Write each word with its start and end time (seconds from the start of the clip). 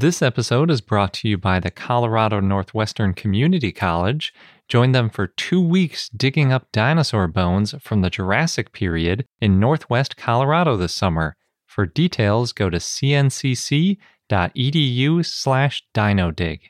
This 0.00 0.22
episode 0.22 0.70
is 0.70 0.80
brought 0.80 1.12
to 1.14 1.28
you 1.28 1.36
by 1.36 1.58
the 1.58 1.72
Colorado 1.72 2.38
Northwestern 2.38 3.14
Community 3.14 3.72
College. 3.72 4.32
Join 4.68 4.92
them 4.92 5.10
for 5.10 5.26
two 5.26 5.60
weeks 5.60 6.08
digging 6.10 6.52
up 6.52 6.70
dinosaur 6.70 7.26
bones 7.26 7.74
from 7.80 8.02
the 8.02 8.08
Jurassic 8.08 8.70
period 8.70 9.26
in 9.40 9.58
Northwest 9.58 10.16
Colorado 10.16 10.76
this 10.76 10.94
summer. 10.94 11.34
For 11.66 11.84
details, 11.84 12.52
go 12.52 12.70
to 12.70 12.76
cncc.edu 12.76 13.96
slash 15.26 15.82
dinodig. 15.92 16.60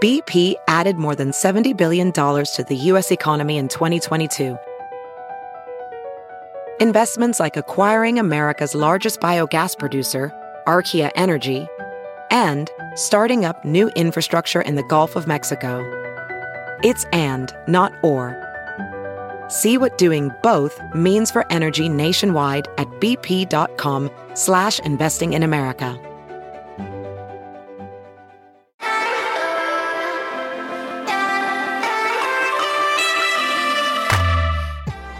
BP 0.00 0.54
added 0.68 0.96
more 0.96 1.16
than 1.16 1.32
$70 1.32 1.76
billion 1.76 2.12
to 2.12 2.66
the 2.68 2.76
U.S. 2.76 3.10
economy 3.10 3.56
in 3.56 3.66
2022. 3.66 4.56
Investments 6.80 7.40
like 7.40 7.56
acquiring 7.56 8.20
America's 8.20 8.76
largest 8.76 9.18
biogas 9.18 9.76
producer, 9.76 10.32
Archaea 10.68 11.10
Energy, 11.14 11.66
and 12.30 12.70
starting 12.94 13.46
up 13.46 13.64
new 13.64 13.88
infrastructure 13.96 14.60
in 14.60 14.74
the 14.74 14.82
Gulf 14.82 15.16
of 15.16 15.26
Mexico. 15.26 15.80
It's 16.84 17.06
and, 17.06 17.50
not 17.66 17.92
or. 18.02 18.36
See 19.48 19.78
what 19.78 19.96
doing 19.96 20.30
both 20.42 20.78
means 20.94 21.30
for 21.30 21.50
energy 21.50 21.88
nationwide 21.88 22.68
at 22.76 22.86
bp.com 23.00 24.10
slash 24.34 24.78
investing 24.80 25.32
in 25.32 25.42
America. 25.42 25.98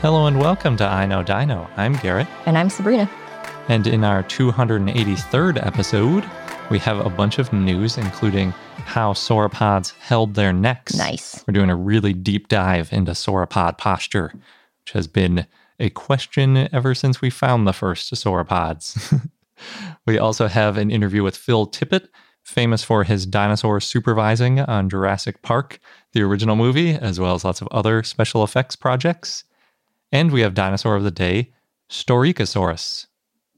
Hello 0.02 0.27
and 0.27 0.38
welcome 0.38 0.77
to 0.77 0.85
I 0.85 1.07
Know 1.07 1.23
Dino. 1.23 1.69
I'm 1.79 1.95
Garrett. 1.96 2.29
And 2.45 2.59
I'm 2.59 2.69
Sabrina. 2.69 3.10
And 3.69 3.87
in 3.87 4.03
our 4.03 4.23
283rd 4.23 5.65
episode, 5.65 6.29
we 6.71 6.79
have 6.79 7.05
a 7.05 7.11
bunch 7.11 7.39
of 7.39 7.53
news, 7.53 7.99
including 7.99 8.53
how 8.79 9.13
sauropods 9.13 9.93
held 9.99 10.35
their 10.35 10.55
necks. 10.55 10.95
Nice. 10.95 11.45
We're 11.47 11.52
doing 11.52 11.69
a 11.69 11.77
really 11.77 12.15
deep 12.15 12.49
dive 12.49 12.91
into 12.95 13.13
sauropod 13.13 13.77
posture, 13.77 14.33
which 14.80 14.93
has 14.93 15.07
been 15.07 15.47
a 15.79 15.91
question 15.91 16.69
ever 16.73 16.95
since 16.95 17.21
we 17.21 17.29
found 17.29 17.66
the 17.66 17.75
first 17.75 18.13
sauropods. 18.15 19.29
we 20.07 20.19
also 20.19 20.49
have 20.49 20.79
an 20.79 20.91
interview 20.91 21.23
with 21.23 21.37
Phil 21.37 21.66
Tippett, 21.66 22.09
famous 22.43 22.82
for 22.82 23.05
his 23.05 23.27
dinosaur 23.27 23.80
supervising 23.80 24.60
on 24.60 24.88
Jurassic 24.88 25.43
Park, 25.43 25.79
the 26.13 26.23
original 26.23 26.57
movie, 26.57 26.93
as 26.93 27.21
well 27.21 27.35
as 27.35 27.45
lots 27.45 27.60
of 27.60 27.69
other 27.71 28.03
special 28.03 28.43
effects 28.43 28.77
projects. 28.77 29.45
And 30.10 30.32
we 30.32 30.41
have 30.41 30.55
dinosaur 30.55 30.97
of 30.97 31.05
the 31.05 31.10
day, 31.10 31.53
Staurikosaurus. 31.91 33.07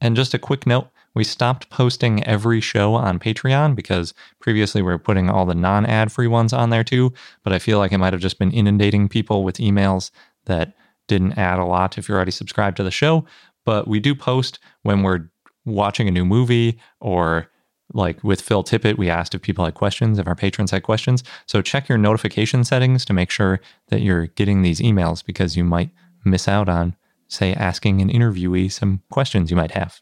And 0.00 0.16
just 0.16 0.34
a 0.34 0.38
quick 0.38 0.66
note, 0.66 0.88
we 1.14 1.24
stopped 1.24 1.70
posting 1.70 2.24
every 2.24 2.60
show 2.60 2.94
on 2.94 3.18
Patreon 3.18 3.74
because 3.74 4.14
previously 4.38 4.80
we 4.80 4.90
were 4.90 4.98
putting 4.98 5.28
all 5.28 5.44
the 5.44 5.54
non 5.54 5.84
ad 5.84 6.12
free 6.12 6.28
ones 6.28 6.52
on 6.52 6.70
there 6.70 6.84
too. 6.84 7.12
But 7.42 7.52
I 7.52 7.58
feel 7.58 7.78
like 7.78 7.92
it 7.92 7.98
might 7.98 8.12
have 8.12 8.22
just 8.22 8.38
been 8.38 8.52
inundating 8.52 9.08
people 9.08 9.42
with 9.42 9.56
emails 9.56 10.10
that 10.46 10.74
didn't 11.08 11.36
add 11.36 11.58
a 11.58 11.64
lot 11.64 11.98
if 11.98 12.08
you're 12.08 12.16
already 12.16 12.30
subscribed 12.30 12.76
to 12.76 12.84
the 12.84 12.90
show. 12.90 13.24
But 13.64 13.88
we 13.88 14.00
do 14.00 14.14
post 14.14 14.58
when 14.82 15.02
we're 15.02 15.28
watching 15.64 16.08
a 16.08 16.12
new 16.12 16.24
movie 16.24 16.78
or 17.00 17.48
like 17.92 18.22
with 18.22 18.40
Phil 18.40 18.62
Tippett, 18.62 18.96
we 18.96 19.10
asked 19.10 19.34
if 19.34 19.42
people 19.42 19.64
had 19.64 19.74
questions, 19.74 20.18
if 20.18 20.26
our 20.26 20.36
patrons 20.36 20.70
had 20.70 20.84
questions. 20.84 21.24
So 21.46 21.60
check 21.60 21.88
your 21.88 21.98
notification 21.98 22.62
settings 22.64 23.04
to 23.06 23.12
make 23.12 23.30
sure 23.30 23.60
that 23.88 24.00
you're 24.00 24.28
getting 24.28 24.62
these 24.62 24.80
emails 24.80 25.24
because 25.24 25.56
you 25.56 25.64
might 25.64 25.90
miss 26.24 26.46
out 26.46 26.68
on, 26.68 26.94
say, 27.31 27.55
asking 27.55 28.00
an 28.00 28.11
interviewee 28.11 28.70
some 28.70 29.03
questions 29.11 29.50
you 29.50 29.56
might 29.56 29.70
have. 29.73 30.00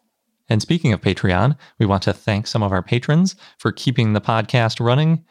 And 0.49 0.63
speaking 0.63 0.93
of 0.93 1.01
Patreon, 1.01 1.57
we 1.79 1.87
want 1.87 2.03
to 2.05 2.13
thank 2.13 2.47
some 2.47 2.63
of 2.63 2.73
our 2.73 2.83
patrons 2.83 3.37
for 3.59 3.71
keeping 3.71 4.13
the 4.13 4.21
podcast 4.21 4.85
running. 4.85 5.25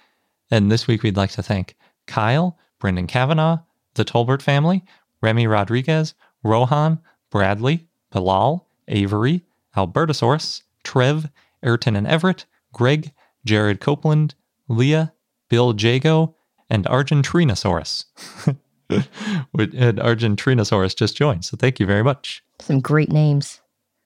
And 0.52 0.72
this 0.72 0.88
week, 0.88 1.04
we'd 1.04 1.18
like 1.18 1.32
to 1.32 1.44
thank 1.44 1.76
Kyle, 2.06 2.58
Brendan 2.80 3.08
Kavanaugh, 3.08 3.60
the 3.96 4.06
Tolbert 4.06 4.42
family, 4.42 4.84
Remy 5.22 5.48
Rodriguez, 5.48 6.14
Rohan, 6.44 7.00
Bradley, 7.32 7.88
Bilal, 8.12 8.68
Avery, 8.88 9.44
Albertosaurus, 9.76 10.62
Trev, 10.84 11.30
Ayrton 11.64 11.96
and 11.96 12.08
Everett, 12.08 12.46
Greg, 12.72 13.12
Jared 13.44 13.80
Copeland, 13.80 14.36
Leah, 14.68 15.14
Bill 15.50 15.76
Jago, 15.76 16.36
and 16.70 16.86
Argentrinosaurus. 16.86 18.06
and 18.90 19.98
Argentrinosaurus 19.98 20.96
just 20.96 21.16
joined. 21.16 21.46
So 21.46 21.58
thank 21.58 21.80
you 21.80 21.86
very 21.86 22.04
much. 22.04 22.44
Some 22.60 22.80
great 22.80 23.12
names. 23.12 23.62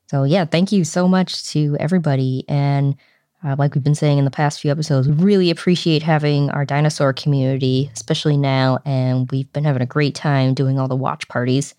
So, 0.08 0.24
yeah, 0.24 0.46
thank 0.46 0.72
you 0.72 0.84
so 0.84 1.08
much 1.08 1.46
to 1.52 1.78
everybody. 1.80 2.44
And 2.50 2.96
uh, 3.44 3.56
like 3.58 3.74
we've 3.74 3.84
been 3.84 3.96
saying 3.96 4.18
in 4.18 4.26
the 4.26 4.32
past 4.32 4.60
few 4.60 4.70
episodes, 4.70 5.08
we 5.08 5.14
really 5.16 5.50
appreciate 5.50 6.04
having 6.04 6.50
our 6.50 6.66
dinosaur 6.66 7.14
community, 7.14 7.90
especially 7.94 8.38
now. 8.38 8.80
And 8.86 9.32
we've 9.32 9.52
been 9.54 9.64
having 9.64 9.82
a 9.82 9.88
great 9.88 10.14
time 10.14 10.54
doing 10.54 10.78
all 10.80 10.88
the 10.88 10.96
watch 10.96 11.28
parties. 11.28 11.76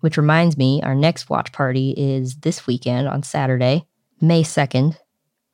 Which 0.00 0.18
reminds 0.18 0.58
me, 0.58 0.82
our 0.82 0.94
next 0.94 1.30
watch 1.30 1.50
party 1.50 1.94
is 1.96 2.36
this 2.36 2.66
weekend 2.66 3.08
on 3.08 3.22
Saturday, 3.22 3.86
May 4.20 4.42
2nd, 4.42 4.98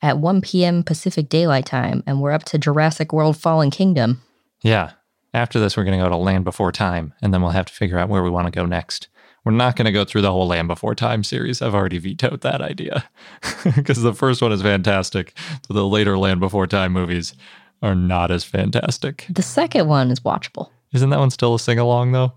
at 0.03 0.19
1 0.19 0.41
p.m. 0.41 0.83
Pacific 0.83 1.29
Daylight 1.29 1.67
Time. 1.67 2.03
And 2.05 2.21
we're 2.21 2.33
up 2.33 2.43
to 2.47 2.59
Jurassic 2.59 3.13
World 3.13 3.37
Fallen 3.37 3.71
Kingdom. 3.71 4.23
Yeah. 4.61 4.91
After 5.33 5.61
this, 5.61 5.77
we're 5.77 5.85
going 5.85 5.99
to 5.99 6.05
go 6.05 6.09
to 6.11 6.17
Land 6.17 6.45
Before 6.45 6.73
Time, 6.73 7.15
and 7.23 7.33
then 7.33 7.41
we'll 7.41 7.53
have 7.53 7.67
to 7.67 7.73
figure 7.73 7.99
out 7.99 8.09
where 8.09 8.23
we 8.23 8.31
want 8.31 8.47
to 8.47 8.51
go 8.51 8.67
next. 8.67 9.09
We're 9.45 9.53
not 9.53 9.77
going 9.77 9.87
to 9.87 9.93
go 9.93 10.05
through 10.05 10.23
the 10.23 10.33
whole 10.33 10.49
Land 10.49 10.69
Before 10.69 10.95
Time 10.95 11.23
series. 11.25 11.63
I've 11.63 11.75
already 11.75 11.99
vetoed 11.99 12.41
that 12.43 12.61
idea 12.61 13.09
because 13.77 14.03
the 14.03 14.13
first 14.13 14.43
one 14.43 14.53
is 14.53 14.61
fantastic. 14.63 15.35
But 15.69 15.75
the 15.75 15.87
later 15.87 16.19
Land 16.19 16.41
Before 16.41 16.67
Time 16.67 16.93
movies 16.93 17.35
are 17.81 17.95
not 17.95 18.31
as 18.31 18.45
fantastic. 18.45 19.27
The 19.31 19.43
second 19.43 19.89
one 19.89 20.11
is 20.11 20.21
watchable. 20.21 20.71
Isn't 20.93 21.11
that 21.11 21.19
one 21.21 21.31
still 21.31 21.55
a 21.55 21.59
sing 21.61 21.79
along, 21.79 22.13
though? 22.13 22.35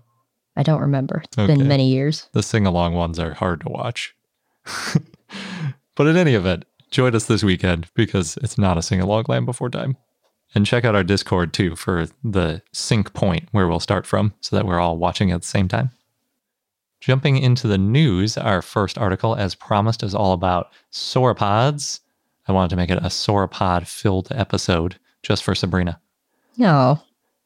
I 0.56 0.62
don't 0.62 0.80
remember. 0.80 1.20
It's 1.24 1.36
Okay. 1.36 1.54
been 1.54 1.66
many 1.68 1.88
years. 1.88 2.28
The 2.32 2.42
sing 2.42 2.64
along 2.64 2.94
ones 2.94 3.18
are 3.18 3.34
hard 3.34 3.60
to 3.62 3.68
watch. 3.68 4.14
but 5.96 6.06
in 6.06 6.16
any 6.16 6.34
event, 6.34 6.64
join 6.90 7.14
us 7.14 7.26
this 7.26 7.42
weekend 7.42 7.88
because 7.94 8.38
it's 8.38 8.56
not 8.56 8.78
a 8.78 8.82
sing 8.82 9.00
along 9.00 9.24
Land 9.28 9.46
Before 9.46 9.68
Time. 9.68 9.96
And 10.54 10.64
check 10.64 10.84
out 10.84 10.94
our 10.94 11.02
Discord 11.02 11.52
too 11.52 11.74
for 11.74 12.06
the 12.22 12.62
sync 12.72 13.12
point 13.12 13.48
where 13.50 13.66
we'll 13.66 13.80
start 13.80 14.06
from 14.06 14.34
so 14.40 14.54
that 14.54 14.66
we're 14.66 14.78
all 14.78 14.96
watching 14.96 15.32
at 15.32 15.42
the 15.42 15.46
same 15.46 15.68
time. 15.68 15.90
Jumping 17.00 17.36
into 17.36 17.66
the 17.66 17.76
news, 17.76 18.38
our 18.38 18.62
first 18.62 18.96
article, 18.96 19.34
as 19.34 19.54
promised, 19.54 20.02
is 20.02 20.14
all 20.14 20.32
about 20.32 20.70
sauropods. 20.90 22.00
I 22.46 22.52
wanted 22.52 22.70
to 22.70 22.76
make 22.76 22.90
it 22.90 22.98
a 22.98 23.08
sauropod 23.08 23.86
filled 23.86 24.28
episode 24.30 24.96
just 25.22 25.42
for 25.42 25.54
Sabrina. 25.54 26.00
No. 26.56 27.00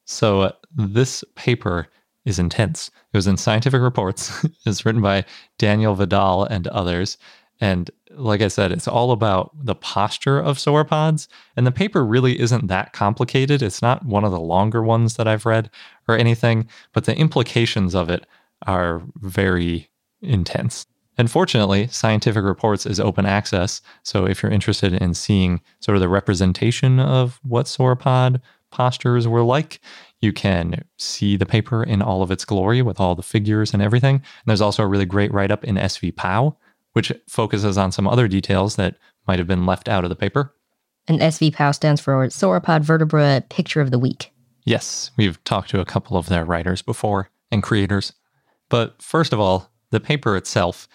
So 0.04 0.42
uh, 0.42 0.52
this 0.76 1.24
paper 1.34 1.88
is 2.24 2.38
intense. 2.38 2.90
It 3.12 3.16
was 3.16 3.26
in 3.26 3.36
Scientific 3.36 3.80
Reports. 3.80 4.46
it's 4.66 4.84
written 4.84 5.00
by 5.00 5.24
Daniel 5.56 5.94
Vidal 5.94 6.44
and 6.44 6.66
others. 6.68 7.16
And 7.60 7.90
like 8.10 8.40
I 8.40 8.48
said, 8.48 8.72
it's 8.72 8.88
all 8.88 9.10
about 9.10 9.52
the 9.60 9.74
posture 9.74 10.38
of 10.38 10.58
sauropods. 10.58 11.28
And 11.56 11.66
the 11.66 11.72
paper 11.72 12.04
really 12.04 12.40
isn't 12.40 12.68
that 12.68 12.92
complicated. 12.92 13.62
It's 13.62 13.82
not 13.82 14.04
one 14.04 14.24
of 14.24 14.32
the 14.32 14.40
longer 14.40 14.82
ones 14.82 15.16
that 15.16 15.28
I've 15.28 15.46
read 15.46 15.70
or 16.06 16.16
anything, 16.16 16.68
but 16.92 17.04
the 17.04 17.16
implications 17.16 17.94
of 17.94 18.08
it 18.08 18.26
are 18.66 19.02
very 19.16 19.88
intense. 20.22 20.86
And 21.16 21.28
fortunately, 21.28 21.88
Scientific 21.88 22.44
Reports 22.44 22.86
is 22.86 23.00
open 23.00 23.26
access. 23.26 23.82
So 24.04 24.24
if 24.24 24.42
you're 24.42 24.52
interested 24.52 24.92
in 24.94 25.14
seeing 25.14 25.60
sort 25.80 25.96
of 25.96 26.00
the 26.00 26.08
representation 26.08 27.00
of 27.00 27.40
what 27.42 27.66
sauropod 27.66 28.40
postures 28.70 29.26
were 29.26 29.42
like, 29.42 29.80
you 30.20 30.32
can 30.32 30.84
see 30.96 31.36
the 31.36 31.46
paper 31.46 31.82
in 31.82 32.02
all 32.02 32.22
of 32.22 32.30
its 32.30 32.44
glory 32.44 32.82
with 32.82 33.00
all 33.00 33.16
the 33.16 33.22
figures 33.22 33.72
and 33.72 33.82
everything. 33.82 34.16
And 34.16 34.46
there's 34.46 34.60
also 34.60 34.84
a 34.84 34.86
really 34.86 35.06
great 35.06 35.32
write 35.32 35.50
up 35.50 35.64
in 35.64 35.74
SV 35.74 36.14
POW, 36.14 36.56
which 36.98 37.12
focuses 37.28 37.78
on 37.78 37.92
some 37.92 38.08
other 38.08 38.26
details 38.26 38.74
that 38.74 38.96
might 39.28 39.38
have 39.38 39.46
been 39.46 39.64
left 39.64 39.88
out 39.88 40.02
of 40.02 40.10
the 40.10 40.16
paper. 40.16 40.52
And 41.06 41.20
SVPOW 41.20 41.72
stands 41.72 42.00
for 42.00 42.26
Sauropod 42.26 42.80
Vertebra 42.80 43.44
Picture 43.48 43.80
of 43.80 43.92
the 43.92 44.00
Week. 44.00 44.32
Yes, 44.64 45.12
we've 45.16 45.42
talked 45.44 45.70
to 45.70 45.80
a 45.80 45.84
couple 45.84 46.16
of 46.16 46.26
their 46.28 46.44
writers 46.44 46.82
before 46.82 47.30
and 47.52 47.62
creators. 47.62 48.14
But 48.68 49.00
first 49.00 49.32
of 49.32 49.38
all, 49.38 49.70
the 49.92 50.00
paper 50.00 50.36
itself 50.36 50.88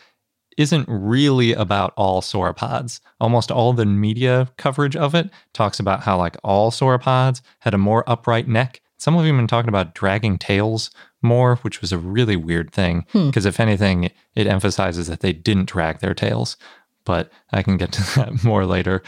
isn't 0.58 0.90
really 0.90 1.54
about 1.54 1.94
all 1.96 2.22
sauropods. 2.22 3.00
Almost 3.22 3.50
all 3.50 3.72
the 3.72 3.86
media 3.86 4.52
coverage 4.58 4.98
of 4.98 5.16
it 5.16 5.30
talks 5.54 5.80
about 5.80 6.04
how 6.04 6.18
like 6.18 6.36
all 6.44 6.70
sauropods 6.70 7.40
had 7.60 7.74
a 7.74 7.78
more 7.78 8.04
upright 8.08 8.50
neck. 8.50 8.82
Some 9.04 9.16
of 9.18 9.26
them 9.26 9.36
have 9.36 9.42
been 9.42 9.48
talking 9.48 9.68
about 9.68 9.94
dragging 9.94 10.38
tails 10.38 10.90
more, 11.22 11.58
which 11.58 11.82
was 11.82 11.92
a 11.92 11.98
really 11.98 12.38
weird 12.38 12.72
thing 12.72 13.06
Hmm. 13.12 13.28
because 13.28 13.46
if 13.46 13.60
anything, 13.60 14.12
it 14.34 14.48
emphasizes 14.48 15.08
that 15.08 15.20
they 15.20 15.34
didn't 15.34 15.68
drag 15.68 16.00
their 16.00 16.14
tails. 16.14 16.56
But 17.04 17.30
I 17.52 17.64
can 17.64 17.76
get 17.76 17.92
to 17.92 18.02
that 18.16 18.44
more 18.46 18.66
later. 18.66 19.04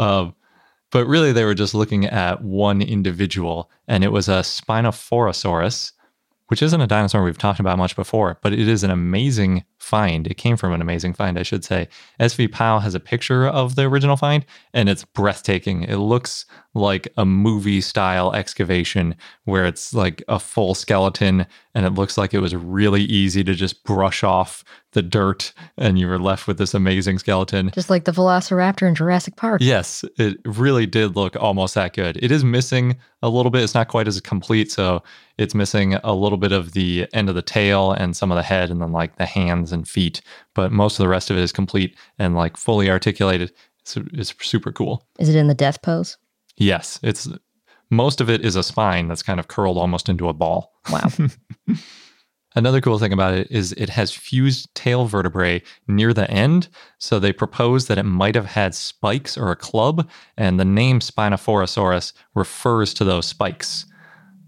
Um, 0.00 0.34
but 0.90 1.06
really, 1.06 1.30
they 1.32 1.44
were 1.44 1.54
just 1.54 1.74
looking 1.74 2.06
at 2.06 2.42
one 2.42 2.82
individual, 2.82 3.70
and 3.86 4.02
it 4.02 4.10
was 4.10 4.28
a 4.28 4.42
Spinophorosaurus, 4.42 5.92
which 6.48 6.62
isn't 6.62 6.80
a 6.80 6.86
dinosaur 6.88 7.22
we've 7.22 7.38
talked 7.38 7.60
about 7.60 7.78
much 7.78 7.94
before, 7.94 8.38
but 8.42 8.52
it 8.52 8.66
is 8.68 8.82
an 8.82 8.90
amazing 8.90 9.64
find. 9.78 10.26
It 10.26 10.34
came 10.34 10.56
from 10.56 10.72
an 10.72 10.80
amazing 10.80 11.12
find, 11.12 11.38
I 11.38 11.42
should 11.42 11.64
say. 11.64 11.88
SVPOW 12.20 12.82
has 12.82 12.94
a 12.94 13.00
picture 13.00 13.46
of 13.46 13.74
the 13.74 13.82
original 13.82 14.16
find, 14.16 14.44
and 14.72 14.88
it's 14.88 15.04
breathtaking. 15.04 15.84
It 15.84 15.96
looks 15.96 16.46
like 16.74 17.08
a 17.16 17.24
movie 17.24 17.80
style 17.80 18.34
excavation 18.34 19.14
where 19.44 19.64
it's 19.64 19.94
like 19.94 20.22
a 20.28 20.38
full 20.38 20.74
skeleton, 20.74 21.46
and 21.74 21.86
it 21.86 21.94
looks 21.94 22.18
like 22.18 22.34
it 22.34 22.40
was 22.40 22.54
really 22.54 23.02
easy 23.02 23.42
to 23.44 23.54
just 23.54 23.84
brush 23.84 24.22
off 24.22 24.64
the 24.92 25.02
dirt, 25.02 25.52
and 25.76 25.98
you 25.98 26.06
were 26.06 26.18
left 26.18 26.46
with 26.46 26.58
this 26.58 26.74
amazing 26.74 27.18
skeleton. 27.18 27.70
Just 27.74 27.90
like 27.90 28.04
the 28.04 28.12
Velociraptor 28.12 28.88
in 28.88 28.94
Jurassic 28.94 29.36
Park. 29.36 29.60
Yes, 29.62 30.04
it 30.16 30.38
really 30.44 30.86
did 30.86 31.16
look 31.16 31.36
almost 31.36 31.74
that 31.74 31.92
good. 31.92 32.18
It 32.22 32.30
is 32.30 32.44
missing 32.44 32.96
a 33.22 33.28
little 33.28 33.50
bit. 33.50 33.62
It's 33.62 33.74
not 33.74 33.88
quite 33.88 34.08
as 34.08 34.20
complete, 34.20 34.70
so 34.72 35.02
it's 35.38 35.54
missing 35.54 35.94
a 35.94 36.14
little 36.14 36.38
bit 36.38 36.52
of 36.52 36.72
the 36.72 37.06
end 37.12 37.28
of 37.28 37.34
the 37.34 37.42
tail 37.42 37.92
and 37.92 38.16
some 38.16 38.32
of 38.32 38.36
the 38.36 38.42
head, 38.42 38.70
and 38.70 38.80
then 38.80 38.92
like 38.92 39.16
the 39.16 39.26
hands 39.26 39.65
and 39.72 39.88
feet. 39.88 40.20
But 40.54 40.72
most 40.72 40.98
of 40.98 41.04
the 41.04 41.08
rest 41.08 41.30
of 41.30 41.36
it 41.36 41.42
is 41.42 41.52
complete 41.52 41.96
and 42.18 42.34
like 42.34 42.56
fully 42.56 42.90
articulated. 42.90 43.52
It's, 43.80 43.96
it's 44.12 44.34
super 44.40 44.72
cool. 44.72 45.06
Is 45.18 45.28
it 45.28 45.36
in 45.36 45.48
the 45.48 45.54
death 45.54 45.82
pose? 45.82 46.16
Yes, 46.56 46.98
it's 47.02 47.28
most 47.90 48.20
of 48.20 48.28
it 48.28 48.44
is 48.44 48.56
a 48.56 48.62
spine 48.62 49.08
that's 49.08 49.22
kind 49.22 49.38
of 49.38 49.48
curled 49.48 49.78
almost 49.78 50.08
into 50.08 50.28
a 50.28 50.32
ball. 50.32 50.72
Wow. 50.90 51.08
Another 52.56 52.80
cool 52.80 52.98
thing 52.98 53.12
about 53.12 53.34
it 53.34 53.48
is 53.50 53.72
it 53.72 53.90
has 53.90 54.12
fused 54.12 54.74
tail 54.74 55.04
vertebrae 55.04 55.62
near 55.86 56.14
the 56.14 56.28
end. 56.30 56.68
So 56.98 57.18
they 57.18 57.32
propose 57.32 57.86
that 57.86 57.98
it 57.98 58.04
might 58.04 58.34
have 58.34 58.46
had 58.46 58.74
spikes 58.74 59.36
or 59.36 59.50
a 59.50 59.56
club, 59.56 60.08
and 60.38 60.58
the 60.58 60.64
name 60.64 61.00
Spinophorosaurus 61.00 62.14
refers 62.34 62.94
to 62.94 63.04
those 63.04 63.26
spikes. 63.26 63.84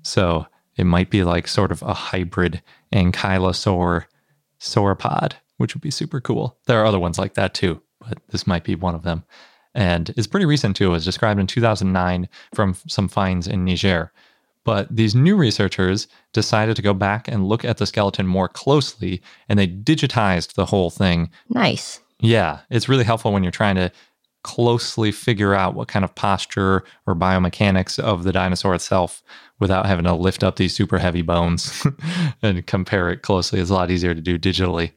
So 0.02 0.46
it 0.78 0.84
might 0.84 1.10
be 1.10 1.22
like 1.22 1.46
sort 1.46 1.70
of 1.70 1.82
a 1.82 1.92
hybrid 1.92 2.62
ankylosaur 2.94 4.04
sauropod, 4.60 5.32
which 5.56 5.74
would 5.74 5.82
be 5.82 5.90
super 5.90 6.20
cool. 6.20 6.58
There 6.66 6.80
are 6.80 6.86
other 6.86 6.98
ones 6.98 7.18
like 7.18 7.34
that 7.34 7.54
too, 7.54 7.80
but 8.00 8.18
this 8.30 8.46
might 8.46 8.64
be 8.64 8.74
one 8.74 8.94
of 8.94 9.02
them. 9.02 9.24
And 9.74 10.10
it's 10.16 10.26
pretty 10.26 10.46
recent 10.46 10.76
too. 10.76 10.86
It 10.88 10.92
was 10.92 11.04
described 11.04 11.38
in 11.38 11.46
2009 11.46 12.28
from 12.54 12.74
some 12.86 13.08
finds 13.08 13.46
in 13.46 13.64
Niger. 13.64 14.12
But 14.64 14.94
these 14.94 15.14
new 15.14 15.36
researchers 15.36 16.08
decided 16.32 16.76
to 16.76 16.82
go 16.82 16.92
back 16.92 17.28
and 17.28 17.48
look 17.48 17.64
at 17.64 17.78
the 17.78 17.86
skeleton 17.86 18.26
more 18.26 18.48
closely 18.48 19.22
and 19.48 19.58
they 19.58 19.66
digitized 19.66 20.54
the 20.54 20.66
whole 20.66 20.90
thing. 20.90 21.30
Nice. 21.48 22.00
Yeah, 22.20 22.60
it's 22.68 22.88
really 22.88 23.04
helpful 23.04 23.32
when 23.32 23.44
you're 23.44 23.52
trying 23.52 23.76
to 23.76 23.92
closely 24.42 25.12
figure 25.12 25.54
out 25.54 25.74
what 25.74 25.88
kind 25.88 26.04
of 26.04 26.14
posture 26.14 26.84
or 27.06 27.14
biomechanics 27.14 27.98
of 27.98 28.24
the 28.24 28.32
dinosaur 28.32 28.74
itself 28.74 29.22
without 29.58 29.86
having 29.86 30.04
to 30.04 30.14
lift 30.14 30.44
up 30.44 30.56
these 30.56 30.74
super 30.74 30.98
heavy 30.98 31.22
bones 31.22 31.86
and 32.42 32.66
compare 32.66 33.08
it 33.08 33.22
closely. 33.22 33.60
It's 33.60 33.70
a 33.70 33.74
lot 33.74 33.90
easier 33.90 34.14
to 34.14 34.20
do 34.20 34.38
digitally. 34.38 34.92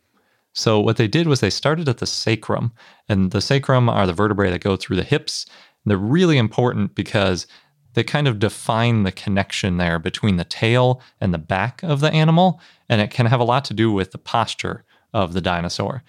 So, 0.54 0.80
what 0.80 0.98
they 0.98 1.08
did 1.08 1.28
was 1.28 1.40
they 1.40 1.50
started 1.50 1.88
at 1.88 2.00
the 2.00 2.06
sacrum, 2.06 2.74
and 3.08 3.32
the 3.32 3.42
sacrum 3.42 3.88
are 3.88 4.06
the 4.06 4.14
vertebrae 4.14 4.52
that 4.52 4.62
go 4.62 4.76
through 4.76 4.98
the 4.98 5.04
hips. 5.04 5.46
They're 5.86 5.98
really 5.98 6.38
important 6.38 6.94
because 6.94 7.48
they 7.94 8.04
kind 8.04 8.28
of 8.28 8.40
define 8.40 9.04
the 9.04 9.12
connection 9.12 9.78
there 9.78 9.98
between 9.98 10.38
the 10.38 10.46
tail 10.46 11.02
and 11.20 11.34
the 11.34 11.38
back 11.38 11.82
of 11.84 12.02
the 12.02 12.12
animal, 12.12 12.60
and 12.90 13.02
it 13.02 13.12
can 13.12 13.26
have 13.26 13.40
a 13.40 13.46
lot 13.46 13.66
to 13.66 13.74
do 13.74 13.92
with 13.92 14.12
the 14.12 14.18
posture 14.18 14.84
of 15.14 15.34
the 15.34 15.42
dinosaur. 15.42 16.04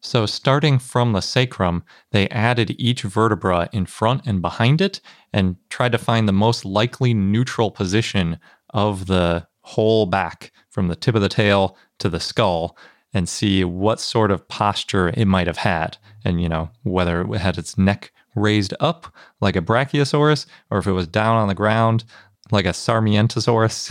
So, 0.00 0.26
starting 0.26 0.78
from 0.78 1.12
the 1.12 1.20
sacrum, 1.20 1.82
they 2.12 2.28
added 2.28 2.76
each 2.78 3.02
vertebra 3.02 3.68
in 3.72 3.86
front 3.86 4.26
and 4.26 4.40
behind 4.40 4.80
it 4.80 5.00
and 5.32 5.56
tried 5.70 5.92
to 5.92 5.98
find 5.98 6.28
the 6.28 6.32
most 6.32 6.64
likely 6.64 7.14
neutral 7.14 7.70
position 7.70 8.38
of 8.70 9.06
the 9.06 9.46
whole 9.62 10.06
back 10.06 10.52
from 10.70 10.88
the 10.88 10.96
tip 10.96 11.14
of 11.14 11.22
the 11.22 11.28
tail 11.28 11.76
to 11.98 12.08
the 12.08 12.20
skull 12.20 12.76
and 13.12 13.28
see 13.28 13.64
what 13.64 13.98
sort 13.98 14.30
of 14.30 14.46
posture 14.46 15.08
it 15.08 15.24
might 15.24 15.46
have 15.46 15.56
had. 15.58 15.96
And, 16.24 16.40
you 16.40 16.48
know, 16.48 16.70
whether 16.82 17.22
it 17.22 17.40
had 17.40 17.58
its 17.58 17.78
neck 17.78 18.12
raised 18.34 18.74
up 18.78 19.12
like 19.40 19.56
a 19.56 19.62
Brachiosaurus, 19.62 20.46
or 20.70 20.78
if 20.78 20.86
it 20.86 20.92
was 20.92 21.06
down 21.06 21.36
on 21.36 21.48
the 21.48 21.54
ground 21.54 22.04
like 22.50 22.66
a 22.66 22.70
Sarmientosaurus. 22.70 23.88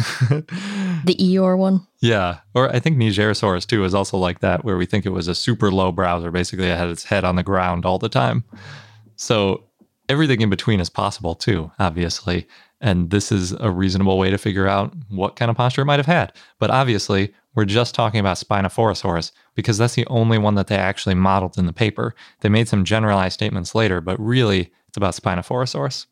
the 1.06 1.16
Eeyore 1.16 1.58
one? 1.58 1.86
Yeah. 2.00 2.40
Or 2.54 2.74
I 2.74 2.80
think 2.80 2.98
Nigersaurus 2.98 3.66
too 3.66 3.84
is 3.84 3.94
also 3.94 4.18
like 4.18 4.40
that, 4.40 4.64
where 4.64 4.78
we 4.78 4.86
think 4.86 5.06
it 5.06 5.10
was 5.10 5.28
a 5.28 5.36
super 5.36 5.72
low 5.72 5.92
browser. 5.92 6.32
Basically, 6.32 6.68
it 6.68 6.78
had 6.78 6.90
its 6.90 7.04
head 7.04 7.24
on 7.24 7.36
the 7.36 7.44
ground 7.44 7.86
all 7.86 8.00
the 8.00 8.10
time. 8.10 8.44
So 9.16 9.64
everything 10.10 10.42
in 10.42 10.50
between 10.50 10.80
is 10.80 10.90
possible 10.90 11.36
too, 11.36 11.72
obviously. 11.80 12.48
And 12.82 13.10
this 13.10 13.32
is 13.32 13.54
a 13.54 13.72
reasonable 13.72 14.18
way 14.18 14.30
to 14.30 14.38
figure 14.38 14.68
out 14.68 14.94
what 15.10 15.36
kind 15.36 15.50
of 15.50 15.58
posture 15.58 15.82
it 15.82 15.86
might 15.86 16.00
have 16.00 16.06
had. 16.06 16.34
But 16.60 16.72
obviously, 16.72 17.34
we're 17.56 17.66
just 17.66 17.96
talking 17.96 18.20
about 18.20 18.38
Spinophorosaurus 18.38 19.32
because 19.56 19.78
that's 19.78 19.96
the 19.96 20.06
only 20.08 20.38
one 20.38 20.56
that 20.56 20.68
they 20.68 20.76
actually 20.76 21.16
modeled 21.16 21.58
in 21.58 21.66
the 21.66 21.74
paper. 21.74 22.14
They 22.42 22.50
made 22.50 22.68
some 22.68 22.84
generalized 22.84 23.34
statements 23.34 23.74
later, 23.74 24.02
but 24.02 24.20
really 24.20 24.72
it's 24.90 24.98
about 24.98 25.16
Spinophorosaurus. 25.16 26.06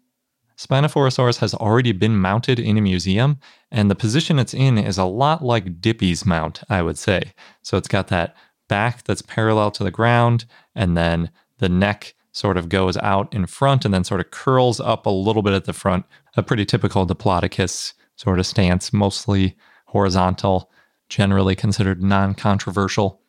Spinophorosaurus 0.58 1.40
has 1.40 1.54
already 1.54 1.92
been 1.92 2.18
mounted 2.18 2.60
in 2.60 2.78
a 2.78 2.82
museum, 2.82 3.40
and 3.72 3.90
the 3.90 3.96
position 3.96 4.40
it's 4.40 4.54
in 4.54 4.78
is 4.78 4.98
a 4.98 5.06
lot 5.06 5.44
like 5.44 5.82
Dippy's 5.82 6.26
mount, 6.26 6.64
I 6.70 6.82
would 6.82 6.98
say. 6.98 7.34
So 7.62 7.78
it's 7.78 7.88
got 7.88 8.08
that 8.08 8.36
back 8.68 9.04
that's 9.04 9.22
parallel 9.22 9.72
to 9.72 9.84
the 9.84 9.92
ground, 9.92 10.46
and 10.76 10.96
then 10.96 11.32
the 11.58 11.70
neck 11.70 12.14
sort 12.32 12.58
of 12.58 12.70
goes 12.70 12.98
out 12.98 13.34
in 13.34 13.46
front 13.46 13.86
and 13.86 13.94
then 13.94 14.04
sort 14.04 14.20
of 14.20 14.32
curls 14.32 14.80
up 14.80 15.06
a 15.06 15.10
little 15.10 15.42
bit 15.42 15.54
at 15.54 15.66
the 15.66 15.74
front. 15.74 16.06
A 16.36 16.44
pretty 16.44 16.66
typical 16.66 17.06
Diplodocus 17.06 17.94
sort 18.16 18.40
of 18.40 18.46
stance, 18.46 18.92
mostly 18.92 19.56
horizontal, 19.86 20.72
generally 21.10 21.56
considered 21.56 22.02
non 22.02 22.34
controversial. 22.34 23.22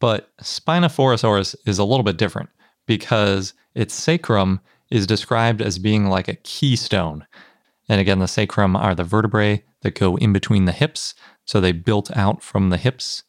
But 0.00 0.36
Spinophorosaurus 0.38 1.56
is 1.66 1.78
a 1.78 1.84
little 1.84 2.04
bit 2.04 2.16
different 2.16 2.50
because 2.86 3.54
its 3.74 3.94
sacrum 3.94 4.60
is 4.90 5.06
described 5.06 5.62
as 5.62 5.78
being 5.78 6.06
like 6.06 6.28
a 6.28 6.34
keystone. 6.34 7.26
And 7.88 8.00
again, 8.00 8.18
the 8.18 8.28
sacrum 8.28 8.76
are 8.76 8.94
the 8.94 9.04
vertebrae 9.04 9.64
that 9.82 9.94
go 9.98 10.16
in 10.16 10.32
between 10.32 10.64
the 10.64 10.72
hips. 10.72 11.14
So 11.44 11.60
they 11.60 11.72
built 11.72 12.14
out 12.16 12.42
from 12.42 12.70
the 12.70 12.76
hips 12.76 13.24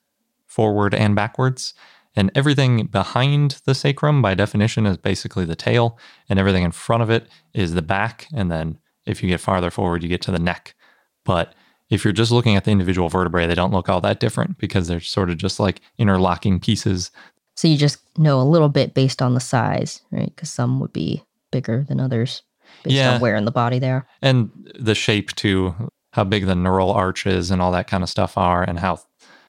forward 0.46 0.94
and 0.94 1.16
backwards. 1.16 1.74
And 2.16 2.32
everything 2.34 2.88
behind 2.88 3.62
the 3.66 3.76
sacrum, 3.76 4.22
by 4.22 4.36
definition, 4.36 4.86
is 4.86 4.98
basically 4.98 5.44
the 5.44 5.56
tail. 5.56 6.00
And 6.30 6.40
everything 6.40 6.64
in 6.64 6.72
front 6.72 7.04
of 7.04 7.10
it 7.10 7.28
is 7.54 7.74
the 7.74 7.82
back. 7.82 8.28
And 8.34 8.50
then 8.50 8.80
if 9.06 9.22
you 9.22 9.30
get 9.30 9.42
farther 9.42 9.70
forward, 9.70 10.02
you 10.02 10.10
get 10.10 10.22
to 10.24 10.32
the 10.32 10.40
neck. 10.40 10.76
But 11.26 11.54
if 11.90 12.04
you're 12.04 12.14
just 12.14 12.32
looking 12.32 12.56
at 12.56 12.64
the 12.64 12.72
individual 12.72 13.10
vertebrae, 13.10 13.48
they 13.48 13.56
don't 13.56 13.74
look 13.74 13.90
all 13.90 14.02
that 14.02 14.20
different 14.20 14.58
because 14.58 14.88
they're 14.88 15.02
sort 15.02 15.30
of 15.30 15.38
just 15.38 15.60
like 15.60 15.82
interlocking 15.98 16.60
pieces. 16.60 17.12
So 17.56 17.68
you 17.68 17.78
just 17.78 18.00
know 18.18 18.40
a 18.40 18.44
little 18.44 18.70
bit 18.70 18.94
based 18.94 19.22
on 19.22 19.34
the 19.34 19.40
size, 19.40 20.02
right? 20.12 20.34
Because 20.34 20.50
some 20.50 20.80
would 20.80 20.94
be 20.94 21.24
bigger 21.56 21.86
than 21.88 22.00
others 22.02 22.42
based 22.84 22.96
Yeah. 22.98 23.14
on 23.16 23.22
where 23.22 23.36
in 23.38 23.46
the 23.46 23.52
body 23.64 23.80
they 23.80 23.92
are. 23.92 24.06
and 24.22 24.50
the 24.90 24.96
shape 24.96 25.30
too, 25.36 25.74
how 26.14 26.24
big 26.26 26.46
the 26.46 26.56
neural 26.56 26.92
arches 26.92 27.50
and 27.52 27.62
all 27.62 27.72
that 27.72 27.88
kind 27.88 28.04
of 28.04 28.10
stuff 28.10 28.38
are, 28.38 28.62
and 28.64 28.80
how 28.80 29.00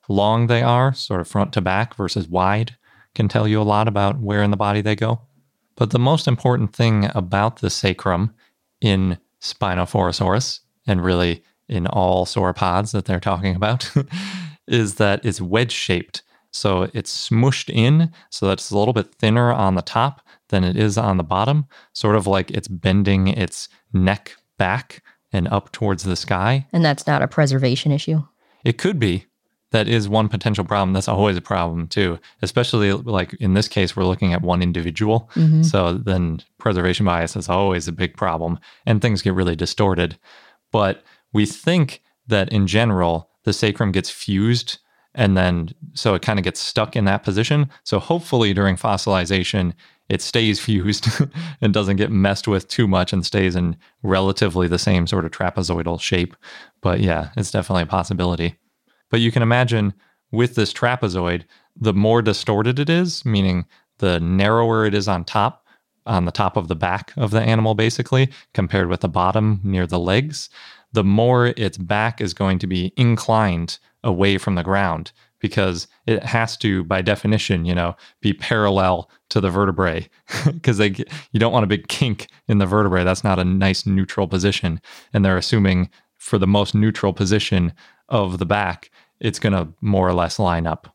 long 0.09 0.47
they 0.47 0.63
are, 0.63 0.93
sort 0.95 1.21
of 1.21 1.27
front 1.29 1.53
to 1.55 1.61
back 1.61 1.95
versus 1.97 2.29
wide, 2.29 2.77
can 3.17 3.27
tell 3.29 3.47
you 3.49 3.61
a 3.61 3.71
lot 3.75 3.89
about 3.89 4.21
where 4.21 4.43
in 4.43 4.51
the 4.53 4.57
body 4.57 4.81
they 4.83 4.95
go. 4.97 5.21
But 5.77 5.91
the 5.91 5.99
most 5.99 6.29
important 6.29 6.75
thing 6.77 7.11
about 7.15 7.57
the 7.61 7.71
sacrum 7.71 8.35
in 8.81 9.19
Spinophorosaurus, 9.43 10.61
and 10.87 11.03
really 11.05 11.43
in 11.69 11.87
all 11.87 12.25
sauropods 12.27 12.93
that 12.93 13.05
they're 13.07 13.21
talking 13.21 13.57
about, 13.57 13.91
is 14.69 14.95
that 14.97 15.25
it's 15.25 15.41
wedge 15.41 15.73
shaped. 15.73 16.23
So 16.53 16.89
it's 16.95 17.29
smushed 17.29 17.69
in 17.73 18.11
so 18.31 18.47
that 18.47 18.55
it's 18.55 18.71
a 18.71 18.79
little 18.79 18.95
bit 18.95 19.15
thinner 19.17 19.53
on 19.53 19.75
the 19.75 19.83
top 19.83 20.23
than 20.49 20.65
it 20.65 20.77
is 20.77 20.97
on 20.97 21.17
the 21.17 21.25
bottom, 21.25 21.67
sort 21.93 22.17
of 22.17 22.27
like 22.27 22.51
it's 22.51 22.69
bending 22.69 23.29
its 23.29 23.69
neck 23.93 24.37
back 24.59 25.03
and 25.33 25.49
up 25.49 25.73
towards 25.73 26.05
the 26.05 26.17
sky. 26.17 26.67
And 26.73 26.85
that's 26.85 27.07
not 27.07 27.23
a 27.23 27.29
preservation 27.29 27.93
issue. 27.93 28.23
It 28.65 28.79
could 28.79 28.99
be. 28.99 29.27
That 29.73 29.89
is 29.89 30.09
one 30.09 30.29
potential 30.29 30.65
problem. 30.65 30.93
That's 30.93 31.09
always 31.09 31.37
a 31.37 31.41
problem 31.43 31.89
too, 31.89 32.19
especially 32.41 32.93
like 32.93 33.35
in 33.35 33.55
this 33.55 33.67
case, 33.69 33.97
we're 33.97 34.05
looking 34.05 34.33
at 34.33 34.41
one 34.41 34.63
individual. 34.63 35.29
Mhm. 35.35 35.65
So 35.65 35.95
then 35.95 36.41
preservation 36.59 37.05
bias 37.05 37.37
is 37.37 37.49
always 37.49 37.89
a 37.89 37.93
big 37.93 38.17
problem 38.17 38.59
and 38.87 39.03
things 39.03 39.23
get 39.23 39.35
really 39.35 39.57
distorted. 39.57 40.19
But 40.71 41.03
we 41.33 41.47
think 41.47 42.01
that 42.29 42.49
in 42.51 42.67
general, 42.67 43.29
the 43.43 43.53
sacrum 43.53 43.93
gets 43.93 44.09
fused 44.09 44.79
and 45.15 45.37
then 45.37 45.71
so 45.95 46.15
it 46.15 46.23
kind 46.23 46.39
of 46.39 46.45
gets 46.45 46.61
stuck 46.61 46.95
in 46.95 47.05
that 47.07 47.25
position. 47.25 47.69
So 47.83 47.99
hopefully 47.99 48.55
during 48.55 48.77
fossilization, 48.77 49.73
it 50.09 50.23
stays 50.23 50.61
fused 50.65 51.09
and 51.61 51.73
doesn't 51.73 51.97
get 51.97 52.11
messed 52.11 52.49
with 52.49 52.69
too 52.69 52.87
much 52.87 53.13
and 53.13 53.25
stays 53.25 53.57
in 53.57 53.77
relatively 54.03 54.69
the 54.69 54.79
same 54.79 55.07
sort 55.07 55.25
of 55.25 55.31
trapezoidal 55.31 56.01
shape. 56.01 56.37
But 56.81 57.01
yeah, 57.01 57.31
it's 57.37 57.51
definitely 57.51 57.85
a 57.85 57.87
possibility. 57.87 58.57
But 59.11 59.21
you 59.21 59.31
can 59.31 59.43
imagine 59.43 59.95
with 60.33 60.55
this 60.55 60.73
trapezoid, 60.73 61.45
the 61.77 61.95
more 61.95 62.23
distorted 62.23 62.79
it 62.79 62.91
is, 62.91 63.25
meaning 63.25 63.67
the 63.99 64.19
narrower 64.21 64.85
it 64.85 64.95
is 64.95 65.09
on 65.09 65.25
top, 65.25 65.65
on 66.07 66.25
the 66.25 66.33
top 66.33 66.57
of 66.57 66.69
the 66.69 66.77
back 66.77 67.13
of 67.17 67.31
the 67.31 67.41
animal, 67.41 67.75
basically, 67.75 68.31
compared 68.55 68.89
with 68.89 69.01
the 69.01 69.09
bottom 69.09 69.61
near 69.63 69.87
the 69.87 69.99
legs, 69.99 70.49
the 70.93 71.05
more 71.05 71.49
its 71.57 71.77
back 71.77 72.21
is 72.21 72.33
going 72.33 72.59
to 72.61 72.67
be 72.67 72.93
inclined 72.97 73.79
away 74.05 74.39
from 74.39 74.55
the 74.55 74.63
ground, 74.63 75.13
because 75.39 75.87
it 76.07 76.23
has 76.23 76.57
to, 76.59 76.85
by 76.85 77.03
definition, 77.03 77.65
you 77.65 77.75
know, 77.75 77.95
be 78.21 78.33
parallel 78.33 79.11
to 79.29 79.41
the 79.41 79.51
vertebrae 79.51 80.09
because 80.45 80.79
they 80.79 80.95
you 81.33 81.41
don't 81.41 81.53
want 81.53 81.65
a 81.65 81.69
big 81.69 81.89
kink 81.89 82.29
in 82.49 82.59
the 82.59 82.67
vertebrae. 82.67 83.05
That's 83.05 83.25
not 83.25 83.39
a 83.39 83.45
nice 83.45 83.87
neutral 83.87 84.29
position, 84.29 84.81
and 85.13 85.25
they're 85.25 85.37
assuming 85.37 85.91
for 86.17 86.39
the 86.39 86.47
most 86.47 86.75
neutral 86.75 87.13
position 87.13 87.73
of 88.09 88.39
the 88.39 88.47
back, 88.47 88.91
it's 89.21 89.39
going 89.39 89.53
to 89.53 89.69
more 89.81 90.09
or 90.09 90.13
less 90.13 90.39
line 90.39 90.67
up. 90.67 90.95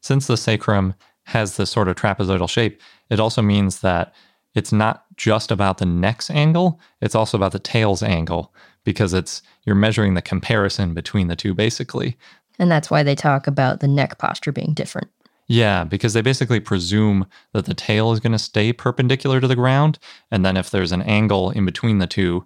Since 0.00 0.26
the 0.26 0.36
sacrum 0.36 0.94
has 1.24 1.56
this 1.56 1.70
sort 1.70 1.88
of 1.88 1.96
trapezoidal 1.96 2.48
shape, 2.48 2.80
it 3.10 3.20
also 3.20 3.42
means 3.42 3.80
that 3.80 4.14
it's 4.54 4.72
not 4.72 5.04
just 5.16 5.50
about 5.50 5.78
the 5.78 5.86
neck's 5.86 6.30
angle, 6.30 6.80
it's 7.00 7.14
also 7.14 7.36
about 7.36 7.52
the 7.52 7.58
tail's 7.58 8.02
angle 8.02 8.54
because 8.84 9.12
it's 9.12 9.42
you're 9.64 9.74
measuring 9.74 10.14
the 10.14 10.22
comparison 10.22 10.94
between 10.94 11.28
the 11.28 11.36
two 11.36 11.52
basically. 11.52 12.16
And 12.58 12.70
that's 12.70 12.90
why 12.90 13.02
they 13.02 13.14
talk 13.14 13.46
about 13.46 13.80
the 13.80 13.88
neck 13.88 14.18
posture 14.18 14.52
being 14.52 14.74
different. 14.74 15.08
Yeah, 15.48 15.84
because 15.84 16.12
they 16.12 16.22
basically 16.22 16.58
presume 16.58 17.26
that 17.52 17.66
the 17.66 17.74
tail 17.74 18.12
is 18.12 18.20
going 18.20 18.32
to 18.32 18.38
stay 18.38 18.72
perpendicular 18.72 19.40
to 19.40 19.46
the 19.46 19.54
ground. 19.54 19.98
And 20.30 20.44
then 20.44 20.56
if 20.56 20.70
there's 20.70 20.92
an 20.92 21.02
angle 21.02 21.50
in 21.50 21.64
between 21.64 21.98
the 21.98 22.06
two 22.06 22.44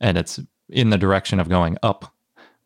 and 0.00 0.18
it's 0.18 0.38
in 0.68 0.90
the 0.90 0.98
direction 0.98 1.40
of 1.40 1.48
going 1.48 1.78
up, 1.82 2.12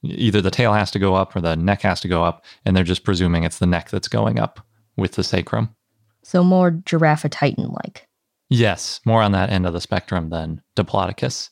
either 0.03 0.41
the 0.41 0.51
tail 0.51 0.73
has 0.73 0.91
to 0.91 0.99
go 0.99 1.15
up 1.15 1.37
or 1.37 1.41
the 1.41 1.57
neck 1.57 1.83
has 1.83 2.01
to 2.01 2.09
go 2.09 2.25
up. 2.25 2.45
And 2.65 2.77
they're 2.77 2.85
just 2.85 3.05
presuming 3.05 3.45
it's 3.45 3.59
the 3.59 3.67
neck 3.67 3.91
that's 3.91 4.09
going 4.09 4.41
up 4.41 4.67
with 4.97 5.13
the 5.13 5.25
sacrum. 5.25 5.75
So 6.23 6.43
more 6.43 6.73
Giraffatitan 6.73 7.73
like. 7.85 8.09
Yes, 8.49 9.01
more 9.05 9.23
on 9.23 9.33
that 9.33 9.51
end 9.51 9.67
of 9.67 9.73
the 9.73 9.81
spectrum 9.81 10.31
than 10.31 10.63
Diplodocus. 10.77 11.51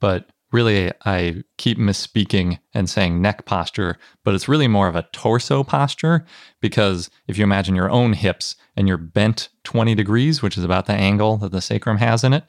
But 0.00 0.28
really, 0.52 0.92
I 1.04 1.42
keep 1.58 1.78
misspeaking 1.78 2.58
and 2.74 2.88
saying 2.88 3.20
neck 3.20 3.46
posture, 3.46 3.96
but 4.24 4.34
it's 4.34 4.48
really 4.48 4.68
more 4.68 4.88
of 4.88 4.96
a 4.96 5.06
torso 5.12 5.62
posture 5.62 6.24
because 6.60 7.10
if 7.28 7.38
you 7.38 7.44
imagine 7.44 7.74
your 7.74 7.90
own 7.90 8.12
hips 8.12 8.56
and 8.76 8.88
you're 8.88 8.96
bent 8.96 9.48
20 9.64 9.94
degrees, 9.94 10.42
which 10.42 10.58
is 10.58 10.64
about 10.64 10.86
the 10.86 10.92
angle 10.92 11.36
that 11.38 11.52
the 11.52 11.60
sacrum 11.60 11.98
has 11.98 12.24
in 12.24 12.32
it, 12.32 12.44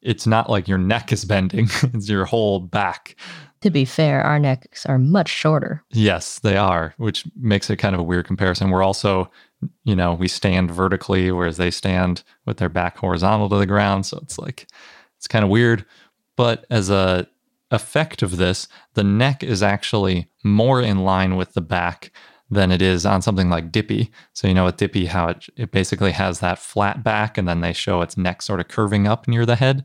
it's 0.00 0.26
not 0.26 0.50
like 0.50 0.68
your 0.68 0.78
neck 0.78 1.12
is 1.12 1.24
bending, 1.24 1.68
it's 1.94 2.08
your 2.08 2.24
whole 2.24 2.60
back. 2.60 3.16
To 3.62 3.70
be 3.70 3.84
fair, 3.84 4.22
our 4.22 4.38
necks 4.38 4.86
are 4.86 4.98
much 4.98 5.28
shorter. 5.28 5.82
Yes, 5.90 6.38
they 6.38 6.56
are, 6.56 6.94
which 6.96 7.24
makes 7.36 7.68
it 7.68 7.76
kind 7.78 7.94
of 7.94 8.00
a 8.00 8.04
weird 8.04 8.24
comparison. 8.24 8.70
We're 8.70 8.84
also 8.84 9.30
you 9.84 9.96
know, 9.96 10.14
we 10.14 10.28
stand 10.28 10.70
vertically, 10.70 11.32
whereas 11.32 11.56
they 11.56 11.70
stand 11.70 12.22
with 12.46 12.58
their 12.58 12.68
back 12.68 12.96
horizontal 12.98 13.48
to 13.48 13.56
the 13.56 13.66
ground. 13.66 14.06
So 14.06 14.18
it's 14.22 14.38
like, 14.38 14.66
it's 15.16 15.26
kind 15.26 15.44
of 15.44 15.50
weird. 15.50 15.84
But 16.36 16.66
as 16.70 16.90
a 16.90 17.26
effect 17.70 18.22
of 18.22 18.36
this, 18.36 18.68
the 18.94 19.04
neck 19.04 19.42
is 19.42 19.62
actually 19.62 20.30
more 20.42 20.80
in 20.80 21.04
line 21.04 21.36
with 21.36 21.54
the 21.54 21.60
back 21.60 22.12
than 22.50 22.70
it 22.70 22.80
is 22.80 23.04
on 23.04 23.20
something 23.20 23.50
like 23.50 23.70
Dippy. 23.70 24.10
So 24.32 24.48
you 24.48 24.54
know 24.54 24.64
with 24.64 24.78
Dippy 24.78 25.06
how 25.06 25.28
it, 25.28 25.46
it 25.56 25.70
basically 25.70 26.12
has 26.12 26.40
that 26.40 26.58
flat 26.58 27.04
back 27.04 27.36
and 27.36 27.46
then 27.46 27.60
they 27.60 27.72
show 27.72 28.00
its 28.00 28.16
neck 28.16 28.42
sort 28.42 28.60
of 28.60 28.68
curving 28.68 29.06
up 29.06 29.28
near 29.28 29.44
the 29.44 29.56
head. 29.56 29.84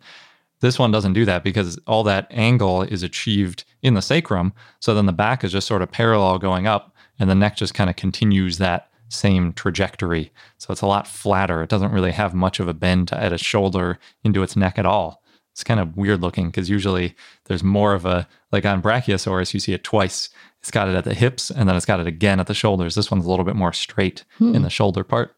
This 0.62 0.80
one 0.80 0.92
doesn't 0.92 1.14
do 1.14 1.26
that 1.26 1.44
because 1.44 1.78
all 1.88 2.04
that 2.04 2.28
angle 2.30 2.84
is 2.84 3.04
achieved 3.04 3.66
in 3.82 3.96
the 3.96 4.02
sacrum. 4.02 4.54
So 4.80 4.94
then 4.94 5.08
the 5.08 5.12
back 5.12 5.44
is 5.44 5.52
just 5.52 5.68
sort 5.68 5.82
of 5.82 5.92
parallel 5.92 6.40
going 6.40 6.68
up 6.68 6.96
and 7.20 7.30
the 7.30 7.36
neck 7.36 7.58
just 7.58 7.74
kind 7.74 7.90
of 7.90 7.98
continues 7.98 8.60
that 8.60 8.90
same 9.10 9.52
trajectory. 9.54 10.32
So 10.58 10.72
it's 10.72 10.82
a 10.82 10.88
lot 10.88 11.08
flatter. 11.08 11.62
It 11.62 11.70
doesn't 11.70 11.92
really 11.92 12.14
have 12.14 12.34
much 12.34 12.60
of 12.62 12.68
a 12.70 12.74
bend 12.74 13.12
at 13.12 13.34
its 13.34 13.44
shoulder 13.44 14.00
into 14.24 14.42
its 14.42 14.56
neck 14.56 14.80
at 14.80 14.86
all. 14.86 15.23
It's 15.54 15.64
kind 15.64 15.80
of 15.80 15.96
weird 15.96 16.22
looking 16.22 16.48
because 16.48 16.70
usually 16.70 17.16
there's 17.46 17.64
more 17.64 17.94
of 17.94 18.06
a, 18.06 18.28
like 18.52 18.66
on 18.66 18.82
Brachiosaurus, 18.82 19.54
you 19.54 19.60
see 19.60 19.74
it 19.74 19.84
twice. 19.84 20.30
It's 20.60 20.72
got 20.72 20.90
it 20.90 20.96
at 20.96 21.04
the 21.04 21.14
hips 21.14 21.50
and 21.50 21.70
then 21.70 21.76
it's 21.76 21.86
got 21.86 22.00
it 22.00 22.08
again 22.08 22.40
at 22.40 22.48
the 22.48 22.54
shoulders. 22.54 22.96
This 22.96 23.12
one's 23.12 23.26
a 23.26 23.30
little 23.30 23.46
bit 23.46 23.56
more 23.56 23.72
straight 23.72 24.24
hmm. 24.40 24.56
in 24.56 24.64
the 24.64 24.70
shoulder 24.70 25.04
part. 25.04 25.36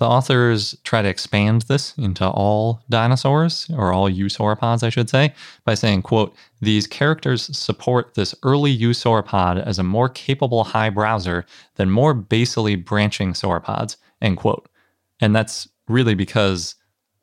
The 0.00 0.08
authors 0.08 0.74
try 0.82 1.02
to 1.02 1.08
expand 1.10 1.62
this 1.62 1.92
into 1.98 2.26
all 2.26 2.82
dinosaurs, 2.88 3.70
or 3.76 3.92
all 3.92 4.10
eusauropods, 4.10 4.82
I 4.82 4.88
should 4.88 5.10
say, 5.10 5.34
by 5.66 5.74
saying, 5.74 6.02
quote, 6.02 6.34
these 6.62 6.86
characters 6.86 7.54
support 7.54 8.14
this 8.14 8.34
early 8.42 8.74
eusauropod 8.74 9.62
as 9.62 9.78
a 9.78 9.82
more 9.82 10.08
capable 10.08 10.64
high 10.64 10.88
browser 10.88 11.44
than 11.74 11.90
more 11.90 12.14
basally 12.14 12.76
branching 12.76 13.34
sauropods, 13.34 13.96
end 14.22 14.38
quote. 14.38 14.70
And 15.20 15.36
that's 15.36 15.68
really 15.86 16.14
because 16.14 16.76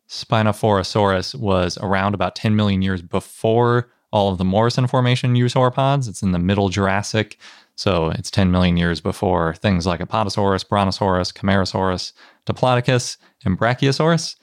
Spinophorosaurus 0.09 1.35
was 1.35 1.77
around 1.79 2.13
about 2.13 2.35
10 2.35 2.55
million 2.55 2.81
years 2.81 3.01
before 3.01 3.89
all 4.11 4.31
of 4.31 4.37
the 4.37 4.45
Morrison 4.45 4.87
Formation 4.87 5.35
eusauropods. 5.35 6.07
It's 6.07 6.23
in 6.23 6.31
the 6.31 6.39
middle 6.39 6.69
Jurassic, 6.69 7.37
so 7.75 8.09
it's 8.09 8.31
10 8.31 8.51
million 8.51 8.77
years 8.77 9.01
before 9.01 9.53
things 9.55 9.85
like 9.85 9.99
Apatosaurus, 9.99 10.67
Brontosaurus, 10.67 11.31
Camarasaurus, 11.31 12.13
Diplodocus, 12.45 13.17
and 13.45 13.57
Brachiosaurus. 13.57 14.35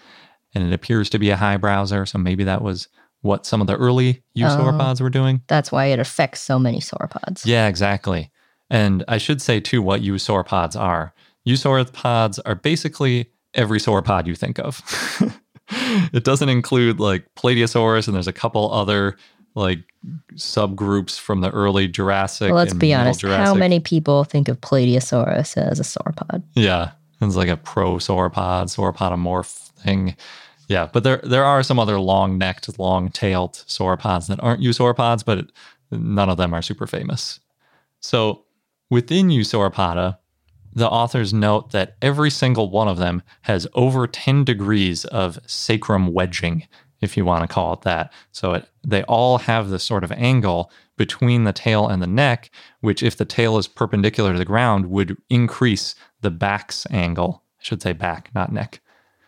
And 0.54 0.64
it 0.64 0.72
appears 0.72 1.10
to 1.10 1.18
be 1.18 1.30
a 1.30 1.36
high 1.36 1.56
browser. 1.56 2.06
So 2.06 2.18
maybe 2.18 2.44
that 2.44 2.62
was 2.62 2.88
what 3.22 3.46
some 3.46 3.60
of 3.60 3.66
the 3.66 3.76
early 3.76 4.22
eusauropods 4.36 5.00
oh, 5.00 5.04
were 5.04 5.10
doing. 5.10 5.42
That's 5.48 5.72
why 5.72 5.86
it 5.86 5.98
affects 5.98 6.40
so 6.42 6.58
many 6.58 6.78
sauropods. 6.78 7.44
Yeah, 7.44 7.66
exactly. 7.66 8.30
And 8.70 9.02
I 9.08 9.18
should 9.18 9.42
say, 9.42 9.60
too, 9.60 9.82
what 9.82 10.02
eusauropods 10.02 10.78
are. 10.78 11.14
Eusauropods 11.46 12.38
are 12.44 12.54
basically 12.54 13.30
every 13.54 13.78
sauropod 13.78 14.26
you 14.26 14.34
think 14.34 14.58
of. 14.58 14.82
it 16.12 16.24
doesn't 16.24 16.48
include 16.48 17.00
like 17.00 17.26
Plateosaurus, 17.34 18.06
and 18.06 18.14
there's 18.14 18.28
a 18.28 18.32
couple 18.32 18.72
other 18.72 19.16
like 19.54 19.80
subgroups 20.34 21.18
from 21.18 21.40
the 21.40 21.50
early 21.50 21.88
Jurassic. 21.88 22.48
Well, 22.48 22.56
let's 22.56 22.74
be 22.74 22.92
honest. 22.92 23.20
Jurassic. 23.20 23.44
How 23.44 23.54
many 23.54 23.80
people 23.80 24.24
think 24.24 24.48
of 24.48 24.60
Plateosaurus 24.60 25.56
as 25.56 25.80
a 25.80 25.82
sauropod? 25.82 26.42
Yeah, 26.54 26.92
it's 27.20 27.36
like 27.36 27.48
a 27.48 27.56
pro 27.56 27.96
sauropod, 27.96 28.66
sauropodomorph 28.66 29.70
thing. 29.70 30.16
Yeah, 30.68 30.88
but 30.92 31.04
there 31.04 31.20
there 31.22 31.44
are 31.44 31.62
some 31.62 31.78
other 31.78 31.98
long 32.00 32.38
necked, 32.38 32.78
long 32.78 33.10
tailed 33.10 33.52
sauropods 33.52 34.28
that 34.28 34.42
aren't 34.42 34.62
eusauropods, 34.62 35.24
but 35.24 35.50
none 35.90 36.30
of 36.30 36.36
them 36.36 36.54
are 36.54 36.62
super 36.62 36.86
famous. 36.86 37.40
So 38.00 38.44
within 38.90 39.28
Eusauropoda, 39.28 40.18
the 40.74 40.88
authors 40.88 41.32
note 41.32 41.70
that 41.70 41.96
every 42.02 42.30
single 42.30 42.70
one 42.70 42.88
of 42.88 42.98
them 42.98 43.22
has 43.42 43.66
over 43.74 44.06
10 44.06 44.44
degrees 44.44 45.04
of 45.06 45.38
sacrum 45.46 46.12
wedging, 46.12 46.66
if 47.00 47.16
you 47.16 47.24
want 47.24 47.42
to 47.42 47.52
call 47.52 47.72
it 47.72 47.82
that. 47.82 48.12
So 48.32 48.54
it, 48.54 48.68
they 48.84 49.02
all 49.04 49.38
have 49.38 49.68
this 49.68 49.84
sort 49.84 50.04
of 50.04 50.12
angle 50.12 50.70
between 50.96 51.44
the 51.44 51.52
tail 51.52 51.86
and 51.88 52.02
the 52.02 52.06
neck, 52.06 52.50
which, 52.80 53.02
if 53.02 53.16
the 53.16 53.24
tail 53.24 53.58
is 53.58 53.68
perpendicular 53.68 54.32
to 54.32 54.38
the 54.38 54.44
ground, 54.44 54.90
would 54.90 55.16
increase 55.28 55.94
the 56.20 56.30
back's 56.30 56.86
angle. 56.90 57.42
I 57.60 57.64
should 57.64 57.82
say 57.82 57.92
back, 57.92 58.30
not 58.34 58.52
neck. 58.52 58.80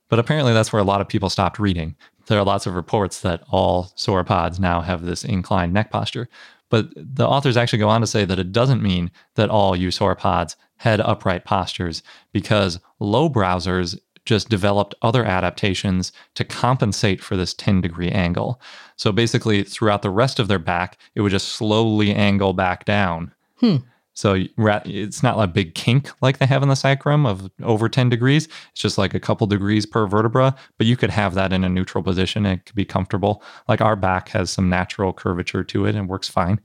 But 0.09 0.19
apparently, 0.19 0.53
that's 0.53 0.73
where 0.73 0.83
a 0.83 0.87
lot 0.87 1.01
of 1.01 1.09
people 1.09 1.31
stopped 1.31 1.59
reading. 1.59 1.97
There 2.27 2.39
are 2.39 2.45
lots 2.45 2.67
of 2.67 2.75
reports 2.75 3.21
that 3.21 3.43
all 3.51 3.93
sauropods 3.97 4.59
now 4.59 4.81
have 4.81 5.03
this 5.03 5.25
inclined 5.25 5.73
neck 5.73 5.91
posture. 5.91 6.29
But 6.69 6.89
the 6.97 7.27
authors 7.27 7.57
actually 7.57 7.79
go 7.79 7.89
on 7.89 8.01
to 8.01 8.07
say 8.07 8.25
that 8.25 8.39
it 8.39 8.53
doesn't 8.53 8.83
mean 8.83 9.11
that 9.35 9.51
all 9.51 9.77
eusauropods 9.77 10.57
had 10.79 11.01
upright 11.01 11.45
postures 11.45 12.03
because 12.33 12.81
low 12.99 13.31
browsers 13.31 13.99
just 14.25 14.49
developed 14.49 14.95
other 15.03 15.25
adaptations 15.25 16.13
to 16.35 16.45
compensate 16.45 17.23
for 17.23 17.37
this 17.37 17.55
10 17.55 17.81
degree 17.81 18.11
angle. 18.11 18.61
So 18.97 19.13
basically, 19.13 19.63
throughout 19.63 20.03
the 20.03 20.11
rest 20.11 20.39
of 20.39 20.49
their 20.49 20.59
back, 20.59 20.99
it 21.15 21.21
would 21.21 21.31
just 21.31 21.49
slowly 21.49 22.13
angle 22.13 22.53
back 22.53 22.85
down. 22.85 23.33
Hmm. 23.61 23.77
So 24.17 24.47
it's 24.57 25.23
not 25.23 25.39
a 25.39 25.47
big 25.47 25.75
kink 25.75 26.11
like 26.23 26.39
they 26.39 26.47
have 26.47 26.63
in 26.63 26.71
the 26.71 26.75
sacrum 26.75 27.27
of 27.27 27.51
over 27.63 27.87
10 27.87 28.09
degrees. 28.09 28.49
It's 28.73 28.81
just 28.81 28.97
like 28.97 29.13
a 29.13 29.21
couple 29.21 29.47
degrees 29.47 29.85
per 29.85 30.07
vertebra, 30.07 30.57
but 30.79 30.87
you 30.87 30.97
could 30.97 31.11
have 31.11 31.35
that 31.35 31.53
in 31.53 31.65
a 31.65 31.69
neutral 31.69 32.03
position. 32.03 32.47
and 32.47 32.59
It 32.59 32.65
could 32.65 32.75
be 32.75 32.87
comfortable. 32.87 33.43
Like 33.69 33.83
our 33.83 33.95
back 33.95 34.31
has 34.31 34.51
some 34.51 34.71
natural 34.71 35.13
curvature 35.13 35.63
to 35.65 35.85
it 35.85 35.95
and 35.95 36.09
works 36.09 36.31
fine. 36.31 36.61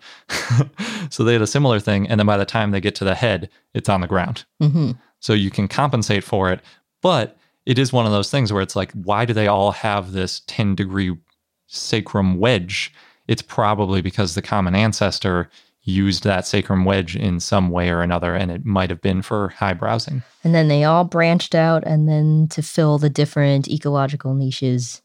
so 1.09 1.25
they 1.25 1.33
had 1.33 1.41
a 1.41 1.47
similar 1.47 1.81
thing. 1.81 2.07
And 2.07 2.17
then 2.17 2.25
by 2.25 2.37
the 2.37 2.45
time 2.45 2.71
they 2.71 2.79
get 2.79 2.95
to 2.95 3.03
the 3.03 3.15
head, 3.15 3.49
it's 3.73 3.89
on 3.89 3.99
the 3.99 4.07
ground. 4.07 4.45
Mm-hmm. 4.63 4.91
So 5.19 5.33
you 5.33 5.51
can 5.51 5.67
compensate 5.67 6.23
for 6.23 6.51
it. 6.51 6.61
But 7.01 7.37
it 7.65 7.77
is 7.77 7.91
one 7.91 8.05
of 8.05 8.13
those 8.13 8.31
things 8.31 8.53
where 8.53 8.61
it's 8.61 8.77
like, 8.77 8.93
why 8.93 9.25
do 9.25 9.33
they 9.33 9.47
all 9.47 9.71
have 9.71 10.13
this 10.13 10.41
10 10.47 10.75
degree 10.75 11.17
sacrum 11.67 12.39
wedge? 12.39 12.93
It's 13.27 13.41
probably 13.41 14.01
because 14.01 14.35
the 14.35 14.41
common 14.41 14.73
ancestor 14.73 15.49
used 15.83 16.23
that 16.23 16.45
sacrum 16.45 16.85
wedge 16.85 17.15
in 17.15 17.39
some 17.39 17.69
way 17.69 17.89
or 17.89 18.01
another, 18.01 18.35
and 18.35 18.51
it 18.51 18.65
might 18.65 18.89
have 18.89 19.01
been 19.01 19.21
for 19.21 19.49
high 19.49 19.73
browsing. 19.73 20.23
And 20.43 20.53
then 20.53 20.67
they 20.67 20.83
all 20.83 21.03
branched 21.03 21.55
out, 21.55 21.83
and 21.85 22.07
then 22.07 22.47
to 22.51 22.61
fill 22.61 22.97
the 22.97 23.09
different 23.09 23.67
ecological 23.67 24.33
niches, 24.33 25.01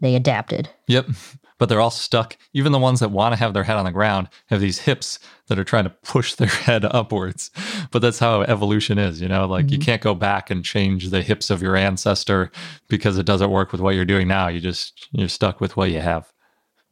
they 0.00 0.14
adapted. 0.14 0.68
Yep. 0.88 1.08
But 1.56 1.68
they're 1.68 1.80
all 1.80 1.90
stuck. 1.90 2.36
Even 2.52 2.72
the 2.72 2.80
ones 2.80 2.98
that 2.98 3.12
want 3.12 3.32
to 3.32 3.38
have 3.38 3.54
their 3.54 3.62
head 3.62 3.76
on 3.76 3.84
the 3.84 3.92
ground 3.92 4.28
have 4.46 4.60
these 4.60 4.80
hips 4.80 5.20
that 5.46 5.58
are 5.58 5.64
trying 5.64 5.84
to 5.84 5.90
push 5.90 6.34
their 6.34 6.48
head 6.66 6.84
upwards. 6.84 7.52
But 7.92 8.02
that's 8.02 8.18
how 8.18 8.42
evolution 8.42 8.98
is, 8.98 9.20
you 9.20 9.28
know? 9.28 9.46
Like 9.46 9.66
mm-hmm. 9.66 9.74
you 9.74 9.78
can't 9.78 10.02
go 10.02 10.16
back 10.16 10.50
and 10.50 10.64
change 10.64 11.10
the 11.10 11.22
hips 11.22 11.50
of 11.50 11.62
your 11.62 11.76
ancestor 11.76 12.50
because 12.88 13.18
it 13.18 13.24
doesn't 13.24 13.52
work 13.52 13.70
with 13.70 13.80
what 13.80 13.94
you're 13.94 14.04
doing 14.04 14.26
now. 14.26 14.48
You 14.48 14.58
just, 14.58 15.08
you're 15.12 15.28
stuck 15.28 15.60
with 15.60 15.76
what 15.76 15.92
you 15.92 16.00
have. 16.00 16.32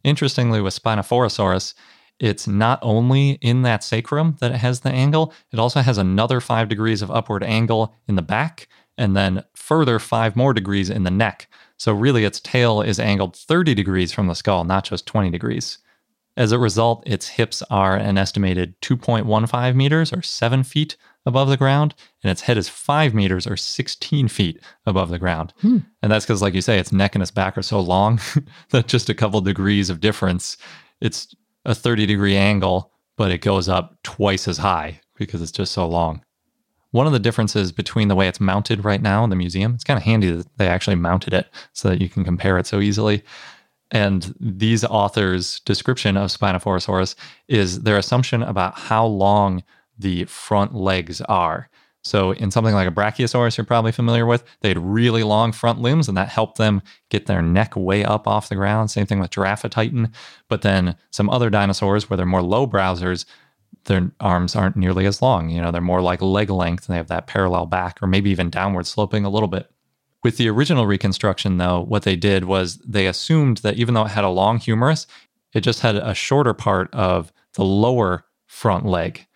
Interestingly, 0.04 0.60
with 0.60 0.80
Spinophorosaurus, 0.80 1.74
it's 2.22 2.46
not 2.46 2.78
only 2.82 3.32
in 3.42 3.62
that 3.62 3.82
sacrum 3.82 4.36
that 4.38 4.52
it 4.52 4.58
has 4.58 4.80
the 4.80 4.90
angle, 4.90 5.34
it 5.50 5.58
also 5.58 5.80
has 5.80 5.98
another 5.98 6.40
five 6.40 6.68
degrees 6.68 7.02
of 7.02 7.10
upward 7.10 7.42
angle 7.42 7.96
in 8.06 8.14
the 8.14 8.22
back, 8.22 8.68
and 8.96 9.16
then 9.16 9.42
further 9.56 9.98
five 9.98 10.36
more 10.36 10.54
degrees 10.54 10.88
in 10.88 11.02
the 11.02 11.10
neck. 11.10 11.48
So, 11.78 11.92
really, 11.92 12.24
its 12.24 12.38
tail 12.38 12.80
is 12.80 13.00
angled 13.00 13.34
30 13.34 13.74
degrees 13.74 14.12
from 14.12 14.28
the 14.28 14.34
skull, 14.34 14.62
not 14.62 14.84
just 14.84 15.04
20 15.04 15.30
degrees. 15.30 15.78
As 16.36 16.52
a 16.52 16.60
result, 16.60 17.02
its 17.04 17.26
hips 17.26 17.60
are 17.70 17.96
an 17.96 18.16
estimated 18.16 18.80
2.15 18.82 19.74
meters 19.74 20.12
or 20.12 20.22
7 20.22 20.62
feet 20.62 20.96
above 21.26 21.48
the 21.48 21.56
ground, 21.56 21.92
and 22.22 22.30
its 22.30 22.42
head 22.42 22.56
is 22.56 22.68
5 22.68 23.14
meters 23.14 23.48
or 23.48 23.56
16 23.56 24.28
feet 24.28 24.62
above 24.86 25.10
the 25.10 25.18
ground. 25.18 25.52
Hmm. 25.60 25.78
And 26.00 26.12
that's 26.12 26.24
because, 26.24 26.40
like 26.40 26.54
you 26.54 26.62
say, 26.62 26.78
its 26.78 26.92
neck 26.92 27.16
and 27.16 27.22
its 27.22 27.32
back 27.32 27.58
are 27.58 27.62
so 27.62 27.80
long 27.80 28.20
that 28.70 28.86
just 28.86 29.10
a 29.10 29.14
couple 29.14 29.40
degrees 29.40 29.90
of 29.90 29.98
difference, 29.98 30.56
it's 31.00 31.34
a 31.64 31.74
30 31.74 32.06
degree 32.06 32.36
angle, 32.36 32.92
but 33.16 33.30
it 33.30 33.40
goes 33.40 33.68
up 33.68 33.96
twice 34.02 34.48
as 34.48 34.58
high 34.58 35.00
because 35.16 35.42
it's 35.42 35.52
just 35.52 35.72
so 35.72 35.86
long. 35.86 36.24
One 36.90 37.06
of 37.06 37.12
the 37.12 37.18
differences 37.18 37.72
between 37.72 38.08
the 38.08 38.14
way 38.14 38.28
it's 38.28 38.40
mounted 38.40 38.84
right 38.84 39.00
now 39.00 39.24
in 39.24 39.30
the 39.30 39.36
museum, 39.36 39.74
it's 39.74 39.84
kind 39.84 39.96
of 39.96 40.04
handy 40.04 40.30
that 40.30 40.58
they 40.58 40.68
actually 40.68 40.96
mounted 40.96 41.32
it 41.32 41.48
so 41.72 41.88
that 41.88 42.00
you 42.02 42.08
can 42.08 42.24
compare 42.24 42.58
it 42.58 42.66
so 42.66 42.80
easily. 42.80 43.22
And 43.90 44.34
these 44.40 44.84
authors' 44.84 45.60
description 45.60 46.16
of 46.16 46.30
Spinophorosaurus 46.30 47.14
is 47.48 47.82
their 47.82 47.96
assumption 47.96 48.42
about 48.42 48.78
how 48.78 49.06
long 49.06 49.62
the 49.98 50.24
front 50.24 50.74
legs 50.74 51.20
are. 51.22 51.68
So, 52.04 52.32
in 52.32 52.50
something 52.50 52.74
like 52.74 52.88
a 52.88 52.92
Brachiosaurus, 52.92 53.56
you're 53.56 53.64
probably 53.64 53.92
familiar 53.92 54.26
with, 54.26 54.42
they 54.60 54.68
had 54.68 54.78
really 54.78 55.22
long 55.22 55.52
front 55.52 55.80
limbs, 55.80 56.08
and 56.08 56.16
that 56.16 56.28
helped 56.28 56.58
them 56.58 56.82
get 57.10 57.26
their 57.26 57.42
neck 57.42 57.76
way 57.76 58.04
up 58.04 58.26
off 58.26 58.48
the 58.48 58.56
ground. 58.56 58.90
Same 58.90 59.06
thing 59.06 59.20
with 59.20 59.30
Giraffatitan. 59.30 60.12
But 60.48 60.62
then 60.62 60.96
some 61.10 61.30
other 61.30 61.48
dinosaurs, 61.48 62.10
where 62.10 62.16
they're 62.16 62.26
more 62.26 62.42
low 62.42 62.66
browsers, 62.66 63.24
their 63.84 64.10
arms 64.20 64.56
aren't 64.56 64.76
nearly 64.76 65.06
as 65.06 65.22
long. 65.22 65.50
You 65.50 65.60
know, 65.60 65.70
they're 65.70 65.80
more 65.80 66.02
like 66.02 66.20
leg 66.22 66.50
length 66.50 66.86
and 66.88 66.94
they 66.94 66.98
have 66.98 67.08
that 67.08 67.26
parallel 67.26 67.66
back 67.66 68.02
or 68.02 68.06
maybe 68.06 68.30
even 68.30 68.50
downward 68.50 68.86
sloping 68.86 69.24
a 69.24 69.30
little 69.30 69.48
bit. 69.48 69.70
With 70.22 70.36
the 70.36 70.48
original 70.48 70.86
reconstruction, 70.86 71.58
though, 71.58 71.80
what 71.80 72.04
they 72.04 72.14
did 72.14 72.44
was 72.44 72.76
they 72.78 73.06
assumed 73.06 73.58
that 73.58 73.76
even 73.76 73.94
though 73.94 74.04
it 74.04 74.12
had 74.12 74.24
a 74.24 74.28
long 74.28 74.58
humerus, 74.58 75.06
it 75.52 75.62
just 75.62 75.80
had 75.80 75.96
a 75.96 76.14
shorter 76.14 76.54
part 76.54 76.92
of 76.94 77.32
the 77.54 77.64
lower 77.64 78.24
front 78.46 78.86
leg. 78.86 79.26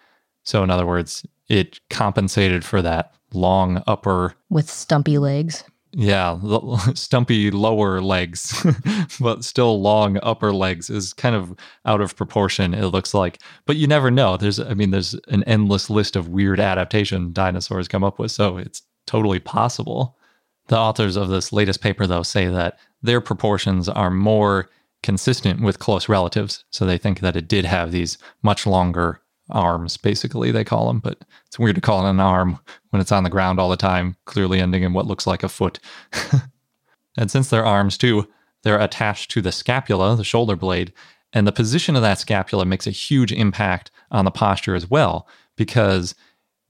So, 0.45 0.63
in 0.63 0.71
other 0.71 0.87
words, 0.87 1.27
it 1.49 1.81
compensated 1.91 2.65
for 2.65 2.83
that 2.83 3.15
long 3.33 3.83
upper 3.87 4.35
with 4.51 4.71
stumpy 4.71 5.19
legs. 5.19 5.65
Yeah, 5.99 6.39
stumpy 6.95 7.51
lower 7.51 8.03
legs, 8.03 8.67
but 9.21 9.45
still 9.45 9.81
long 9.81 10.19
upper 10.23 10.53
legs 10.53 10.91
is 10.91 11.15
kind 11.15 11.35
of 11.35 11.57
out 11.87 12.03
of 12.03 12.17
proportion, 12.17 12.75
it 12.75 12.87
looks 12.89 13.15
like. 13.15 13.41
But 13.65 13.77
you 13.77 13.87
never 13.87 14.11
know. 14.11 14.37
There's, 14.37 14.61
I 14.61 14.75
mean, 14.75 14.91
there's 14.91 15.15
an 15.29 15.43
endless 15.45 15.89
list 15.89 16.15
of 16.15 16.29
weird 16.29 16.61
adaptation 16.61 17.33
dinosaurs 17.33 17.89
come 17.89 18.05
up 18.05 18.19
with, 18.19 18.31
so 18.31 18.59
it's 18.59 18.83
totally 19.07 19.39
possible. 19.39 20.19
The 20.67 20.77
authors 20.77 21.17
of 21.17 21.29
this 21.29 21.51
latest 21.53 21.81
paper, 21.81 22.07
though, 22.07 22.25
say 22.25 22.49
that 22.49 22.79
their 23.01 23.23
proportions 23.23 23.89
are 23.89 24.11
more 24.11 24.69
consistent 25.03 25.63
with 25.63 25.79
close 25.79 26.09
relatives. 26.09 26.65
So 26.71 26.85
they 26.85 26.99
think 26.99 27.21
that 27.21 27.37
it 27.37 27.49
did 27.49 27.65
have 27.65 27.93
these 27.93 28.19
much 28.43 28.67
longer 28.67 29.23
arms, 29.51 29.97
basically, 29.97 30.51
they 30.51 30.65
call 30.65 30.89
them. 30.89 31.01
But 31.01 31.25
it's 31.47 31.59
weird 31.59 31.77
to 31.77 31.81
call 31.81 32.07
it 32.07 32.11
an 32.11 32.21
arm 32.21 32.59
when 32.91 33.01
it's 33.01 33.13
on 33.13 33.25
the 33.25 33.31
ground 33.31 33.59
all 33.59 33.69
the 33.69 33.77
time, 33.77 34.17
clearly 34.25 34.61
ending 34.61 34.83
in 34.83 34.93
what 34.93 35.07
looks 35.07 35.27
like 35.27 35.43
a 35.43 35.49
foot. 35.49 35.79
and 37.19 37.31
since 37.31 37.51
they're 37.51 37.65
arms 37.65 37.97
too, 37.97 38.29
they're 38.63 38.81
attached 38.81 39.31
to 39.33 39.43
the 39.43 39.53
scapula, 39.53 40.17
the 40.17 40.25
shoulder 40.25 40.57
blade, 40.57 40.93
and 41.33 41.47
the 41.47 41.53
position 41.53 41.97
of 41.97 42.03
that 42.03 42.19
scapula 42.19 42.65
makes 42.65 42.87
a 42.87 42.91
huge 42.91 43.33
impact 43.33 43.91
on 44.11 44.25
the 44.25 44.31
posture 44.31 44.75
as 44.75 44.91
well, 44.91 45.29
because 45.57 46.15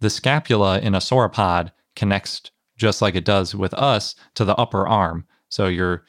the 0.01 0.11
scapula 0.11 0.79
in 0.81 0.95
a 0.95 0.99
sauropod 0.99 1.71
connects 1.95 2.51
just 2.77 3.01
like 3.01 3.15
it 3.15 3.25
does 3.25 3.55
with 3.55 3.73
us 3.75 4.15
to 4.35 4.45
the 4.45 4.55
upper 4.57 4.87
arm. 4.87 5.27
So 5.49 5.67
your 5.67 6.05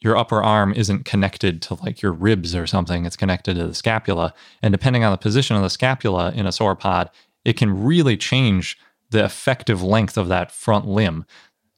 your 0.00 0.16
upper 0.16 0.42
arm 0.42 0.72
isn't 0.72 1.04
connected 1.04 1.60
to 1.62 1.74
like 1.74 2.02
your 2.02 2.12
ribs 2.12 2.54
or 2.54 2.66
something. 2.66 3.04
It's 3.04 3.16
connected 3.16 3.54
to 3.54 3.66
the 3.66 3.74
scapula. 3.74 4.32
And 4.62 4.72
depending 4.72 5.04
on 5.04 5.12
the 5.12 5.18
position 5.18 5.56
of 5.56 5.62
the 5.62 5.70
scapula 5.70 6.32
in 6.32 6.46
a 6.46 6.50
sauropod, 6.50 7.10
it 7.44 7.56
can 7.56 7.82
really 7.82 8.16
change 8.16 8.78
the 9.10 9.24
effective 9.24 9.82
length 9.82 10.16
of 10.16 10.28
that 10.28 10.52
front 10.52 10.86
limb. 10.86 11.24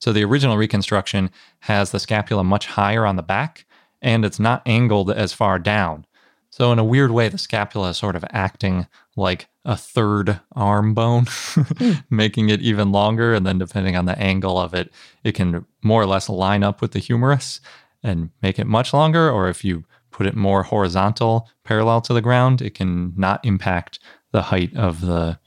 So 0.00 0.12
the 0.12 0.24
original 0.24 0.56
reconstruction 0.56 1.30
has 1.60 1.90
the 1.90 2.00
scapula 2.00 2.44
much 2.44 2.66
higher 2.66 3.06
on 3.06 3.16
the 3.16 3.22
back 3.22 3.66
and 4.02 4.24
it's 4.24 4.40
not 4.40 4.62
angled 4.66 5.10
as 5.10 5.32
far 5.32 5.58
down. 5.58 6.06
So, 6.52 6.72
in 6.72 6.80
a 6.80 6.84
weird 6.84 7.12
way, 7.12 7.28
the 7.28 7.38
scapula 7.38 7.90
is 7.90 7.98
sort 7.98 8.16
of 8.16 8.24
acting 8.30 8.88
like 9.16 9.48
a 9.64 9.76
third 9.76 10.40
arm 10.52 10.94
bone, 10.94 11.26
hmm. 11.28 11.92
making 12.10 12.48
it 12.48 12.60
even 12.60 12.90
longer. 12.90 13.34
And 13.34 13.46
then, 13.46 13.58
depending 13.58 13.96
on 13.96 14.06
the 14.06 14.18
angle 14.18 14.58
of 14.58 14.74
it, 14.74 14.92
it 15.22 15.32
can 15.32 15.64
more 15.82 16.02
or 16.02 16.06
less 16.06 16.28
line 16.28 16.64
up 16.64 16.80
with 16.80 16.90
the 16.90 16.98
humerus 16.98 17.60
and 18.02 18.30
make 18.42 18.58
it 18.58 18.66
much 18.66 18.92
longer, 18.92 19.30
or 19.30 19.48
if 19.48 19.64
you 19.64 19.84
put 20.10 20.26
it 20.26 20.36
more 20.36 20.62
horizontal, 20.62 21.48
parallel 21.64 22.00
to 22.02 22.12
the 22.12 22.20
ground, 22.20 22.60
it 22.60 22.74
can 22.74 23.12
not 23.16 23.44
impact 23.44 23.98
the 24.32 24.42
height 24.42 24.74
of 24.76 25.00
the 25.00 25.38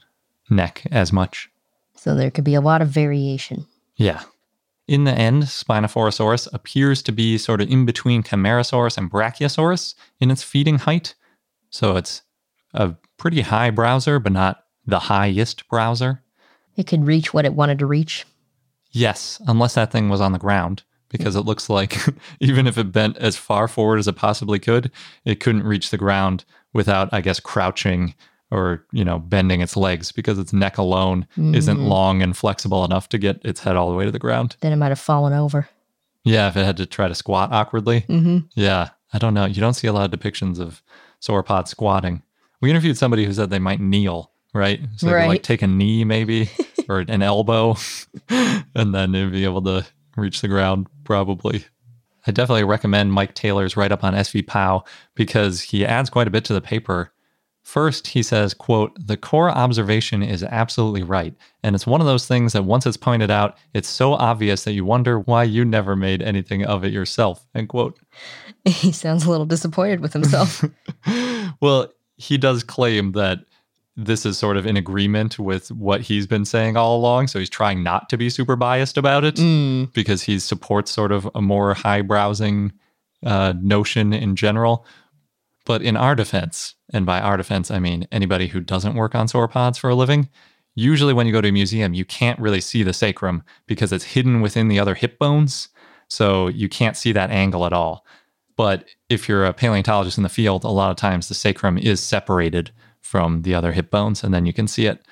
neck 0.50 0.82
as 0.90 1.12
much. 1.12 1.48
So 1.96 2.14
there 2.14 2.30
could 2.30 2.44
be 2.44 2.54
a 2.54 2.60
lot 2.60 2.82
of 2.82 2.88
variation. 2.88 3.66
Yeah. 3.96 4.22
In 4.86 5.04
the 5.04 5.12
end, 5.12 5.44
Spinophorosaurus 5.44 6.52
appears 6.52 7.02
to 7.02 7.12
be 7.12 7.38
sort 7.38 7.60
of 7.60 7.70
in 7.70 7.86
between 7.86 8.22
Camarasaurus 8.22 8.98
and 8.98 9.10
Brachiosaurus 9.10 9.94
in 10.20 10.30
its 10.30 10.42
feeding 10.42 10.78
height. 10.78 11.14
So 11.70 11.96
it's 11.96 12.22
a 12.74 12.94
pretty 13.16 13.40
high 13.40 13.70
browser, 13.70 14.18
but 14.18 14.32
not 14.32 14.64
the 14.86 14.98
highest 14.98 15.66
browser. 15.68 16.22
It 16.76 16.86
could 16.86 17.06
reach 17.06 17.32
what 17.32 17.46
it 17.46 17.54
wanted 17.54 17.78
to 17.78 17.86
reach. 17.86 18.26
Yes, 18.90 19.40
unless 19.46 19.74
that 19.74 19.90
thing 19.90 20.08
was 20.08 20.20
on 20.20 20.32
the 20.32 20.38
ground 20.38 20.82
because 21.16 21.36
it 21.36 21.42
looks 21.42 21.70
like 21.70 21.96
even 22.40 22.66
if 22.66 22.76
it 22.76 22.90
bent 22.90 23.16
as 23.18 23.36
far 23.36 23.68
forward 23.68 23.98
as 23.98 24.08
it 24.08 24.16
possibly 24.16 24.58
could, 24.58 24.90
it 25.24 25.38
couldn't 25.38 25.62
reach 25.62 25.90
the 25.90 25.96
ground 25.96 26.44
without, 26.72 27.08
I 27.12 27.20
guess, 27.20 27.38
crouching 27.38 28.14
or, 28.50 28.84
you 28.90 29.04
know, 29.04 29.20
bending 29.20 29.60
its 29.60 29.76
legs 29.76 30.10
because 30.10 30.40
its 30.40 30.52
neck 30.52 30.76
alone 30.76 31.28
mm-hmm. 31.32 31.54
isn't 31.54 31.80
long 31.80 32.20
and 32.20 32.36
flexible 32.36 32.84
enough 32.84 33.08
to 33.10 33.18
get 33.18 33.40
its 33.44 33.60
head 33.60 33.76
all 33.76 33.88
the 33.90 33.96
way 33.96 34.04
to 34.04 34.10
the 34.10 34.18
ground. 34.18 34.56
Then 34.60 34.72
it 34.72 34.76
might 34.76 34.88
have 34.88 34.98
fallen 34.98 35.32
over. 35.32 35.68
Yeah, 36.24 36.48
if 36.48 36.56
it 36.56 36.64
had 36.64 36.78
to 36.78 36.86
try 36.86 37.06
to 37.06 37.14
squat 37.14 37.52
awkwardly. 37.52 38.00
Mm-hmm. 38.02 38.38
Yeah, 38.54 38.88
I 39.12 39.18
don't 39.18 39.34
know. 39.34 39.44
You 39.44 39.60
don't 39.60 39.74
see 39.74 39.86
a 39.86 39.92
lot 39.92 40.12
of 40.12 40.18
depictions 40.18 40.58
of 40.58 40.82
sauropod 41.20 41.68
squatting. 41.68 42.22
We 42.60 42.70
interviewed 42.70 42.98
somebody 42.98 43.24
who 43.24 43.32
said 43.32 43.50
they 43.50 43.60
might 43.60 43.80
kneel, 43.80 44.32
right? 44.52 44.80
So 44.96 45.12
right. 45.12 45.28
like 45.28 45.44
take 45.44 45.62
a 45.62 45.68
knee 45.68 46.02
maybe 46.02 46.50
or 46.88 47.04
an 47.06 47.22
elbow 47.22 47.76
and 48.28 48.92
then 48.92 49.12
they'd 49.12 49.30
be 49.30 49.44
able 49.44 49.62
to 49.62 49.86
reach 50.16 50.40
the 50.40 50.48
ground, 50.48 50.88
probably. 51.04 51.64
I 52.26 52.30
definitely 52.30 52.64
recommend 52.64 53.12
Mike 53.12 53.34
Taylor's 53.34 53.76
write 53.76 53.92
up 53.92 54.02
on 54.02 54.14
SVPOW 54.14 54.86
because 55.14 55.60
he 55.60 55.84
adds 55.84 56.10
quite 56.10 56.26
a 56.26 56.30
bit 56.30 56.44
to 56.46 56.54
the 56.54 56.60
paper. 56.60 57.12
First, 57.62 58.08
he 58.08 58.22
says, 58.22 58.52
quote, 58.52 58.92
the 58.98 59.16
core 59.16 59.50
observation 59.50 60.22
is 60.22 60.42
absolutely 60.42 61.02
right. 61.02 61.34
And 61.62 61.74
it's 61.74 61.86
one 61.86 62.00
of 62.00 62.06
those 62.06 62.26
things 62.26 62.52
that 62.52 62.64
once 62.64 62.84
it's 62.84 62.96
pointed 62.96 63.30
out, 63.30 63.56
it's 63.72 63.88
so 63.88 64.12
obvious 64.14 64.64
that 64.64 64.72
you 64.72 64.84
wonder 64.84 65.18
why 65.18 65.44
you 65.44 65.64
never 65.64 65.96
made 65.96 66.20
anything 66.22 66.64
of 66.64 66.84
it 66.84 66.92
yourself, 66.92 67.46
end 67.54 67.68
quote. 67.68 67.98
He 68.66 68.92
sounds 68.92 69.26
a 69.26 69.30
little 69.30 69.44
disappointed 69.44 70.00
with 70.00 70.14
himself. 70.14 70.64
well, 71.60 71.92
he 72.16 72.38
does 72.38 72.64
claim 72.64 73.12
that 73.12 73.40
this 73.96 74.26
is 74.26 74.36
sort 74.36 74.56
of 74.56 74.66
in 74.66 74.76
agreement 74.76 75.38
with 75.38 75.70
what 75.70 76.00
he's 76.00 76.26
been 76.26 76.44
saying 76.44 76.76
all 76.76 76.96
along. 76.96 77.28
So 77.28 77.38
he's 77.38 77.50
trying 77.50 77.82
not 77.82 78.08
to 78.08 78.16
be 78.16 78.28
super 78.28 78.56
biased 78.56 78.98
about 78.98 79.24
it 79.24 79.36
mm. 79.36 79.92
because 79.92 80.22
he 80.22 80.38
supports 80.38 80.90
sort 80.90 81.12
of 81.12 81.28
a 81.34 81.40
more 81.40 81.74
high 81.74 82.02
browsing 82.02 82.72
uh, 83.24 83.54
notion 83.60 84.12
in 84.12 84.34
general. 84.34 84.84
But 85.64 85.82
in 85.82 85.96
our 85.96 86.14
defense, 86.14 86.74
and 86.92 87.06
by 87.06 87.20
our 87.20 87.36
defense, 87.36 87.70
I 87.70 87.78
mean 87.78 88.06
anybody 88.10 88.48
who 88.48 88.60
doesn't 88.60 88.94
work 88.94 89.14
on 89.14 89.28
sauropods 89.28 89.78
for 89.78 89.90
a 89.90 89.94
living, 89.94 90.28
usually 90.74 91.12
when 91.12 91.26
you 91.26 91.32
go 91.32 91.40
to 91.40 91.48
a 91.48 91.52
museum, 91.52 91.94
you 91.94 92.04
can't 92.04 92.38
really 92.38 92.60
see 92.60 92.82
the 92.82 92.92
sacrum 92.92 93.44
because 93.66 93.92
it's 93.92 94.04
hidden 94.04 94.40
within 94.40 94.68
the 94.68 94.78
other 94.78 94.94
hip 94.94 95.18
bones. 95.18 95.68
So 96.08 96.48
you 96.48 96.68
can't 96.68 96.96
see 96.96 97.12
that 97.12 97.30
angle 97.30 97.64
at 97.64 97.72
all. 97.72 98.04
But 98.56 98.84
if 99.08 99.28
you're 99.28 99.44
a 99.44 99.52
paleontologist 99.52 100.18
in 100.18 100.22
the 100.22 100.28
field, 100.28 100.64
a 100.64 100.68
lot 100.68 100.90
of 100.90 100.96
times 100.96 101.28
the 101.28 101.34
sacrum 101.34 101.78
is 101.78 102.00
separated 102.00 102.70
from 103.04 103.42
the 103.42 103.54
other 103.54 103.72
hip 103.72 103.90
bones, 103.90 104.24
and 104.24 104.32
then 104.32 104.46
you 104.46 104.52
can 104.52 104.66
see 104.66 104.86
it. 104.86 105.04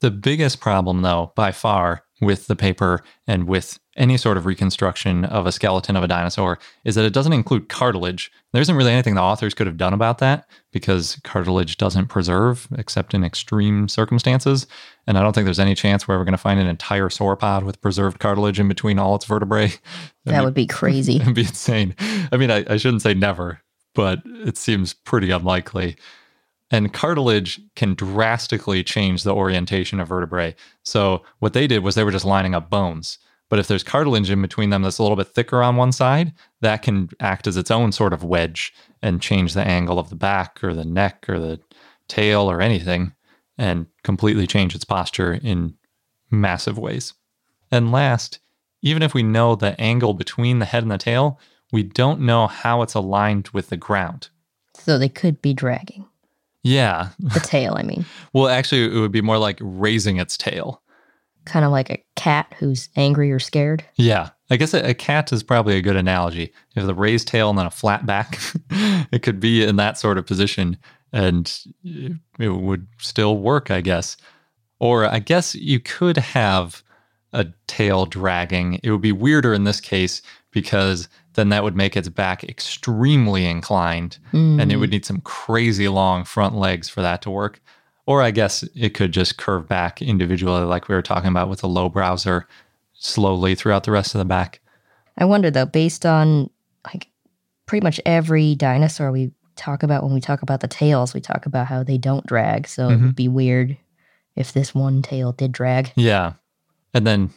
The 0.00 0.10
biggest 0.10 0.60
problem, 0.60 1.02
though, 1.02 1.32
by 1.34 1.50
far, 1.50 2.04
with 2.20 2.46
the 2.46 2.56
paper 2.56 3.02
and 3.26 3.46
with 3.46 3.78
any 3.96 4.16
sort 4.16 4.36
of 4.36 4.46
reconstruction 4.46 5.24
of 5.24 5.46
a 5.46 5.52
skeleton 5.52 5.96
of 5.96 6.02
a 6.02 6.08
dinosaur 6.08 6.58
is 6.84 6.94
that 6.94 7.04
it 7.04 7.12
doesn't 7.12 7.32
include 7.32 7.68
cartilage. 7.68 8.30
There 8.52 8.62
isn't 8.62 8.74
really 8.74 8.92
anything 8.92 9.14
the 9.14 9.20
authors 9.20 9.54
could 9.54 9.66
have 9.66 9.76
done 9.76 9.92
about 9.92 10.18
that 10.18 10.48
because 10.72 11.20
cartilage 11.22 11.76
doesn't 11.76 12.08
preserve 12.08 12.66
except 12.76 13.14
in 13.14 13.24
extreme 13.24 13.88
circumstances. 13.88 14.66
And 15.06 15.16
I 15.16 15.22
don't 15.22 15.32
think 15.32 15.44
there's 15.44 15.60
any 15.60 15.74
chance 15.74 16.06
where 16.06 16.16
we're 16.16 16.20
ever 16.20 16.24
going 16.24 16.32
to 16.32 16.38
find 16.38 16.58
an 16.60 16.66
entire 16.66 17.08
sauropod 17.08 17.64
with 17.64 17.80
preserved 17.80 18.18
cartilage 18.18 18.58
in 18.58 18.68
between 18.68 18.98
all 18.98 19.14
its 19.14 19.26
vertebrae. 19.26 19.72
That 20.26 20.42
would 20.42 20.54
be 20.54 20.66
crazy. 20.66 21.16
It'd 21.20 21.34
be 21.34 21.42
insane. 21.42 21.94
I 22.32 22.38
mean, 22.38 22.50
I, 22.50 22.64
I 22.66 22.78
shouldn't 22.78 23.02
say 23.02 23.12
never, 23.12 23.60
but 23.94 24.22
it 24.24 24.56
seems 24.56 24.94
pretty 24.94 25.30
unlikely. 25.30 25.96
And 26.70 26.92
cartilage 26.92 27.60
can 27.76 27.94
drastically 27.94 28.82
change 28.82 29.22
the 29.22 29.34
orientation 29.34 30.00
of 30.00 30.08
vertebrae. 30.08 30.54
So, 30.82 31.22
what 31.38 31.52
they 31.52 31.66
did 31.66 31.82
was 31.82 31.94
they 31.94 32.04
were 32.04 32.10
just 32.10 32.24
lining 32.24 32.54
up 32.54 32.70
bones. 32.70 33.18
But 33.50 33.58
if 33.58 33.68
there's 33.68 33.84
cartilage 33.84 34.30
in 34.30 34.42
between 34.42 34.70
them 34.70 34.82
that's 34.82 34.98
a 34.98 35.02
little 35.02 35.16
bit 35.16 35.28
thicker 35.28 35.62
on 35.62 35.76
one 35.76 35.92
side, 35.92 36.32
that 36.60 36.82
can 36.82 37.10
act 37.20 37.46
as 37.46 37.56
its 37.56 37.70
own 37.70 37.92
sort 37.92 38.12
of 38.12 38.24
wedge 38.24 38.72
and 39.02 39.20
change 39.20 39.54
the 39.54 39.62
angle 39.62 39.98
of 39.98 40.08
the 40.08 40.16
back 40.16 40.64
or 40.64 40.74
the 40.74 40.84
neck 40.84 41.26
or 41.28 41.38
the 41.38 41.60
tail 42.08 42.50
or 42.50 42.60
anything 42.60 43.12
and 43.58 43.86
completely 44.02 44.46
change 44.46 44.74
its 44.74 44.84
posture 44.84 45.34
in 45.34 45.74
massive 46.30 46.78
ways. 46.78 47.14
And 47.70 47.92
last, 47.92 48.40
even 48.82 49.02
if 49.02 49.14
we 49.14 49.22
know 49.22 49.54
the 49.54 49.80
angle 49.80 50.14
between 50.14 50.58
the 50.58 50.66
head 50.66 50.82
and 50.82 50.90
the 50.90 50.98
tail, 50.98 51.38
we 51.70 51.82
don't 51.82 52.20
know 52.20 52.46
how 52.46 52.82
it's 52.82 52.94
aligned 52.94 53.48
with 53.48 53.68
the 53.68 53.76
ground. 53.76 54.30
So 54.78 54.98
they 54.98 55.08
could 55.08 55.40
be 55.40 55.54
dragging 55.54 56.06
Yeah. 56.64 57.10
the 57.18 57.40
tail, 57.40 57.74
I 57.76 57.82
mean. 57.82 58.04
Well, 58.32 58.48
actually, 58.48 58.84
it 58.86 58.98
would 58.98 59.12
be 59.12 59.20
more 59.20 59.38
like 59.38 59.58
raising 59.60 60.16
its 60.16 60.36
tail. 60.36 60.82
Kind 61.44 61.64
of 61.64 61.70
like 61.70 61.90
a 61.90 62.02
cat 62.16 62.52
who's 62.58 62.88
angry 62.96 63.30
or 63.30 63.38
scared. 63.38 63.84
Yeah. 63.96 64.30
I 64.50 64.56
guess 64.56 64.74
a, 64.74 64.90
a 64.90 64.94
cat 64.94 65.32
is 65.32 65.42
probably 65.42 65.76
a 65.76 65.82
good 65.82 65.96
analogy. 65.96 66.52
You 66.74 66.80
have 66.80 66.86
the 66.86 66.94
raised 66.94 67.28
tail 67.28 67.50
and 67.50 67.58
then 67.58 67.66
a 67.66 67.70
flat 67.70 68.06
back. 68.06 68.38
it 68.70 69.22
could 69.22 69.40
be 69.40 69.62
in 69.62 69.76
that 69.76 69.98
sort 69.98 70.18
of 70.18 70.26
position 70.26 70.78
and 71.12 71.56
it 71.84 72.12
it 72.38 72.48
would 72.48 72.88
still 72.98 73.38
work, 73.38 73.70
I 73.70 73.80
guess. 73.80 74.16
Or 74.80 75.04
I 75.04 75.20
guess 75.20 75.54
you 75.54 75.80
could 75.80 76.16
have 76.16 76.82
a 77.32 77.46
tail 77.66 78.06
dragging. 78.06 78.80
It 78.82 78.90
would 78.90 79.00
be 79.00 79.12
weirder 79.12 79.54
in 79.54 79.64
this 79.64 79.80
case 79.80 80.22
because 80.50 81.08
then 81.34 81.48
that 81.50 81.62
would 81.62 81.76
make 81.76 81.96
its 81.96 82.08
back 82.08 82.44
extremely 82.44 83.46
inclined 83.46 84.18
and 84.32 84.72
it 84.72 84.76
would 84.76 84.90
mm. 84.90 84.94
need 84.94 85.04
some 85.04 85.20
crazy 85.20 85.88
long 85.88 86.24
front 86.24 86.56
legs 86.56 86.88
for 86.88 87.02
that 87.02 87.22
to 87.22 87.30
work. 87.30 87.60
Or 88.06 88.22
I 88.22 88.30
guess 88.30 88.62
it 88.74 88.90
could 88.90 89.12
just 89.12 89.38
curve 89.38 89.66
back 89.66 90.02
individually, 90.02 90.64
like 90.64 90.88
we 90.88 90.94
were 90.94 91.02
talking 91.02 91.30
about 91.30 91.48
with 91.48 91.60
the 91.60 91.68
low 91.68 91.88
browser, 91.88 92.46
slowly 92.92 93.54
throughout 93.54 93.84
the 93.84 93.90
rest 93.90 94.14
of 94.14 94.18
the 94.18 94.24
back. 94.24 94.60
I 95.16 95.24
wonder 95.24 95.50
though, 95.50 95.66
based 95.66 96.04
on 96.04 96.50
like 96.86 97.08
pretty 97.66 97.84
much 97.84 98.00
every 98.04 98.54
dinosaur 98.54 99.10
we 99.10 99.32
talk 99.56 99.82
about 99.82 100.02
when 100.02 100.12
we 100.12 100.20
talk 100.20 100.42
about 100.42 100.60
the 100.60 100.68
tails, 100.68 101.14
we 101.14 101.20
talk 101.20 101.46
about 101.46 101.66
how 101.66 101.82
they 101.82 101.98
don't 101.98 102.26
drag. 102.26 102.68
So 102.68 102.84
it 102.84 102.90
would 102.90 102.98
mm-hmm. 102.98 103.10
be 103.10 103.28
weird 103.28 103.76
if 104.36 104.52
this 104.52 104.74
one 104.74 105.00
tail 105.02 105.32
did 105.32 105.52
drag. 105.52 105.92
Yeah. 105.96 106.34
And 106.92 107.06
then 107.06 107.30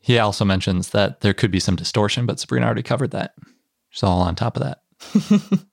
he 0.00 0.18
also 0.18 0.44
mentions 0.44 0.90
that 0.90 1.20
there 1.20 1.34
could 1.34 1.50
be 1.50 1.60
some 1.60 1.76
distortion, 1.76 2.26
but 2.26 2.40
Sabrina 2.40 2.66
already 2.66 2.82
covered 2.82 3.10
that. 3.12 3.34
She's 3.90 4.02
all 4.02 4.20
on 4.20 4.34
top 4.34 4.56
of 4.56 4.62
that. 4.62 5.60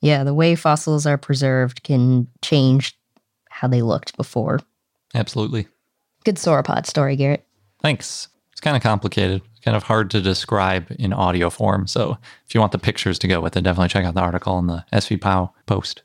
Yeah, 0.00 0.24
the 0.24 0.34
way 0.34 0.54
fossils 0.54 1.06
are 1.06 1.18
preserved 1.18 1.82
can 1.82 2.28
change 2.42 2.98
how 3.50 3.68
they 3.68 3.82
looked 3.82 4.16
before. 4.16 4.60
Absolutely. 5.14 5.66
Good 6.24 6.36
sauropod 6.36 6.86
story, 6.86 7.16
Garrett. 7.16 7.46
Thanks. 7.80 8.28
It's 8.52 8.60
kind 8.60 8.76
of 8.76 8.82
complicated, 8.82 9.42
kind 9.64 9.76
of 9.76 9.82
hard 9.82 10.10
to 10.10 10.20
describe 10.20 10.86
in 10.98 11.12
audio 11.12 11.50
form. 11.50 11.86
So 11.86 12.18
if 12.46 12.54
you 12.54 12.60
want 12.60 12.72
the 12.72 12.78
pictures 12.78 13.18
to 13.20 13.28
go 13.28 13.40
with 13.40 13.56
it, 13.56 13.62
definitely 13.62 13.88
check 13.88 14.04
out 14.04 14.14
the 14.14 14.20
article 14.20 14.58
in 14.58 14.66
the 14.66 14.84
SVPOW 14.92 15.50
post. 15.66 16.02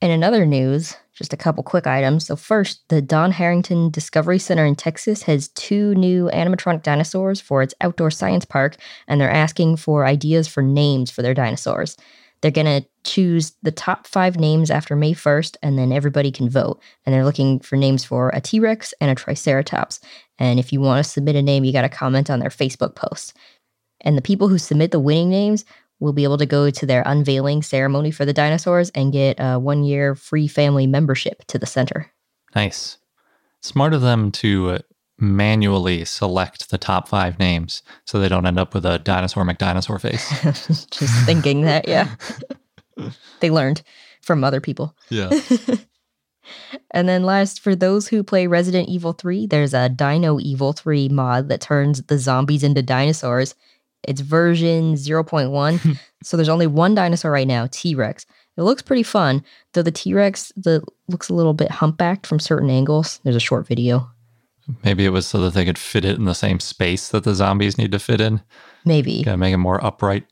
And 0.00 0.10
in 0.10 0.24
other 0.24 0.44
news, 0.44 0.96
just 1.14 1.32
a 1.32 1.36
couple 1.36 1.62
quick 1.62 1.86
items. 1.86 2.26
So, 2.26 2.36
first, 2.36 2.88
the 2.88 3.02
Don 3.02 3.32
Harrington 3.32 3.90
Discovery 3.90 4.38
Center 4.38 4.64
in 4.64 4.74
Texas 4.74 5.22
has 5.24 5.48
two 5.48 5.94
new 5.94 6.30
animatronic 6.32 6.82
dinosaurs 6.82 7.40
for 7.40 7.62
its 7.62 7.74
outdoor 7.80 8.10
science 8.10 8.44
park, 8.44 8.76
and 9.06 9.20
they're 9.20 9.30
asking 9.30 9.76
for 9.76 10.06
ideas 10.06 10.48
for 10.48 10.62
names 10.62 11.10
for 11.10 11.22
their 11.22 11.34
dinosaurs. 11.34 11.96
They're 12.40 12.50
going 12.50 12.82
to 12.82 12.86
choose 13.04 13.52
the 13.62 13.70
top 13.70 14.06
five 14.06 14.36
names 14.36 14.70
after 14.70 14.96
May 14.96 15.14
1st, 15.14 15.56
and 15.62 15.78
then 15.78 15.92
everybody 15.92 16.32
can 16.32 16.48
vote. 16.48 16.82
And 17.06 17.14
they're 17.14 17.24
looking 17.24 17.60
for 17.60 17.76
names 17.76 18.04
for 18.04 18.30
a 18.30 18.40
T 18.40 18.58
Rex 18.58 18.92
and 19.00 19.10
a 19.10 19.14
Triceratops. 19.14 20.00
And 20.38 20.58
if 20.58 20.72
you 20.72 20.80
want 20.80 21.04
to 21.04 21.10
submit 21.10 21.36
a 21.36 21.42
name, 21.42 21.64
you 21.64 21.72
got 21.72 21.82
to 21.82 21.88
comment 21.88 22.30
on 22.30 22.40
their 22.40 22.50
Facebook 22.50 22.96
post. 22.96 23.36
And 24.00 24.18
the 24.18 24.22
people 24.22 24.48
who 24.48 24.58
submit 24.58 24.90
the 24.90 24.98
winning 24.98 25.30
names 25.30 25.64
will 26.02 26.12
be 26.12 26.24
able 26.24 26.38
to 26.38 26.46
go 26.46 26.68
to 26.68 26.84
their 26.84 27.02
unveiling 27.06 27.62
ceremony 27.62 28.10
for 28.10 28.24
the 28.24 28.32
dinosaurs 28.32 28.90
and 28.90 29.12
get 29.12 29.36
a 29.38 29.58
one 29.58 29.84
year 29.84 30.14
free 30.14 30.48
family 30.48 30.86
membership 30.86 31.44
to 31.46 31.58
the 31.58 31.66
center. 31.66 32.10
Nice. 32.54 32.98
Smart 33.60 33.94
of 33.94 34.02
them 34.02 34.32
to 34.32 34.70
uh, 34.70 34.78
manually 35.18 36.04
select 36.04 36.70
the 36.70 36.78
top 36.78 37.06
five 37.06 37.38
names 37.38 37.82
so 38.04 38.18
they 38.18 38.28
don't 38.28 38.46
end 38.46 38.58
up 38.58 38.74
with 38.74 38.84
a 38.84 38.98
dinosaur 38.98 39.44
McDinosaur 39.44 40.00
face. 40.00 40.28
Just 40.90 41.24
thinking 41.24 41.62
that, 41.62 41.86
yeah. 41.86 42.14
they 43.40 43.50
learned 43.50 43.82
from 44.20 44.42
other 44.42 44.60
people. 44.60 44.96
yeah. 45.08 45.30
And 46.90 47.08
then 47.08 47.22
last, 47.22 47.60
for 47.60 47.74
those 47.74 48.08
who 48.08 48.22
play 48.22 48.46
Resident 48.46 48.88
Evil 48.88 49.12
3, 49.12 49.46
there's 49.46 49.74
a 49.74 49.88
Dino 49.88 50.38
Evil 50.40 50.72
3 50.72 51.08
mod 51.08 51.48
that 51.48 51.60
turns 51.60 52.02
the 52.02 52.18
zombies 52.18 52.62
into 52.62 52.82
dinosaurs. 52.82 53.54
It's 54.04 54.20
version 54.20 54.94
0.1. 54.94 55.98
so 56.22 56.36
there's 56.36 56.48
only 56.48 56.66
one 56.66 56.94
dinosaur 56.94 57.30
right 57.30 57.46
now, 57.46 57.68
T-Rex. 57.70 58.26
It 58.56 58.62
looks 58.62 58.82
pretty 58.82 59.02
fun, 59.02 59.44
though 59.72 59.82
the 59.82 59.90
T-Rex 59.90 60.52
the 60.56 60.82
looks 61.08 61.28
a 61.28 61.34
little 61.34 61.54
bit 61.54 61.70
humpbacked 61.70 62.26
from 62.26 62.38
certain 62.38 62.70
angles. 62.70 63.20
There's 63.24 63.36
a 63.36 63.40
short 63.40 63.66
video. 63.66 64.10
Maybe 64.84 65.04
it 65.04 65.10
was 65.10 65.26
so 65.26 65.40
that 65.40 65.54
they 65.54 65.64
could 65.64 65.78
fit 65.78 66.04
it 66.04 66.16
in 66.16 66.24
the 66.24 66.34
same 66.34 66.60
space 66.60 67.08
that 67.08 67.24
the 67.24 67.34
zombies 67.34 67.78
need 67.78 67.92
to 67.92 67.98
fit 67.98 68.20
in. 68.20 68.42
Maybe. 68.84 69.22
Gotta 69.24 69.36
make 69.36 69.54
it 69.54 69.58
more 69.58 69.84
upright. 69.84 70.26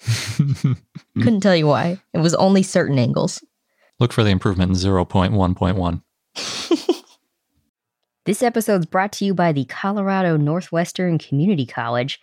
Couldn't 1.14 1.40
tell 1.40 1.54
you 1.54 1.66
why. 1.66 2.00
It 2.12 2.18
was 2.18 2.34
only 2.34 2.62
certain 2.62 2.98
angles. 2.98 3.44
Look 4.00 4.12
for 4.12 4.24
the 4.24 4.30
improvement 4.30 4.70
in 4.70 4.76
0.1.1. 4.76 6.02
This 8.24 8.42
episode's 8.42 8.86
brought 8.86 9.12
to 9.14 9.26
you 9.26 9.34
by 9.34 9.52
the 9.52 9.66
Colorado 9.66 10.38
Northwestern 10.38 11.18
Community 11.18 11.66
College, 11.66 12.22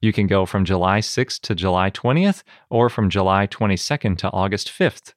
You 0.00 0.12
can 0.12 0.26
go 0.26 0.46
from 0.46 0.64
July 0.64 1.00
6th 1.00 1.40
to 1.40 1.54
July 1.54 1.90
20th 1.90 2.42
or 2.70 2.88
from 2.88 3.10
July 3.10 3.46
22nd 3.46 4.18
to 4.18 4.30
August 4.30 4.68
5th. 4.68 5.14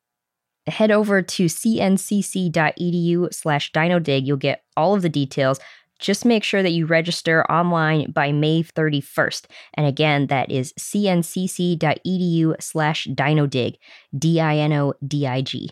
Head 0.68 0.92
over 0.92 1.22
to 1.22 1.46
cncc.edu 1.46 3.34
slash 3.34 3.72
dinodig. 3.72 4.26
You'll 4.26 4.38
get 4.38 4.64
all 4.78 4.94
of 4.94 5.02
the 5.02 5.10
details. 5.10 5.60
Just 6.00 6.26
make 6.26 6.44
sure 6.44 6.64
that 6.64 6.72
you 6.72 6.86
register 6.86 7.50
online 7.52 8.12
by 8.12 8.32
May 8.32 8.64
31st. 8.64 9.48
And 9.74 9.86
again, 9.86 10.28
that 10.28 10.50
is 10.50 10.74
cncc.edu 10.80 12.62
slash 12.62 13.08
dinodig, 13.08 13.76
D 14.18 14.40
I 14.40 14.58
N 14.58 14.74
O 14.74 14.94
D 15.06 15.28
I 15.28 15.42
G. 15.42 15.72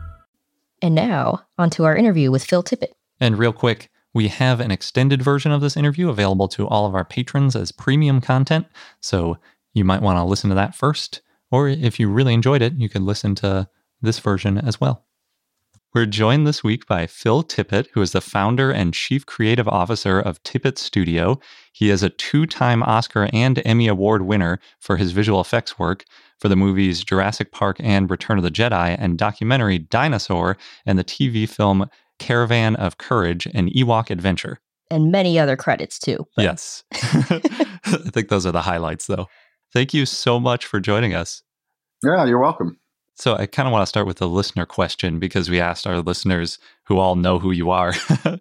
And 0.81 0.95
now, 0.95 1.43
onto 1.57 1.83
our 1.83 1.95
interview 1.95 2.31
with 2.31 2.43
Phil 2.43 2.63
Tippett. 2.63 2.93
And 3.19 3.37
real 3.37 3.53
quick, 3.53 3.89
we 4.13 4.27
have 4.27 4.59
an 4.59 4.71
extended 4.71 5.21
version 5.21 5.51
of 5.51 5.61
this 5.61 5.77
interview 5.77 6.09
available 6.09 6.47
to 6.49 6.67
all 6.67 6.85
of 6.85 6.95
our 6.95 7.05
patrons 7.05 7.55
as 7.55 7.71
premium 7.71 8.19
content. 8.19 8.65
So 8.99 9.37
you 9.73 9.85
might 9.85 10.01
want 10.01 10.17
to 10.17 10.23
listen 10.23 10.49
to 10.49 10.55
that 10.55 10.75
first. 10.75 11.21
Or 11.51 11.67
if 11.67 11.99
you 11.99 12.09
really 12.09 12.33
enjoyed 12.33 12.61
it, 12.61 12.73
you 12.73 12.89
could 12.89 13.03
listen 13.03 13.35
to 13.35 13.69
this 14.01 14.19
version 14.19 14.57
as 14.57 14.81
well. 14.81 15.05
We're 15.93 16.05
joined 16.05 16.47
this 16.47 16.63
week 16.63 16.87
by 16.87 17.05
Phil 17.05 17.43
Tippett, 17.43 17.87
who 17.93 18.01
is 18.01 18.13
the 18.13 18.21
founder 18.21 18.71
and 18.71 18.93
chief 18.93 19.25
creative 19.25 19.67
officer 19.67 20.21
of 20.21 20.41
Tippett 20.43 20.77
Studio. 20.77 21.37
He 21.73 21.89
is 21.89 22.01
a 22.01 22.09
two 22.09 22.45
time 22.45 22.81
Oscar 22.83 23.29
and 23.33 23.61
Emmy 23.65 23.89
Award 23.89 24.21
winner 24.21 24.59
for 24.79 24.95
his 24.95 25.11
visual 25.11 25.41
effects 25.41 25.77
work 25.77 26.05
for 26.41 26.49
the 26.49 26.55
movies 26.55 27.03
Jurassic 27.03 27.51
Park 27.51 27.77
and 27.79 28.09
Return 28.09 28.37
of 28.37 28.43
the 28.43 28.51
Jedi, 28.51 28.97
and 28.99 29.17
documentary 29.17 29.77
Dinosaur, 29.77 30.57
and 30.85 30.97
the 30.99 31.03
TV 31.03 31.47
film 31.47 31.87
Caravan 32.19 32.75
of 32.75 32.97
Courage, 32.97 33.45
an 33.53 33.69
Ewok 33.69 34.09
adventure. 34.09 34.59
And 34.89 35.11
many 35.11 35.39
other 35.39 35.55
credits 35.55 35.97
too. 35.99 36.27
but- 36.35 36.43
yes. 36.43 36.83
I 36.93 38.09
think 38.11 38.29
those 38.29 38.45
are 38.45 38.51
the 38.51 38.61
highlights, 38.61 39.07
though. 39.07 39.27
Thank 39.71 39.93
you 39.93 40.05
so 40.05 40.39
much 40.39 40.65
for 40.65 40.79
joining 40.79 41.13
us. 41.13 41.43
Yeah, 42.03 42.25
you're 42.25 42.39
welcome. 42.39 42.77
So 43.15 43.35
I 43.35 43.45
kind 43.45 43.67
of 43.67 43.71
want 43.71 43.83
to 43.83 43.87
start 43.87 44.07
with 44.07 44.17
the 44.17 44.27
listener 44.27 44.65
question 44.65 45.19
because 45.19 45.49
we 45.49 45.59
asked 45.59 45.85
our 45.85 46.01
listeners 46.01 46.57
who 46.85 46.97
all 46.97 47.15
know 47.15 47.37
who 47.37 47.51
you 47.51 47.69
are 47.69 47.93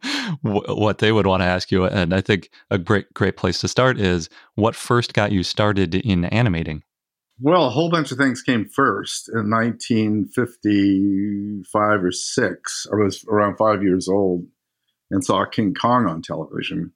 what 0.42 0.98
they 0.98 1.12
would 1.12 1.26
want 1.26 1.42
to 1.42 1.46
ask 1.46 1.70
you 1.70 1.84
and 1.84 2.14
I 2.14 2.22
think 2.22 2.50
a 2.70 2.78
great 2.78 3.12
great 3.12 3.36
place 3.36 3.60
to 3.60 3.68
start 3.68 3.98
is 3.98 4.30
what 4.54 4.74
first 4.74 5.12
got 5.12 5.32
you 5.32 5.42
started 5.42 5.96
in 5.96 6.24
animating? 6.26 6.82
Well, 7.42 7.66
a 7.66 7.70
whole 7.70 7.88
bunch 7.88 8.12
of 8.12 8.18
things 8.18 8.42
came 8.42 8.68
first. 8.68 9.30
In 9.30 9.48
1955 9.50 12.04
or 12.04 12.12
six, 12.12 12.86
I 12.92 12.96
was 12.96 13.24
around 13.28 13.56
five 13.56 13.82
years 13.82 14.08
old 14.08 14.44
and 15.10 15.24
saw 15.24 15.46
King 15.46 15.72
Kong 15.74 16.06
on 16.06 16.20
television. 16.22 16.92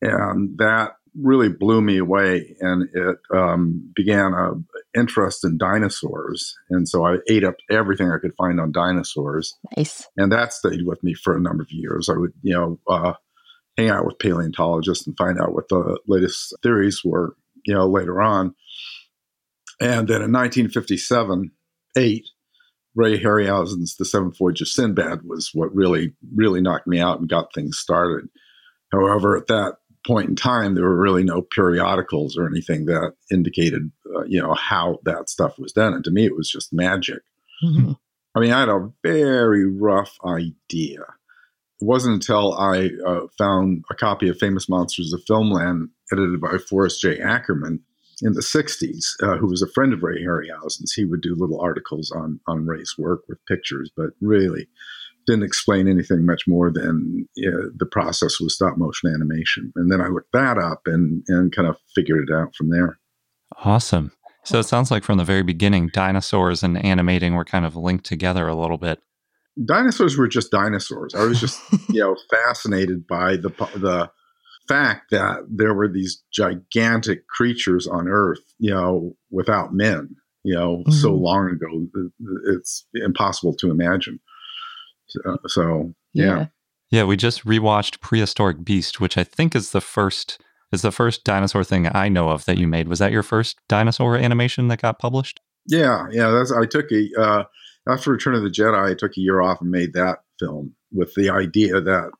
And 0.00 0.56
that 0.58 0.92
really 1.20 1.50
blew 1.50 1.82
me 1.82 1.98
away. 1.98 2.56
And 2.60 2.88
it 2.94 3.18
um, 3.34 3.92
began 3.94 4.32
a 4.32 4.52
interest 4.98 5.44
in 5.44 5.58
dinosaurs. 5.58 6.56
And 6.70 6.88
so 6.88 7.06
I 7.06 7.16
ate 7.28 7.44
up 7.44 7.56
everything 7.70 8.10
I 8.10 8.18
could 8.18 8.34
find 8.36 8.60
on 8.60 8.72
dinosaurs. 8.72 9.56
Nice. 9.76 10.08
And 10.16 10.32
that 10.32 10.52
stayed 10.52 10.86
with 10.86 11.02
me 11.02 11.14
for 11.14 11.36
a 11.36 11.40
number 11.40 11.62
of 11.62 11.70
years. 11.70 12.08
I 12.08 12.16
would, 12.16 12.32
you 12.42 12.54
know, 12.54 12.78
uh, 12.88 13.14
hang 13.76 13.90
out 13.90 14.06
with 14.06 14.18
paleontologists 14.18 15.06
and 15.06 15.16
find 15.16 15.40
out 15.40 15.54
what 15.54 15.68
the 15.68 15.98
latest 16.06 16.54
theories 16.62 17.02
were, 17.04 17.36
you 17.64 17.74
know, 17.74 17.88
later 17.88 18.20
on. 18.20 18.54
And 19.82 20.06
then 20.08 20.22
in 20.22 20.32
1957, 20.32 21.50
eight, 21.96 22.28
Ray 22.94 23.18
Harryhausen's 23.18 23.96
The 23.96 24.04
Seventh 24.04 24.38
Voyage 24.38 24.60
of 24.60 24.68
Sinbad 24.68 25.22
was 25.24 25.50
what 25.52 25.74
really, 25.74 26.12
really 26.34 26.60
knocked 26.60 26.86
me 26.86 27.00
out 27.00 27.18
and 27.18 27.28
got 27.28 27.52
things 27.52 27.78
started. 27.78 28.28
However, 28.92 29.36
at 29.36 29.48
that 29.48 29.78
point 30.06 30.28
in 30.28 30.36
time, 30.36 30.74
there 30.74 30.84
were 30.84 31.00
really 31.00 31.24
no 31.24 31.42
periodicals 31.42 32.36
or 32.36 32.46
anything 32.46 32.86
that 32.86 33.14
indicated, 33.30 33.90
uh, 34.14 34.24
you 34.24 34.40
know, 34.40 34.54
how 34.54 34.98
that 35.04 35.28
stuff 35.28 35.58
was 35.58 35.72
done. 35.72 35.94
And 35.94 36.04
to 36.04 36.10
me, 36.10 36.26
it 36.26 36.36
was 36.36 36.50
just 36.50 36.72
magic. 36.72 37.22
Mhm. 37.64 37.96
I 38.34 38.40
mean, 38.40 38.52
I 38.52 38.60
had 38.60 38.68
a 38.68 38.90
very 39.02 39.66
rough 39.66 40.16
idea. 40.24 41.02
It 41.80 41.84
wasn't 41.84 42.14
until 42.14 42.54
I 42.54 42.90
uh, 43.04 43.26
found 43.36 43.84
a 43.90 43.94
copy 43.94 44.28
of 44.28 44.38
Famous 44.38 44.68
Monsters 44.68 45.12
of 45.12 45.24
Filmland, 45.24 45.88
edited 46.12 46.40
by 46.40 46.58
Forrest 46.58 47.00
J. 47.00 47.18
Ackerman 47.20 47.80
in 48.22 48.32
the 48.34 48.40
60s, 48.40 49.04
uh, 49.22 49.36
who 49.36 49.46
was 49.46 49.62
a 49.62 49.70
friend 49.72 49.92
of 49.92 50.02
Ray 50.02 50.22
Harryhausen's. 50.22 50.92
He 50.92 51.04
would 51.04 51.20
do 51.20 51.34
little 51.34 51.60
articles 51.60 52.10
on, 52.10 52.40
on 52.46 52.66
Ray's 52.66 52.94
work 52.96 53.22
with 53.28 53.44
pictures, 53.46 53.90
but 53.96 54.10
really 54.20 54.68
didn't 55.26 55.44
explain 55.44 55.88
anything 55.88 56.26
much 56.26 56.48
more 56.48 56.70
than 56.72 57.28
the 57.36 57.88
process 57.90 58.40
was 58.40 58.54
stop 58.54 58.76
motion 58.76 59.12
animation. 59.12 59.72
And 59.76 59.90
then 59.90 60.00
I 60.00 60.08
looked 60.08 60.32
that 60.32 60.58
up 60.58 60.82
and, 60.86 61.22
and 61.28 61.54
kind 61.54 61.68
of 61.68 61.76
figured 61.94 62.28
it 62.28 62.34
out 62.34 62.54
from 62.56 62.70
there. 62.70 62.98
Awesome. 63.64 64.12
So 64.44 64.58
it 64.58 64.64
sounds 64.64 64.90
like 64.90 65.04
from 65.04 65.18
the 65.18 65.24
very 65.24 65.42
beginning 65.42 65.90
dinosaurs 65.92 66.62
and 66.64 66.82
animating 66.84 67.34
were 67.34 67.44
kind 67.44 67.64
of 67.64 67.76
linked 67.76 68.04
together 68.04 68.48
a 68.48 68.54
little 68.56 68.78
bit. 68.78 69.00
dinosaurs 69.64 70.16
were 70.16 70.26
just 70.26 70.50
dinosaurs. 70.50 71.14
I 71.14 71.24
was 71.24 71.40
just, 71.40 71.60
you 71.88 72.00
know, 72.00 72.16
fascinated 72.30 73.06
by 73.06 73.36
the 73.36 73.50
the 73.76 74.10
fact 74.68 75.10
that 75.10 75.38
there 75.48 75.74
were 75.74 75.88
these 75.88 76.22
gigantic 76.32 77.26
creatures 77.28 77.86
on 77.86 78.08
Earth, 78.08 78.40
you 78.58 78.70
know, 78.70 79.16
without 79.30 79.74
men, 79.74 80.14
you 80.44 80.54
know, 80.54 80.84
so 80.90 81.10
Mhm. 81.10 81.20
long 81.20 81.50
ago. 81.50 81.86
It's 82.46 82.86
impossible 82.94 83.54
to 83.56 83.70
imagine. 83.70 84.20
So, 85.08 85.36
so 85.46 85.94
yeah. 86.14 86.46
Yeah, 86.90 87.04
we 87.04 87.16
just 87.16 87.44
rewatched 87.44 88.00
Prehistoric 88.00 88.64
Beast, 88.64 89.00
which 89.00 89.16
I 89.16 89.24
think 89.24 89.54
is 89.54 89.72
the 89.72 89.80
first 89.80 90.40
is 90.72 90.80
the 90.82 90.90
first 90.92 91.24
dinosaur 91.24 91.64
thing 91.64 91.86
I 91.94 92.08
know 92.08 92.30
of 92.30 92.46
that 92.46 92.56
you 92.56 92.66
made. 92.66 92.88
Was 92.88 92.98
that 92.98 93.12
your 93.12 93.22
first 93.22 93.58
dinosaur 93.68 94.16
animation 94.16 94.68
that 94.68 94.80
got 94.80 94.98
published? 94.98 95.40
Yeah, 95.66 96.06
yeah. 96.10 96.30
That's 96.30 96.50
I 96.50 96.64
took 96.66 96.90
a 96.90 97.08
uh, 97.18 97.44
after 97.86 98.10
Return 98.10 98.34
of 98.34 98.42
the 98.42 98.48
Jedi. 98.48 98.90
I 98.90 98.94
took 98.94 99.12
a 99.16 99.20
year 99.20 99.40
off 99.42 99.60
and 99.60 99.70
made 99.70 99.92
that 99.92 100.20
film 100.40 100.74
with 100.90 101.14
the 101.14 101.28
idea 101.30 101.80
that 101.80 102.10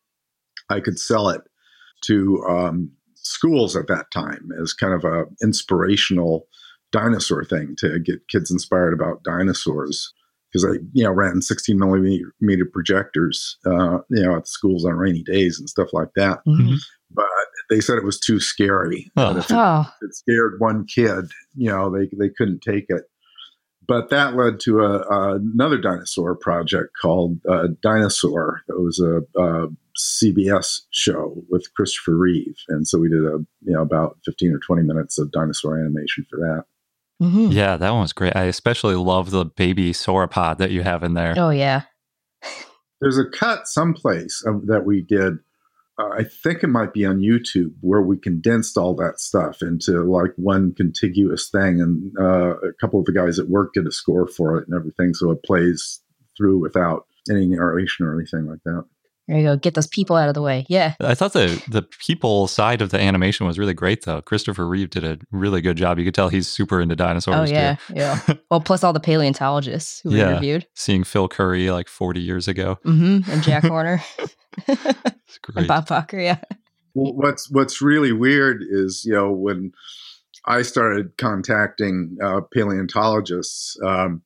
I 0.69 0.81
could 0.81 0.99
sell 0.99 1.29
it 1.31 1.41
to 2.07 2.45
um, 2.49 2.91
schools 3.15 3.77
at 3.77 3.88
that 3.88 4.11
time 4.12 4.51
as 4.61 4.73
kind 4.73 4.95
of 4.95 5.05
a 5.05 5.25
inspirational 5.43 6.47
dinosaur 6.91 7.45
thing 7.45 7.75
to 7.79 7.99
get 7.99 8.29
kids 8.29 8.51
inspired 8.51 8.93
about 8.93 9.23
dinosaurs. 9.25 10.12
Because 10.53 10.67
I, 10.67 10.81
you 10.93 11.03
know, 11.03 11.12
ran 11.12 11.41
16 11.41 11.79
millimeter 11.79 12.67
projectors, 12.71 13.57
uh, 13.65 14.01
you 14.11 14.23
know, 14.23 14.37
at 14.37 14.47
schools 14.47 14.85
on 14.85 14.93
rainy 14.93 15.23
days 15.23 15.59
and 15.59 15.67
stuff 15.71 15.88
like 15.95 16.11
that. 16.15 16.41
Mhm. 16.47 16.77
But 17.11 17.25
they 17.71 17.81
said 17.81 17.97
it 17.97 18.05
was 18.05 18.21
too 18.21 18.38
scary. 18.38 19.11
Oh. 19.17 19.37
If 19.37 19.51
it 19.51 19.57
Oh, 19.57 19.85
it 20.03 20.15
scared 20.15 20.57
one 20.59 20.85
kid. 20.85 21.31
You 21.55 21.71
know, 21.71 21.91
they 21.91 22.11
they 22.19 22.29
couldn't 22.29 22.61
take 22.61 22.87
it. 22.91 23.05
But 23.87 24.11
that 24.11 24.35
led 24.35 24.61
to 24.61 24.81
a, 24.81 24.99
a 25.01 25.35
another 25.37 25.79
dinosaur 25.79 26.35
project 26.37 26.90
called 27.01 27.38
uh, 27.49 27.68
Dinosaur. 27.83 28.62
It 28.68 28.81
was 28.81 29.01
a, 29.01 29.23
a 29.40 29.68
CBS 29.99 30.83
show 30.90 31.42
with 31.51 31.73
Christopher 31.75 32.16
Reeve, 32.16 32.57
and 32.68 32.87
so 32.87 32.99
we 32.99 33.09
did 33.09 33.25
a 33.25 33.38
you 33.62 33.75
know 33.75 33.83
about 33.83 34.18
fifteen 34.25 34.53
or 34.53 34.59
twenty 34.59 34.83
minutes 34.83 35.18
of 35.18 35.33
dinosaur 35.33 35.79
animation 35.79 36.27
for 36.31 36.38
that. 36.38 36.64
mhm. 37.25 37.53
Yeah, 37.53 37.77
that 37.77 37.90
one 37.90 38.03
was 38.03 38.12
great. 38.12 38.37
I 38.37 38.45
especially 38.45 38.95
love 38.95 39.31
the 39.31 39.45
baby 39.45 39.92
sauropod 39.92 40.59
that 40.59 40.71
you 40.71 40.83
have 40.83 41.03
in 41.03 41.14
there. 41.14 41.35
oh 41.37 41.51
yeah. 41.51 41.83
There's 43.01 43.18
a 43.18 43.29
cut 43.29 43.66
someplace 43.66 44.45
of, 44.47 44.66
that 44.68 44.85
we 44.85 45.03
did. 45.03 45.38
I 46.11 46.25
think 46.25 46.62
it 46.62 46.69
might 46.69 46.93
be 46.93 47.05
on 47.05 47.21
YouTube 47.21 47.73
where 47.81 48.03
we 48.03 48.17
condensed 48.17 48.77
all 48.77 48.95
that 48.97 49.21
stuff 49.21 49.62
into 49.62 50.03
like 50.03 50.33
one 50.37 50.75
contiguous 50.75 51.51
thing, 51.51 51.81
and 51.81 52.12
uh, 52.19 52.57
a 52.59 52.73
couple 52.81 53.01
of 53.01 53.07
the 53.07 53.12
guys 53.12 53.38
at 53.38 53.49
work 53.49 53.73
did 53.75 53.87
a 53.87 53.93
score 53.93 54.27
for 54.27 54.59
it 54.59 54.69
and 54.69 54.77
everything, 54.77 55.15
so 55.15 55.31
it 55.31 55.43
plays 55.45 56.01
through 56.37 56.59
without 56.59 57.07
any 57.31 57.47
narration 57.47 58.07
or 58.07 58.19
anything 58.19 58.47
like 58.47 58.62
that. 58.65 58.85
There 59.29 59.39
you 59.39 59.45
go. 59.45 59.57
Get 59.57 59.75
those 59.75 59.87
people 59.87 60.17
out 60.17 60.29
of 60.29 60.35
the 60.35 60.43
way. 60.43 60.67
Yeah. 60.69 60.95
I 61.01 61.15
thought 61.15 61.33
the 61.33 61.63
the 61.69 61.83
people 61.83 62.49
side 62.49 62.83
of 62.83 62.91
the 62.91 63.01
animation 63.01 63.47
was 63.47 63.59
really 63.59 63.73
great 63.73 64.05
though. 64.05 64.21
Christopher 64.21 64.67
Reeve 64.67 64.91
did 64.91 65.05
a 65.05 65.19
really 65.31 65.61
good 65.61 65.77
job. 65.77 65.99
You 65.99 66.05
could 66.05 66.15
tell 66.15 66.29
he's 66.29 66.49
super 66.49 66.81
into 66.81 66.97
dinosaurs. 66.97 67.37
Oh 67.37 67.47
too. 67.47 67.53
yeah. 67.53 67.77
Yeah. 67.95 68.21
Well, 68.51 68.61
plus 68.61 68.83
all 68.85 68.93
the 68.93 69.01
paleontologists 69.01 70.01
who 70.01 70.11
were 70.11 70.17
Yeah. 70.17 70.31
interviewed. 70.33 70.67
Seeing 70.75 71.05
Phil 71.05 71.29
Currie 71.29 71.71
like 71.71 71.89
40 71.89 72.21
years 72.21 72.49
ago. 72.49 72.79
hmm 72.83 73.21
And 73.29 73.43
Jack 73.43 73.63
Horner 73.67 74.03
It's 74.69 75.39
great. 75.43 75.57
and 75.57 75.69
Bob 75.69 75.87
Bakker. 75.87 76.23
Yeah. 76.23 76.39
Well, 76.95 77.15
what's 77.15 77.49
what's 77.51 77.81
really 77.81 78.13
weird 78.13 78.63
is 78.69 79.05
you 79.07 79.13
know 79.13 79.31
when 79.31 79.73
I 80.47 80.63
started 80.63 81.17
contacting 81.17 82.17
uh, 82.23 82.41
paleontologists 82.53 83.77
um, 83.85 84.23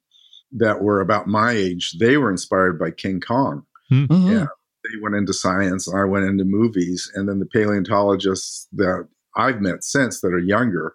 that 0.53 0.81
were 0.83 1.01
about 1.01 1.27
my 1.29 1.53
age, 1.53 1.97
they 2.01 2.17
were 2.17 2.31
inspired 2.31 2.79
by 2.79 2.91
King 2.91 3.21
Kong. 3.21 3.65
Mhm. 3.93 4.31
Yeah. 4.31 4.47
They 4.92 5.01
went 5.01 5.14
into 5.14 5.33
science, 5.33 5.88
and 5.88 5.99
I 5.99 6.05
went 6.05 6.27
into 6.27 6.44
movies, 6.44 7.11
and 7.14 7.29
then 7.29 7.38
the 7.38 7.46
paleontologists 7.46 8.68
that 8.72 9.09
I've 9.37 9.61
met 9.61 9.85
since 9.85 10.20
that 10.20 10.29
are 10.29 10.38
younger 10.38 10.94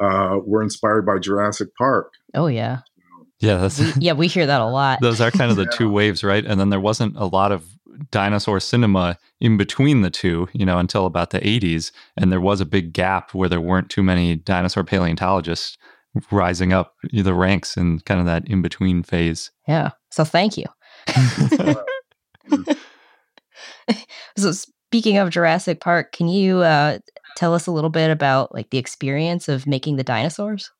uh, 0.00 0.38
were 0.44 0.62
inspired 0.62 1.06
by 1.06 1.18
Jurassic 1.18 1.68
Park. 1.76 2.12
Oh 2.34 2.46
yeah. 2.46 2.78
Yeah, 3.38 3.56
that's, 3.56 3.78
We, 3.78 3.92
yeah, 3.98 4.12
we 4.12 4.26
hear 4.26 4.46
that 4.46 4.60
a 4.60 4.66
lot. 4.66 4.98
those 5.02 5.20
are 5.20 5.30
kind 5.30 5.50
of 5.50 5.56
the 5.56 5.66
two 5.66 5.90
waves, 5.90 6.22
right? 6.22 6.44
And 6.44 6.60
then 6.60 6.68
there 6.68 6.80
wasn't 6.80 7.16
a 7.16 7.24
lot 7.24 7.52
of 7.52 7.64
dinosaur 8.10 8.60
cinema 8.60 9.18
in 9.40 9.56
between 9.56 10.02
the 10.02 10.10
two, 10.10 10.48
you 10.52 10.66
know, 10.66 10.78
until 10.78 11.06
about 11.06 11.30
the 11.30 11.40
80s. 11.40 11.90
And 12.16 12.30
there 12.30 12.40
was 12.40 12.60
a 12.60 12.66
big 12.66 12.92
gap 12.92 13.34
where 13.34 13.48
there 13.48 13.60
weren't 13.60 13.88
too 13.90 14.02
many 14.02 14.36
dinosaur 14.36 14.84
paleontologists 14.84 15.78
rising 16.30 16.72
up 16.72 16.94
the 17.12 17.34
ranks 17.34 17.76
in 17.76 18.00
kind 18.00 18.20
of 18.20 18.26
that 18.26 18.46
in 18.46 18.62
between 18.62 19.02
phase. 19.02 19.50
Yeah. 19.66 19.90
So 20.10 20.24
thank 20.24 20.58
you. 20.58 20.66
so 24.42 24.52
speaking 24.52 25.18
of 25.18 25.30
Jurassic 25.30 25.80
Park, 25.80 26.12
can 26.12 26.28
you 26.28 26.58
uh, 26.58 26.98
tell 27.36 27.54
us 27.54 27.66
a 27.66 27.72
little 27.72 27.90
bit 27.90 28.10
about 28.10 28.52
like 28.52 28.70
the 28.70 28.78
experience 28.78 29.48
of 29.48 29.66
making 29.66 29.96
the 29.96 30.04
dinosaurs? 30.04 30.70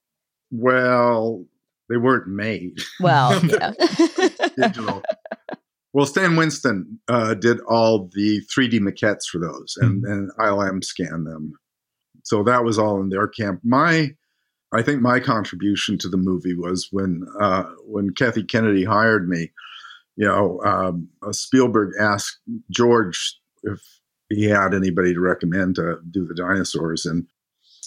Well, 0.50 1.44
they 1.88 1.96
weren't 1.96 2.28
made. 2.28 2.78
Well, 3.00 3.44
yeah. 3.44 3.72
digital. 4.56 5.02
Well, 5.92 6.06
Stan 6.06 6.36
Winston 6.36 7.00
uh, 7.08 7.34
did 7.34 7.60
all 7.68 8.08
the 8.14 8.42
3D 8.46 8.78
maquettes 8.78 9.26
for 9.30 9.38
those, 9.38 9.76
and, 9.80 10.04
and 10.04 10.30
ILM 10.38 10.84
scanned 10.84 11.26
them. 11.26 11.54
So 12.22 12.44
that 12.44 12.64
was 12.64 12.78
all 12.78 13.00
in 13.00 13.08
their 13.08 13.26
camp. 13.26 13.60
My, 13.64 14.10
I 14.72 14.82
think 14.82 15.02
my 15.02 15.18
contribution 15.18 15.98
to 15.98 16.08
the 16.08 16.16
movie 16.16 16.54
was 16.54 16.88
when 16.92 17.26
uh, 17.40 17.64
when 17.86 18.10
Kathy 18.10 18.44
Kennedy 18.44 18.84
hired 18.84 19.28
me. 19.28 19.50
You 20.16 20.28
know, 20.28 20.60
um, 20.64 21.08
Spielberg 21.32 21.94
asked 22.00 22.38
George 22.70 23.39
if 23.62 23.80
he 24.28 24.44
had 24.44 24.74
anybody 24.74 25.12
to 25.12 25.20
recommend 25.20 25.76
to 25.76 25.98
do 26.10 26.26
the 26.26 26.34
dinosaurs, 26.34 27.06
and 27.06 27.26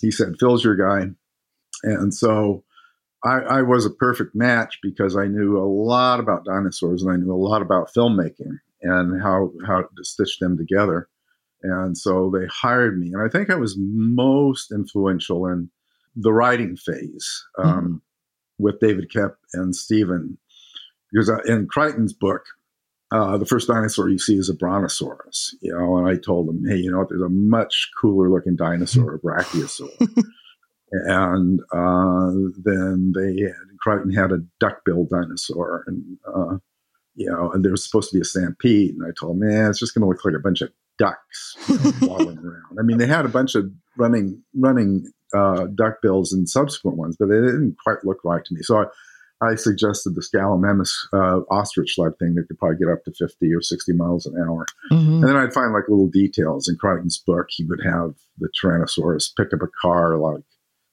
he 0.01 0.11
said, 0.11 0.35
"Phil's 0.39 0.63
your 0.63 0.75
guy." 0.75 1.11
And 1.83 2.13
so 2.13 2.63
I, 3.23 3.39
I, 3.39 3.61
was 3.61 3.85
a 3.85 3.89
perfect 3.89 4.35
match 4.35 4.79
because 4.81 5.17
I 5.17 5.27
knew 5.27 5.57
a 5.57 5.67
lot 5.67 6.19
about 6.19 6.45
dinosaurs 6.45 7.01
and 7.01 7.11
I 7.11 7.17
knew 7.17 7.33
a 7.33 7.35
lot 7.35 7.61
about 7.61 7.89
filmmaking 7.93 8.59
and 8.81 9.21
how 9.21 9.51
how 9.65 9.81
to 9.81 10.03
stitch 10.03 10.39
them 10.39 10.57
together. 10.57 11.09
And 11.61 11.97
so 11.97 12.29
they 12.29 12.45
hired 12.47 12.99
me, 12.99 13.11
and 13.13 13.21
I 13.21 13.29
think 13.29 13.49
I 13.49 13.55
was 13.55 13.77
most 13.79 14.71
influential 14.71 15.47
in 15.47 15.69
the 16.15 16.33
writing 16.33 16.75
phase 16.75 17.45
um, 17.57 17.73
mm-hmm. 17.73 17.95
with 18.59 18.79
David 18.81 19.09
Koepp 19.09 19.35
and 19.53 19.73
Steven, 19.73 20.37
because 21.11 21.31
in 21.47 21.67
Crichton's 21.67 22.11
book, 22.11 22.43
uh, 23.13 23.37
the 23.37 23.45
first 23.45 23.67
dinosaur 23.67 24.09
you 24.09 24.17
see 24.17 24.35
is 24.35 24.49
a 24.49 24.55
brontosaurus, 24.55 25.55
you 25.61 25.71
know, 25.71 25.97
and 25.97 26.07
I 26.07 26.19
told 26.19 26.49
him, 26.49 26.65
hey, 26.67 26.77
you 26.77 26.91
know, 26.91 27.05
there's 27.07 27.21
a 27.21 27.29
much 27.29 27.91
cooler 28.01 28.27
looking 28.27 28.55
dinosaur, 28.55 29.15
a 29.15 29.19
brachiosaur. 29.19 29.91
and 30.91 31.59
uh, 31.71 32.31
then 32.63 33.13
they 33.15 33.43
had, 33.43 33.53
Crichton 33.81 34.11
had 34.11 34.31
a 34.31 34.43
duck-billed 34.59 35.09
dinosaur, 35.09 35.83
and 35.85 36.17
uh, 36.27 36.57
you 37.15 37.29
know, 37.29 37.51
and 37.51 37.63
there 37.63 37.71
was 37.71 37.85
supposed 37.85 38.09
to 38.09 38.17
be 38.17 38.21
a 38.21 38.25
stampede, 38.25 38.95
and 38.95 39.05
I 39.05 39.11
told 39.19 39.33
him, 39.35 39.47
man, 39.47 39.69
it's 39.69 39.79
just 39.79 39.93
going 39.93 40.01
to 40.01 40.07
look 40.07 40.25
like 40.25 40.33
a 40.33 40.39
bunch 40.39 40.61
of 40.61 40.71
ducks 40.97 41.55
you 41.67 41.77
know, 41.77 42.07
waddling 42.07 42.37
around. 42.43 42.79
I 42.79 42.81
mean, 42.81 42.97
they 42.97 43.05
had 43.05 43.25
a 43.25 43.29
bunch 43.29 43.53
of 43.53 43.71
running 43.95 44.41
running 44.55 45.11
uh, 45.35 45.67
duck-bills 45.75 46.33
in 46.33 46.47
subsequent 46.47 46.97
ones, 46.97 47.15
but 47.19 47.29
they 47.29 47.35
didn't 47.35 47.77
quite 47.83 48.03
look 48.03 48.23
right 48.23 48.43
to 48.43 48.53
me. 48.55 48.61
So 48.63 48.81
I, 48.81 48.85
I 49.43 49.55
suggested 49.55 50.15
the 50.15 50.27
Gallimimus 50.33 50.91
uh, 51.13 51.41
ostrich 51.53 51.95
sled 51.95 52.13
thing 52.19 52.35
that 52.35 52.47
could 52.47 52.57
probably 52.57 52.77
get 52.77 52.91
up 52.91 53.03
to 53.05 53.11
50 53.11 53.53
or 53.53 53.61
60 53.61 53.93
miles 53.93 54.25
an 54.25 54.35
hour. 54.37 54.65
Mm-hmm. 54.91 55.13
And 55.15 55.23
then 55.23 55.35
I'd 55.35 55.53
find 55.53 55.73
like 55.73 55.89
little 55.89 56.09
details. 56.09 56.67
In 56.67 56.77
Crichton's 56.77 57.17
book, 57.17 57.47
he 57.49 57.65
would 57.65 57.81
have 57.83 58.13
the 58.37 58.49
Tyrannosaurus 58.61 59.35
pick 59.35 59.53
up 59.53 59.61
a 59.61 59.71
car 59.81 60.17
like 60.17 60.43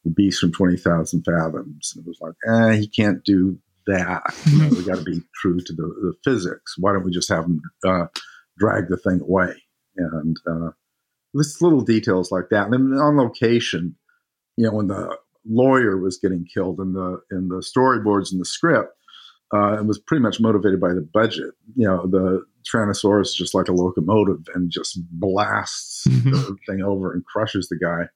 the 0.05 0.11
beast 0.11 0.41
from 0.41 0.53
20,000 0.53 1.23
fathoms. 1.23 1.93
And 1.95 2.05
it 2.05 2.09
was 2.09 2.21
like, 2.21 2.35
eh, 2.49 2.81
he 2.81 2.89
can't 2.89 3.25
do 3.25 3.59
that. 3.87 4.23
You 4.47 4.63
know, 4.63 4.69
we 4.71 4.85
got 4.85 4.99
to 4.99 5.05
be 5.05 5.23
true 5.41 5.61
to 5.61 5.73
the, 5.73 5.83
the, 5.83 6.15
physics. 6.25 6.75
Why 6.79 6.93
don't 6.93 7.05
we 7.05 7.13
just 7.13 7.29
have 7.29 7.45
him 7.45 7.61
uh, 7.87 8.07
drag 8.59 8.89
the 8.89 8.97
thing 8.97 9.21
away? 9.21 9.55
And 9.97 10.37
uh, 10.47 10.71
this 11.35 11.61
little 11.61 11.83
details 11.83 12.31
like 12.31 12.49
that. 12.51 12.65
And 12.67 12.73
then 12.73 12.99
on 12.99 13.17
location, 13.17 13.97
you 14.57 14.67
know, 14.67 14.73
when 14.73 14.89
the 14.89 15.17
lawyer 15.47 15.97
was 15.99 16.19
getting 16.19 16.47
killed 16.53 16.81
in 16.81 16.93
the 16.93 17.21
in 17.31 17.49
the 17.49 17.57
storyboards 17.57 18.33
and 18.33 18.41
the 18.41 18.45
script, 18.45 18.95
uh, 19.55 19.79
it 19.79 19.87
was 19.87 19.99
pretty 19.99 20.23
much 20.23 20.41
motivated 20.41 20.81
by 20.81 20.93
the 20.93 21.07
budget. 21.13 21.55
You 21.77 21.87
know, 21.87 22.07
the 22.07 22.45
Tyrannosaurus 22.71 23.29
is 23.29 23.35
just 23.35 23.55
like 23.55 23.69
a 23.69 23.73
locomotive 23.73 24.47
and 24.55 24.71
just 24.71 24.99
blasts 25.13 26.05
the 26.05 26.57
thing 26.67 26.83
over 26.83 27.13
and 27.13 27.25
crushes 27.25 27.69
the 27.69 27.77
guy 27.77 28.09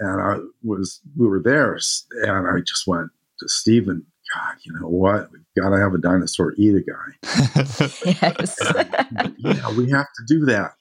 and 0.00 0.20
I 0.20 0.38
was 0.62 1.00
we 1.16 1.28
were 1.28 1.42
there, 1.42 1.78
and 2.22 2.48
I 2.48 2.60
just 2.66 2.86
went 2.86 3.10
to 3.38 3.48
Steven. 3.48 4.04
God, 4.34 4.54
you 4.62 4.72
know 4.72 4.88
what? 4.88 5.30
We've 5.32 5.62
got 5.62 5.70
to 5.70 5.80
have 5.80 5.94
a 5.94 5.98
dinosaur 5.98 6.54
eat 6.56 6.74
a 6.74 6.82
guy. 6.82 7.10
yes. 8.04 8.58
Yeah, 9.38 9.74
we 9.76 9.90
have 9.90 10.06
to 10.06 10.24
do 10.26 10.44
that. 10.46 10.72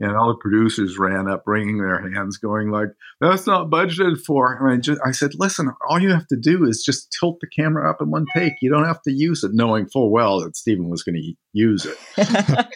And 0.00 0.16
all 0.16 0.28
the 0.28 0.38
producers 0.40 0.98
ran 0.98 1.28
up, 1.28 1.44
wringing 1.46 1.78
their 1.78 2.10
hands, 2.10 2.38
going 2.38 2.70
like, 2.70 2.88
"That's 3.20 3.46
not 3.46 3.70
budgeted 3.70 4.20
for." 4.24 4.54
And 4.54 4.72
I 4.72 4.76
just, 4.80 5.00
I 5.04 5.12
said, 5.12 5.32
"Listen, 5.38 5.70
all 5.88 6.00
you 6.00 6.10
have 6.10 6.26
to 6.28 6.36
do 6.36 6.64
is 6.64 6.82
just 6.82 7.14
tilt 7.18 7.38
the 7.40 7.46
camera 7.46 7.88
up 7.88 8.00
in 8.00 8.10
one 8.10 8.26
take. 8.34 8.54
You 8.60 8.70
don't 8.70 8.86
have 8.86 9.02
to 9.02 9.12
use 9.12 9.44
it, 9.44 9.52
knowing 9.54 9.86
full 9.86 10.10
well 10.10 10.40
that 10.40 10.56
Steven 10.56 10.88
was 10.88 11.02
going 11.02 11.16
to 11.16 11.34
use 11.52 11.86
it." 11.86 11.98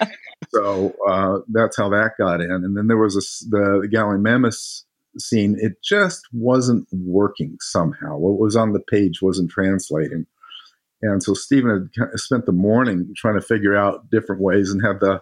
so 0.50 0.94
uh, 1.08 1.38
that's 1.48 1.76
how 1.76 1.88
that 1.90 2.12
got 2.18 2.40
in. 2.40 2.50
And 2.50 2.76
then 2.76 2.86
there 2.86 2.98
was 2.98 3.16
a, 3.16 3.50
the, 3.50 3.80
the 3.82 3.88
Gallimimus 3.88 4.82
scene, 5.18 5.56
it 5.60 5.82
just 5.82 6.22
wasn't 6.32 6.86
working 6.92 7.56
somehow. 7.60 8.16
What 8.16 8.38
was 8.38 8.56
on 8.56 8.72
the 8.72 8.80
page 8.80 9.22
wasn't 9.22 9.50
translating. 9.50 10.26
And 11.02 11.22
so 11.22 11.34
Steven 11.34 11.90
had 11.96 12.18
spent 12.18 12.46
the 12.46 12.52
morning 12.52 13.12
trying 13.16 13.34
to 13.34 13.46
figure 13.46 13.76
out 13.76 14.10
different 14.10 14.40
ways 14.40 14.70
and 14.70 14.84
had 14.84 15.00
the 15.00 15.20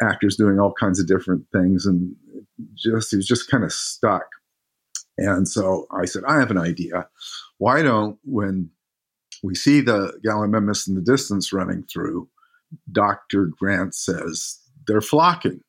actors 0.00 0.36
doing 0.36 0.60
all 0.60 0.72
kinds 0.72 1.00
of 1.00 1.08
different 1.08 1.44
things. 1.52 1.86
And 1.86 2.14
just, 2.74 3.10
he 3.10 3.16
was 3.16 3.26
just 3.26 3.50
kind 3.50 3.64
of 3.64 3.72
stuck. 3.72 4.26
And 5.16 5.48
so 5.48 5.86
I 5.90 6.04
said, 6.04 6.22
I 6.26 6.38
have 6.38 6.52
an 6.52 6.58
idea. 6.58 7.08
Why 7.58 7.82
don't, 7.82 8.18
when 8.22 8.70
we 9.42 9.54
see 9.54 9.80
the 9.80 10.18
Gallimimus 10.24 10.86
in 10.88 10.94
the 10.94 11.00
distance 11.00 11.52
running 11.52 11.82
through, 11.92 12.28
Dr. 12.92 13.46
Grant 13.46 13.94
says 13.94 14.58
they're 14.86 15.00
flocking, 15.00 15.60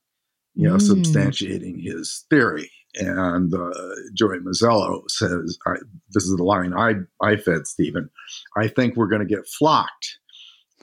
you 0.54 0.67
know, 0.67 0.76
mm. 0.76 0.89
substantiating 0.89 1.84
his 1.84 2.26
theory. 2.30 2.72
And 3.00 3.54
uh, 3.54 3.72
Joey 4.14 4.40
Mazzello 4.40 5.10
says, 5.10 5.58
I, 5.66 5.76
"This 6.12 6.26
is 6.26 6.36
the 6.36 6.44
line 6.44 6.74
I 6.74 6.94
I 7.22 7.38
fed 7.38 7.66
Steven. 7.66 8.10
I 8.58 8.68
think 8.68 8.96
we're 8.96 9.08
going 9.08 9.26
to 9.26 9.36
get 9.36 9.48
flocked." 9.48 10.20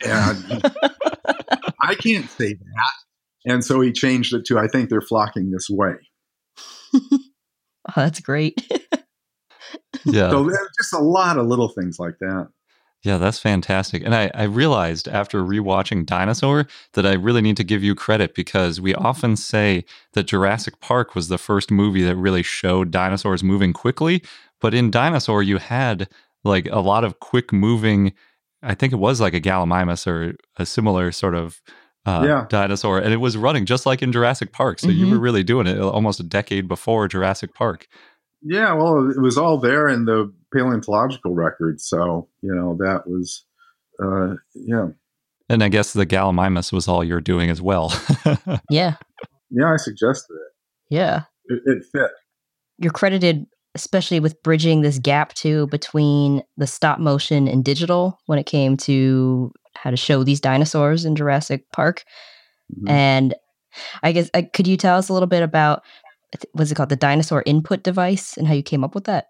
And 0.05 0.63
I 1.83 1.95
can't 1.95 2.29
say 2.31 2.55
that. 2.55 3.51
And 3.53 3.65
so 3.65 3.81
he 3.81 3.93
changed 3.93 4.35
it 4.35 4.45
to, 4.47 4.59
"I 4.59 4.67
think 4.67 4.89
they're 4.89 5.01
flocking 5.01 5.51
this 5.51 5.69
way." 5.69 5.95
oh, 6.95 7.21
that's 7.95 8.21
great. 8.21 8.67
yeah. 10.05 10.31
So 10.31 10.51
just 10.79 10.95
a 10.95 10.99
lot 10.99 11.39
of 11.39 11.47
little 11.47 11.69
things 11.69 11.99
like 11.99 12.19
that. 12.21 12.49
Yeah, 13.03 13.19
that's 13.19 13.39
fantastic. 13.39 14.03
And 14.05 14.15
I, 14.15 14.31
I 14.35 14.45
realized 14.45 15.07
after 15.07 15.43
rewatching 15.43 16.07
Dinosaur 16.07 16.67
that 16.95 17.07
I 17.07 17.13
really 17.13 17.41
need 17.41 17.57
to 17.59 17.65
give 17.65 17.85
you 17.85 17.95
credit 17.95 18.35
because 18.35 18.81
we 18.81 18.95
often 18.95 19.37
say 19.37 19.85
that 20.15 20.25
Jurassic 20.25 20.81
Park 20.81 21.15
was 21.15 21.29
the 21.29 21.39
first 21.39 21.71
movie 21.71 22.03
that 22.03 22.17
really 22.17 22.43
showed 22.43 22.91
dinosaurs 22.91 23.45
moving 23.45 23.73
quickly. 23.73 24.25
But 24.61 24.75
in 24.75 24.91
Dinosaur, 24.91 25.43
you 25.43 25.59
had 25.59 26.09
like 26.43 26.67
a 26.67 26.81
lot 26.81 27.05
of 27.05 27.21
quick 27.21 27.53
moving, 27.53 28.13
I 28.63 28.75
think 28.75 28.93
it 28.93 28.97
was 28.97 29.21
like 29.21 29.35
a 29.35 29.41
Gallimimus 29.41 30.07
or 30.07 30.37
a 30.57 30.67
similar 30.67 31.13
sort 31.13 31.35
of 31.35 31.61
uh, 32.07 32.25
yeah. 32.27 32.47
dinosaur. 32.49 32.99
And 32.99 33.13
it 33.13 33.19
was 33.19 33.37
running 33.37 33.67
just 33.67 33.87
like 33.87 34.03
in 34.03 34.13
Jurassic 34.13 34.53
Park. 34.53 34.79
So 34.79 34.89
mm-hmm. 34.89 34.99
you 34.99 35.11
were 35.11 35.19
really 35.19 35.43
doing 35.45 35.67
it 35.67 35.79
almost 35.79 36.19
a 36.21 36.25
decade 36.25 36.67
before 36.67 37.09
Jurassic 37.09 37.55
Park. 37.55 37.87
Yeah, 38.49 38.75
well, 38.75 39.11
it 39.11 39.21
was 39.21 39.37
all 39.37 39.59
there 39.59 39.89
in 39.89 40.05
the 40.05 40.33
paleontological 40.55 41.35
records. 41.35 41.87
So, 41.89 42.29
you 42.43 42.55
know, 42.55 42.77
that 42.79 43.03
was, 43.07 43.45
uh, 44.03 44.35
yeah. 44.55 44.89
And 45.49 45.63
I 45.65 45.69
guess 45.69 45.93
the 45.93 46.07
Gallimimus 46.07 46.73
was 46.73 46.87
all 46.87 47.03
you're 47.03 47.21
doing 47.21 47.51
as 47.51 47.61
well. 47.61 47.93
yeah. 48.71 48.97
Yeah, 49.51 49.73
I 49.73 49.77
suggested 49.77 50.35
it. 50.35 50.95
Yeah. 50.95 51.23
It, 51.47 51.61
it 51.67 51.85
fit. 51.93 52.11
You're 52.79 52.93
credited 52.93 53.47
especially 53.77 54.21
with 54.21 54.43
bridging 54.43 54.81
this 54.81 54.99
gap 54.99 55.35
too 55.35 55.67
between 55.67 56.43
the 56.57 56.67
stop 56.67 56.99
motion 56.99 57.47
and 57.47 57.63
digital 57.63 58.19
when 58.25 58.39
it 58.39 58.47
came 58.47 58.75
to 58.75 59.53
how 59.75 59.91
to 59.91 59.99
show 59.99 60.25
these 60.25 60.41
dinosaurs 60.41 61.05
in 61.05 61.15
Jurassic 61.15 61.71
Park. 61.73 62.03
Mm-hmm. 62.75 62.89
And 62.89 63.35
I 64.03 64.13
guess 64.13 64.31
uh, 64.33 64.43
could 64.55 64.67
you 64.67 64.79
tell 64.79 64.97
us 64.97 65.11
a 65.11 65.13
little 65.13 65.29
bit 65.29 65.43
about 65.43 65.83
was 66.55 66.71
it 66.71 66.75
called 66.75 66.89
the 66.89 66.97
dinosaur 66.97 67.43
input 67.47 67.83
device 67.83 68.37
and 68.37 68.47
how 68.47 68.55
you 68.55 68.63
came 68.63 68.85
up 68.85 68.95
with 68.95 69.05
that? 69.05 69.27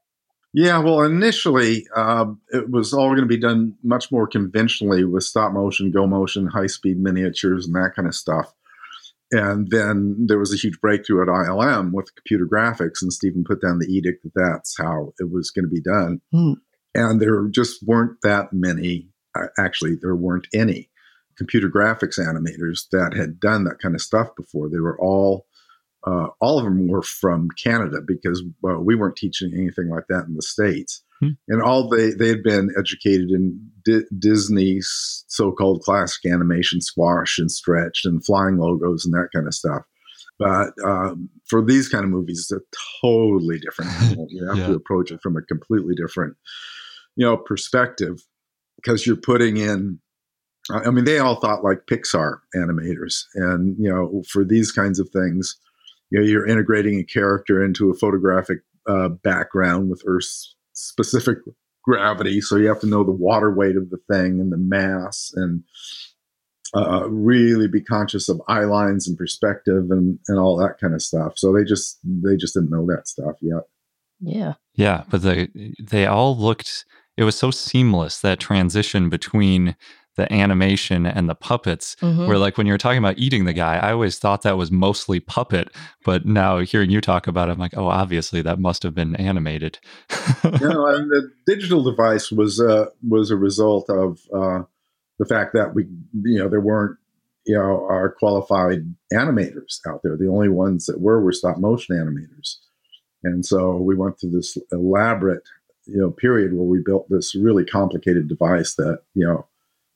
Yeah, 0.53 0.79
well, 0.79 1.03
initially 1.03 1.87
uh, 1.95 2.27
it 2.49 2.71
was 2.71 2.95
all 2.95 3.09
going 3.09 3.21
to 3.21 3.27
be 3.27 3.37
done 3.37 3.75
much 3.83 4.11
more 4.11 4.27
conventionally 4.27 5.05
with 5.05 5.25
stop 5.25 5.53
motion, 5.53 5.91
go 5.91 6.07
motion, 6.07 6.47
high 6.47 6.67
speed 6.67 6.99
miniatures, 6.99 7.67
and 7.67 7.75
that 7.75 7.93
kind 7.95 8.09
of 8.09 8.15
stuff. 8.15 8.53
And 9.33 9.69
then 9.71 10.27
there 10.29 10.39
was 10.39 10.55
a 10.55 10.57
huge 10.57 10.81
breakthrough 10.81 11.23
at 11.23 11.29
ILM 11.29 11.93
with 11.93 12.15
computer 12.15 12.47
graphics, 12.47 13.03
and 13.03 13.13
Steven 13.13 13.45
put 13.45 13.61
down 13.61 13.81
the 13.81 13.93
edict 13.93 14.23
that 14.23 14.33
that's 14.35 14.77
how 14.79 15.13
it 15.19 15.31
was 15.31 15.51
going 15.51 15.65
to 15.65 15.69
be 15.69 15.83
done. 15.83 16.21
Mm. 16.33 16.55
And 16.95 17.21
there 17.21 17.47
just 17.49 17.83
weren't 17.87 18.17
that 18.23 18.53
many 18.53 19.11
uh, 19.37 19.49
actually, 19.59 19.97
there 20.01 20.17
weren't 20.17 20.47
any 20.55 20.91
computer 21.37 21.69
graphics 21.69 22.19
animators 22.19 22.87
that 22.93 23.15
had 23.15 23.39
done 23.39 23.65
that 23.65 23.79
kind 23.81 23.95
of 23.95 24.01
stuff 24.01 24.29
before. 24.37 24.69
They 24.69 24.81
were 24.81 24.99
all, 24.99 25.46
uh, 26.07 26.29
all 26.41 26.59
of 26.59 26.65
them 26.65 26.89
were 26.89 27.03
from 27.03 27.49
Canada 27.63 27.99
because 28.07 28.43
well, 28.63 28.79
we 28.79 28.95
weren't 28.95 29.17
teaching 29.17 29.53
anything 29.55 29.89
like 29.91 30.05
that 30.09 30.25
in 30.27 30.35
the 30.35 30.43
States. 30.43 31.03
Hmm. 31.21 31.31
And 31.49 31.63
all 31.63 31.89
they, 31.89 32.11
they 32.11 32.29
had 32.29 32.43
been 32.43 32.71
educated 32.79 33.31
in 33.31 33.59
D- 33.85 34.05
Disney's 34.19 35.25
so 35.27 35.51
called 35.51 35.83
classic 35.83 36.31
animation, 36.31 36.81
squash 36.81 37.39
and 37.39 37.51
stretch 37.51 38.03
and 38.05 38.25
flying 38.25 38.59
logos 38.59 39.05
and 39.05 39.15
that 39.15 39.29
kind 39.35 39.47
of 39.47 39.55
stuff. 39.55 39.83
But 40.39 40.73
um, 40.85 41.31
for 41.47 41.65
these 41.65 41.89
kind 41.89 42.05
of 42.05 42.11
movies, 42.11 42.51
it's 42.51 42.53
a 42.53 43.01
totally 43.03 43.59
different. 43.59 43.91
You 44.29 44.47
have 44.49 44.59
yeah. 44.59 44.67
to 44.69 44.75
approach 44.75 45.11
it 45.11 45.21
from 45.23 45.37
a 45.37 45.43
completely 45.43 45.95
different, 45.95 46.37
you 47.17 47.25
know, 47.25 47.37
perspective 47.37 48.25
because 48.77 49.07
you're 49.07 49.17
putting 49.17 49.57
in. 49.57 49.99
I 50.71 50.91
mean, 50.91 51.05
they 51.05 51.21
all 51.21 51.37
thought 51.37 51.63
like 51.63 51.87
Pixar 51.87 52.39
animators, 52.55 53.23
and 53.35 53.77
you 53.79 53.89
know, 53.89 54.23
for 54.29 54.45
these 54.45 54.73
kinds 54.73 54.99
of 54.99 55.09
things, 55.11 55.57
you 56.11 56.21
know, 56.21 56.25
you're 56.25 56.47
integrating 56.47 56.99
a 56.99 57.05
character 57.05 57.65
into 57.65 57.91
a 57.91 57.95
photographic 57.95 58.59
uh, 58.89 59.09
background 59.09 59.91
with 59.91 60.03
Earth's 60.07 60.55
specific 60.73 61.39
gravity, 61.85 62.41
so 62.41 62.57
you 62.57 62.69
have 62.69 62.81
to 62.81 62.87
know 62.87 63.05
the 63.05 63.13
water 63.13 63.53
weight 63.53 63.77
of 63.77 63.91
the 63.91 63.99
thing 64.11 64.41
and 64.41 64.53
the 64.53 64.57
mass 64.57 65.33
and 65.35 65.63
uh, 66.75 67.09
really 67.09 67.69
be 67.69 67.81
conscious 67.81 68.29
of 68.29 68.43
eye 68.49 68.65
lines 68.65 69.09
and 69.09 69.17
perspective 69.17 69.91
and, 69.91 70.19
and 70.29 70.39
all 70.39 70.57
that 70.57 70.79
kind 70.81 70.95
of 70.95 71.03
stuff. 71.03 71.35
So 71.37 71.53
they 71.53 71.65
just 71.65 71.99
they 72.05 72.37
just 72.37 72.55
didn't 72.55 72.71
know 72.71 72.87
that 72.87 73.09
stuff 73.09 73.37
yet. 73.41 73.63
Yeah. 74.21 74.55
Yeah, 74.75 75.05
but 75.11 75.23
they 75.23 75.49
they 75.81 76.07
all 76.07 76.37
looked 76.37 76.85
it 77.17 77.25
was 77.25 77.37
so 77.37 77.51
seamless 77.51 78.21
that 78.21 78.41
transition 78.41 79.09
between 79.09 79.77
the 80.17 80.31
animation 80.33 81.07
and 81.07 81.29
the 81.29 81.35
puppets 81.35 81.97
mm-hmm. 82.01 82.27
where 82.27 82.39
like 82.39 82.59
when 82.59 82.67
you 82.67 82.73
were 82.73 82.79
talking 82.79 82.99
about 82.99 83.19
eating 83.19 83.45
the 83.45 83.53
guy 83.53 83.77
i 83.77 83.93
always 83.93 84.19
thought 84.19 84.43
that 84.43 84.57
was 84.57 84.71
mostly 84.71 85.21
puppet 85.21 85.69
but 86.05 86.27
now 86.27 86.59
hearing 86.59 86.91
you 86.91 87.01
talk 87.01 87.27
about 87.27 87.49
it 87.49 87.53
i'm 87.53 87.59
like 87.59 87.77
oh 87.77 87.87
obviously 87.87 88.43
that 88.43 88.59
must 88.59 88.83
have 88.83 88.95
been 88.95 89.15
animated 89.17 89.79
no 90.45 90.87
and 90.87 91.11
the 91.11 91.31
digital 91.47 91.83
device 91.83 92.31
was 92.31 92.61
uh 92.61 92.87
was 93.07 93.31
a 93.31 93.37
result 93.37 93.89
of 93.91 94.21
uh 94.35 94.63
the 95.19 95.27
fact 95.27 95.53
that 95.55 95.75
we, 95.75 95.85
you 96.23 96.39
know, 96.39 96.49
there 96.49 96.61
weren't, 96.61 96.99
you 97.47 97.55
know, 97.55 97.87
our 97.89 98.15
qualified 98.19 98.95
animators 99.13 99.81
out 99.89 100.01
there. 100.03 100.17
The 100.17 100.29
only 100.29 100.49
ones 100.49 100.87
that 100.87 101.01
were 101.01 101.23
were 101.23 101.33
stop 101.33 101.59
motion 101.59 101.97
animators. 101.97 102.57
And 103.23 103.45
so 103.45 103.77
we 103.77 103.95
went 103.95 104.21
through 104.21 104.31
this 104.31 104.59
elaborate, 104.73 105.43
you 105.87 105.99
know, 105.99 106.11
period 106.11 106.53
where 106.53 106.65
we 106.65 106.81
built 106.85 107.09
this 107.09 107.35
really 107.35 107.65
complicated 107.65 108.29
device 108.29 108.75
that, 108.75 109.01
you 109.15 109.27
know, 109.27 109.47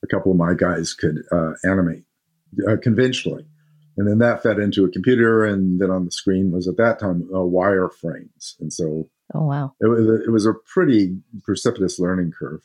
a 0.02 0.06
couple 0.06 0.32
of 0.32 0.38
my 0.38 0.54
guys 0.54 0.94
could 0.94 1.22
uh, 1.32 1.52
animate 1.64 2.04
uh, 2.68 2.76
conventionally. 2.82 3.46
And 3.96 4.08
then 4.08 4.18
that 4.18 4.42
fed 4.42 4.58
into 4.58 4.84
a 4.84 4.90
computer, 4.90 5.44
and 5.44 5.80
then 5.80 5.90
on 5.90 6.04
the 6.04 6.10
screen 6.10 6.52
was 6.52 6.66
at 6.68 6.76
that 6.78 6.98
time 6.98 7.28
uh, 7.32 7.38
wireframes. 7.38 8.54
And 8.60 8.72
so, 8.72 9.10
oh 9.34 9.44
wow, 9.44 9.74
it 9.80 9.86
was 9.88 10.06
a, 10.06 10.24
it 10.24 10.30
was 10.30 10.46
a 10.46 10.54
pretty 10.72 11.18
precipitous 11.42 11.98
learning 11.98 12.32
curve. 12.38 12.62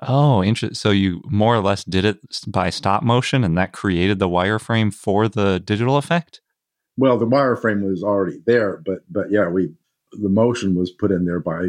Oh, 0.00 0.42
interesting. 0.42 0.74
So 0.74 0.90
you 0.90 1.22
more 1.26 1.54
or 1.54 1.60
less 1.60 1.84
did 1.84 2.04
it 2.04 2.18
by 2.46 2.70
stop 2.70 3.02
motion, 3.02 3.44
and 3.44 3.56
that 3.56 3.72
created 3.72 4.18
the 4.18 4.28
wireframe 4.28 4.92
for 4.92 5.28
the 5.28 5.58
digital 5.60 5.96
effect. 5.96 6.40
Well, 6.96 7.18
the 7.18 7.26
wireframe 7.26 7.82
was 7.88 8.02
already 8.02 8.40
there, 8.44 8.82
but 8.84 8.98
but 9.08 9.30
yeah, 9.30 9.48
we 9.48 9.72
the 10.12 10.28
motion 10.28 10.74
was 10.74 10.90
put 10.90 11.10
in 11.10 11.24
there 11.24 11.40
by 11.40 11.68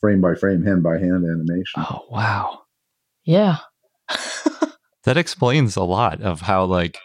frame 0.00 0.20
by 0.20 0.34
frame, 0.34 0.64
hand 0.64 0.82
by 0.82 0.98
hand 0.98 1.24
animation. 1.24 1.82
Oh 1.88 2.04
wow! 2.10 2.62
Yeah, 3.24 3.58
that 5.04 5.16
explains 5.16 5.76
a 5.76 5.82
lot 5.82 6.20
of 6.22 6.42
how 6.42 6.64
like 6.64 6.98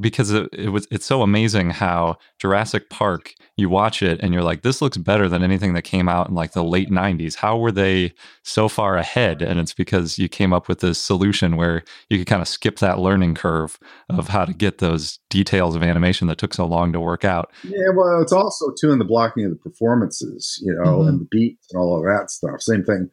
because 0.00 0.30
it, 0.30 0.48
it, 0.52 0.68
was 0.68 0.86
it's 0.90 1.06
so 1.06 1.22
amazing 1.22 1.70
how 1.70 2.16
Jurassic 2.38 2.90
Park 2.90 3.34
you 3.56 3.68
watch 3.68 4.02
it 4.02 4.20
and 4.20 4.32
you're 4.32 4.42
like 4.42 4.62
this 4.62 4.82
looks 4.82 4.96
better 4.96 5.28
than 5.28 5.42
anything 5.42 5.74
that 5.74 5.82
came 5.82 6.08
out 6.08 6.28
in 6.28 6.34
like 6.34 6.52
the 6.52 6.64
late 6.64 6.90
90s 6.90 7.36
how 7.36 7.56
were 7.56 7.72
they 7.72 8.12
so 8.42 8.68
far 8.68 8.96
ahead? 8.96 9.42
And 9.42 9.58
it's 9.58 9.74
because 9.74 10.18
you 10.18 10.28
came 10.28 10.52
up 10.52 10.68
with 10.68 10.80
this 10.80 11.00
solution 11.00 11.56
where 11.56 11.82
you 12.08 12.18
could 12.18 12.26
kind 12.26 12.42
of 12.42 12.48
skip 12.48 12.78
that 12.78 12.98
learning 12.98 13.34
curve 13.34 13.78
of 14.10 14.28
how 14.28 14.44
to 14.44 14.52
get 14.52 14.78
those 14.78 15.18
details 15.30 15.74
of 15.74 15.82
animation 15.82 16.28
that 16.28 16.38
took 16.38 16.54
so 16.54 16.66
long 16.66 16.92
to 16.92 17.00
work 17.00 17.24
out. 17.24 17.50
Yeah 17.64 17.90
well 17.94 18.20
it's 18.20 18.32
also 18.32 18.66
too 18.78 18.92
in 18.92 18.98
the 18.98 19.04
blocking 19.04 19.44
of 19.44 19.50
the 19.50 19.56
performances 19.56 20.62
you 20.62 20.74
know 20.74 20.98
mm-hmm. 20.98 21.08
and 21.08 21.20
the 21.20 21.28
beats 21.30 21.66
and 21.72 21.80
all 21.80 21.96
of 21.96 22.04
that 22.04 22.30
stuff. 22.30 22.60
Same 22.60 22.84
thing 22.84 23.10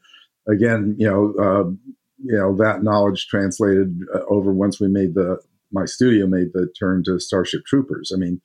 again 0.48 0.96
you 0.98 1.10
know 1.10 1.34
uh, 1.42 1.72
you 2.26 2.38
know 2.38 2.56
that 2.56 2.84
knowledge 2.84 3.28
translated 3.28 4.00
uh, 4.14 4.20
over 4.28 4.52
once 4.52 4.80
we 4.80 4.88
made 4.88 5.14
the 5.14 5.40
my 5.72 5.86
studio 5.86 6.26
made 6.26 6.54
the 6.54 6.72
turn 6.80 7.04
to 7.04 7.20
Starship 7.20 7.66
Troopers. 7.66 8.12
I 8.14 8.18
mean, 8.18 8.42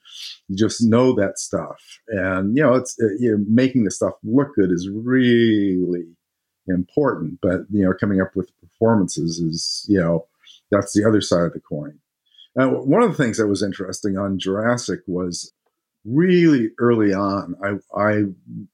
you 0.49 0.57
just 0.57 0.83
know 0.83 1.14
that 1.14 1.39
stuff, 1.39 1.81
and 2.09 2.57
you 2.57 2.62
know, 2.62 2.74
it's 2.74 2.97
uh, 3.03 3.07
you 3.18 3.33
know, 3.33 3.45
making 3.49 3.85
the 3.85 3.91
stuff 3.91 4.14
look 4.22 4.55
good 4.55 4.70
is 4.70 4.89
really 4.93 6.05
important. 6.66 7.39
But 7.41 7.61
you 7.70 7.85
know, 7.85 7.93
coming 7.99 8.20
up 8.20 8.35
with 8.35 8.51
performances 8.61 9.39
is 9.39 9.87
you 9.89 9.99
know, 9.99 10.26
that's 10.70 10.93
the 10.93 11.07
other 11.07 11.20
side 11.20 11.45
of 11.45 11.53
the 11.53 11.61
coin. 11.61 11.99
Now, 12.57 12.68
one 12.68 13.03
of 13.03 13.11
the 13.11 13.22
things 13.22 13.39
that 13.39 13.47
was 13.47 13.62
interesting 13.62 14.18
on 14.18 14.39
Jurassic 14.39 15.01
was 15.07 15.53
really 16.05 16.70
early 16.78 17.12
on. 17.12 17.55
I 17.62 17.99
I 17.99 18.22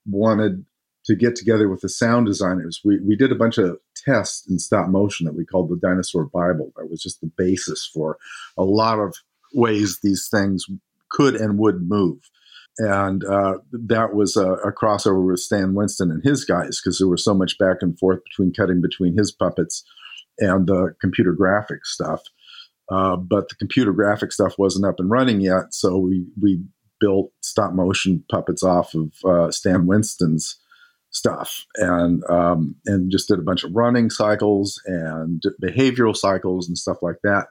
wanted 0.05 0.65
to 1.05 1.15
get 1.15 1.35
together 1.35 1.69
with 1.69 1.81
the 1.81 1.89
sound 1.89 2.25
designers. 2.25 2.81
We 2.83 2.99
we 2.99 3.15
did 3.15 3.31
a 3.31 3.35
bunch 3.35 3.57
of 3.57 3.79
tests 4.05 4.47
in 4.47 4.59
stop 4.59 4.89
motion 4.89 5.25
that 5.25 5.35
we 5.35 5.45
called 5.45 5.69
the 5.69 5.77
Dinosaur 5.77 6.25
Bible. 6.25 6.71
That 6.75 6.89
was 6.89 7.01
just 7.01 7.21
the 7.21 7.31
basis 7.37 7.89
for 7.91 8.17
a 8.57 8.63
lot 8.63 8.99
of 8.99 9.15
ways 9.53 9.99
these 10.01 10.27
things 10.29 10.65
could 11.09 11.35
and 11.35 11.57
would 11.57 11.87
move. 11.87 12.19
And 12.79 13.23
uh, 13.25 13.55
that 13.71 14.13
was 14.13 14.35
a, 14.35 14.51
a, 14.51 14.71
crossover 14.71 15.25
with 15.25 15.39
Stan 15.39 15.73
Winston 15.73 16.11
and 16.11 16.23
his 16.23 16.45
guys 16.45 16.79
because 16.79 16.99
there 16.99 17.07
was 17.07 17.23
so 17.23 17.33
much 17.33 17.57
back 17.57 17.77
and 17.81 17.97
forth 17.97 18.19
between 18.23 18.53
cutting 18.53 18.81
between 18.81 19.17
his 19.17 19.31
puppets 19.31 19.83
and 20.37 20.67
the 20.67 20.93
computer 21.01 21.33
graphics 21.33 21.85
stuff. 21.85 22.21
Uh, 22.89 23.15
but 23.15 23.49
the 23.49 23.55
computer 23.55 23.91
graphic 23.91 24.31
stuff 24.31 24.59
wasn't 24.59 24.85
up 24.85 24.99
and 24.99 25.09
running 25.09 25.41
yet, 25.41 25.73
so 25.73 25.97
we 25.97 26.25
we 26.39 26.61
built 26.99 27.31
stop 27.41 27.73
motion 27.73 28.23
puppets 28.31 28.63
off 28.63 28.93
of 28.93 29.11
uh, 29.25 29.51
Stan 29.51 29.87
Winston's 29.87 30.57
stuff. 31.11 31.65
And 31.75 32.23
um, 32.29 32.75
and 32.85 33.11
just 33.11 33.27
did 33.27 33.39
a 33.39 33.43
bunch 33.43 33.63
of 33.63 33.75
running 33.75 34.09
cycles 34.09 34.81
and 34.85 35.41
behavioral 35.61 36.15
cycles 36.15 36.67
and 36.67 36.77
stuff 36.77 36.97
like 37.01 37.17
that 37.23 37.47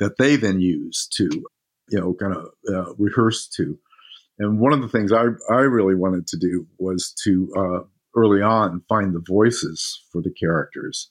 that 0.00 0.16
they 0.18 0.36
then 0.36 0.60
use 0.60 1.08
to 1.14 1.28
you 1.90 2.00
know 2.00 2.14
kind 2.14 2.34
of 2.34 2.46
uh, 2.72 2.94
rehearse 2.98 3.48
to. 3.56 3.78
And 4.38 4.60
one 4.60 4.72
of 4.72 4.82
the 4.82 4.88
things 4.88 5.12
I, 5.12 5.26
I 5.50 5.62
really 5.62 5.96
wanted 5.96 6.28
to 6.28 6.36
do 6.36 6.66
was 6.78 7.12
to 7.24 7.52
uh, 7.56 7.80
early 8.16 8.40
on 8.40 8.84
find 8.88 9.12
the 9.12 9.24
voices 9.26 10.04
for 10.12 10.22
the 10.22 10.32
characters. 10.32 11.10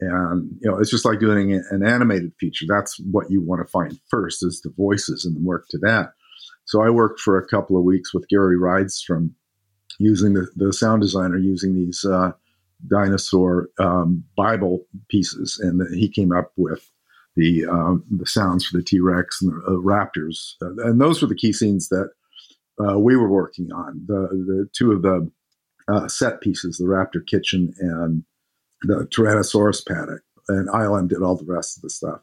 And 0.00 0.50
you 0.60 0.70
know 0.70 0.78
it's 0.78 0.90
just 0.90 1.04
like 1.04 1.20
doing 1.20 1.52
an 1.70 1.86
animated 1.86 2.32
feature. 2.40 2.66
That's 2.68 2.98
what 3.10 3.30
you 3.30 3.40
want 3.40 3.64
to 3.64 3.70
find 3.70 3.98
first 4.10 4.44
is 4.44 4.60
the 4.60 4.72
voices 4.76 5.24
and 5.24 5.44
work 5.44 5.66
to 5.70 5.78
that. 5.78 6.12
So 6.66 6.82
i 6.82 6.90
worked 6.90 7.20
for 7.20 7.38
a 7.38 7.46
couple 7.46 7.76
of 7.76 7.84
weeks 7.84 8.14
with 8.14 8.28
gary 8.28 8.56
rydstrom 8.56 9.32
using 9.98 10.34
the, 10.34 10.46
the 10.56 10.72
sound 10.72 11.02
designer 11.02 11.38
using 11.38 11.74
these 11.74 12.04
uh, 12.04 12.32
dinosaur 12.88 13.68
um, 13.78 14.24
Bible 14.36 14.86
pieces, 15.08 15.58
and 15.60 15.80
the, 15.80 15.96
he 15.96 16.08
came 16.08 16.32
up 16.32 16.52
with 16.56 16.90
the 17.36 17.66
um, 17.66 18.04
the 18.10 18.26
sounds 18.26 18.66
for 18.66 18.76
the 18.76 18.84
T 18.84 19.00
Rex 19.00 19.42
and 19.42 19.52
the 19.52 19.66
uh, 19.66 19.70
Raptors, 19.72 20.54
uh, 20.62 20.88
and 20.88 21.00
those 21.00 21.20
were 21.20 21.28
the 21.28 21.34
key 21.34 21.52
scenes 21.52 21.88
that 21.88 22.10
uh, 22.84 22.98
we 22.98 23.16
were 23.16 23.28
working 23.28 23.72
on. 23.72 24.04
The 24.06 24.28
the 24.28 24.68
two 24.72 24.92
of 24.92 25.02
the 25.02 25.30
uh, 25.88 26.08
set 26.08 26.40
pieces, 26.40 26.78
the 26.78 26.84
Raptor 26.84 27.26
Kitchen 27.26 27.74
and 27.78 28.24
the 28.82 29.06
Tyrannosaurus 29.06 29.86
paddock, 29.86 30.22
and 30.48 30.68
ILM 30.68 31.08
did 31.08 31.22
all 31.22 31.36
the 31.36 31.44
rest 31.44 31.76
of 31.78 31.82
the 31.82 31.90
stuff. 31.90 32.20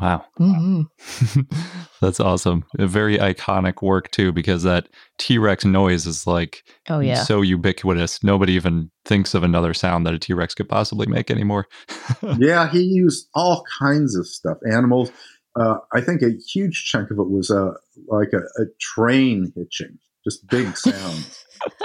Wow. 0.00 0.26
Mm-hmm. 0.38 1.40
That's 2.02 2.20
awesome. 2.20 2.64
A 2.78 2.86
very 2.86 3.16
iconic 3.16 3.80
work 3.82 4.10
too, 4.10 4.30
because 4.30 4.62
that 4.64 4.88
T 5.18 5.38
Rex 5.38 5.64
noise 5.64 6.06
is 6.06 6.26
like 6.26 6.64
oh 6.88 7.00
yeah 7.00 7.22
so 7.22 7.40
ubiquitous. 7.40 8.22
Nobody 8.22 8.52
even 8.52 8.90
thinks 9.06 9.32
of 9.32 9.42
another 9.42 9.72
sound 9.72 10.06
that 10.06 10.12
a 10.12 10.18
T 10.18 10.34
Rex 10.34 10.54
could 10.54 10.68
possibly 10.68 11.06
make 11.06 11.30
anymore. 11.30 11.66
yeah, 12.38 12.68
he 12.68 12.80
used 12.80 13.28
all 13.34 13.64
kinds 13.78 14.16
of 14.16 14.26
stuff. 14.26 14.58
Animals. 14.70 15.10
Uh, 15.58 15.78
I 15.94 16.02
think 16.02 16.20
a 16.20 16.32
huge 16.52 16.84
chunk 16.84 17.10
of 17.10 17.18
it 17.18 17.30
was 17.30 17.50
uh, 17.50 17.72
like 18.08 18.34
a, 18.34 18.40
a 18.60 18.66
train 18.78 19.50
hitching, 19.56 19.98
just 20.22 20.46
big 20.48 20.76
sounds. 20.76 21.44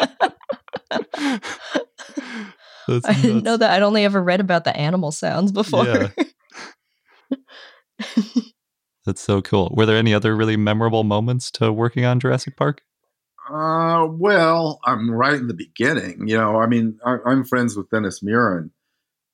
I 2.89 3.13
didn't 3.21 3.43
know 3.43 3.55
that. 3.55 3.71
I'd 3.71 3.83
only 3.83 4.03
ever 4.03 4.21
read 4.21 4.41
about 4.41 4.65
the 4.65 4.75
animal 4.75 5.13
sounds 5.13 5.53
before. 5.53 5.85
Yeah. 5.85 6.09
That's 9.05 9.21
so 9.21 9.41
cool. 9.41 9.73
Were 9.75 9.85
there 9.85 9.97
any 9.97 10.13
other 10.13 10.35
really 10.35 10.57
memorable 10.57 11.03
moments 11.03 11.49
to 11.51 11.71
working 11.71 12.05
on 12.05 12.19
Jurassic 12.19 12.55
Park? 12.55 12.83
Uh, 13.49 14.07
well, 14.09 14.79
I'm 14.85 15.09
right 15.09 15.33
in 15.33 15.47
the 15.47 15.53
beginning. 15.53 16.27
You 16.27 16.37
know, 16.37 16.57
I 16.57 16.67
mean, 16.67 16.99
I, 17.05 17.17
am 17.25 17.43
friends 17.43 17.75
with 17.75 17.89
Dennis 17.89 18.21
Muren, 18.21 18.69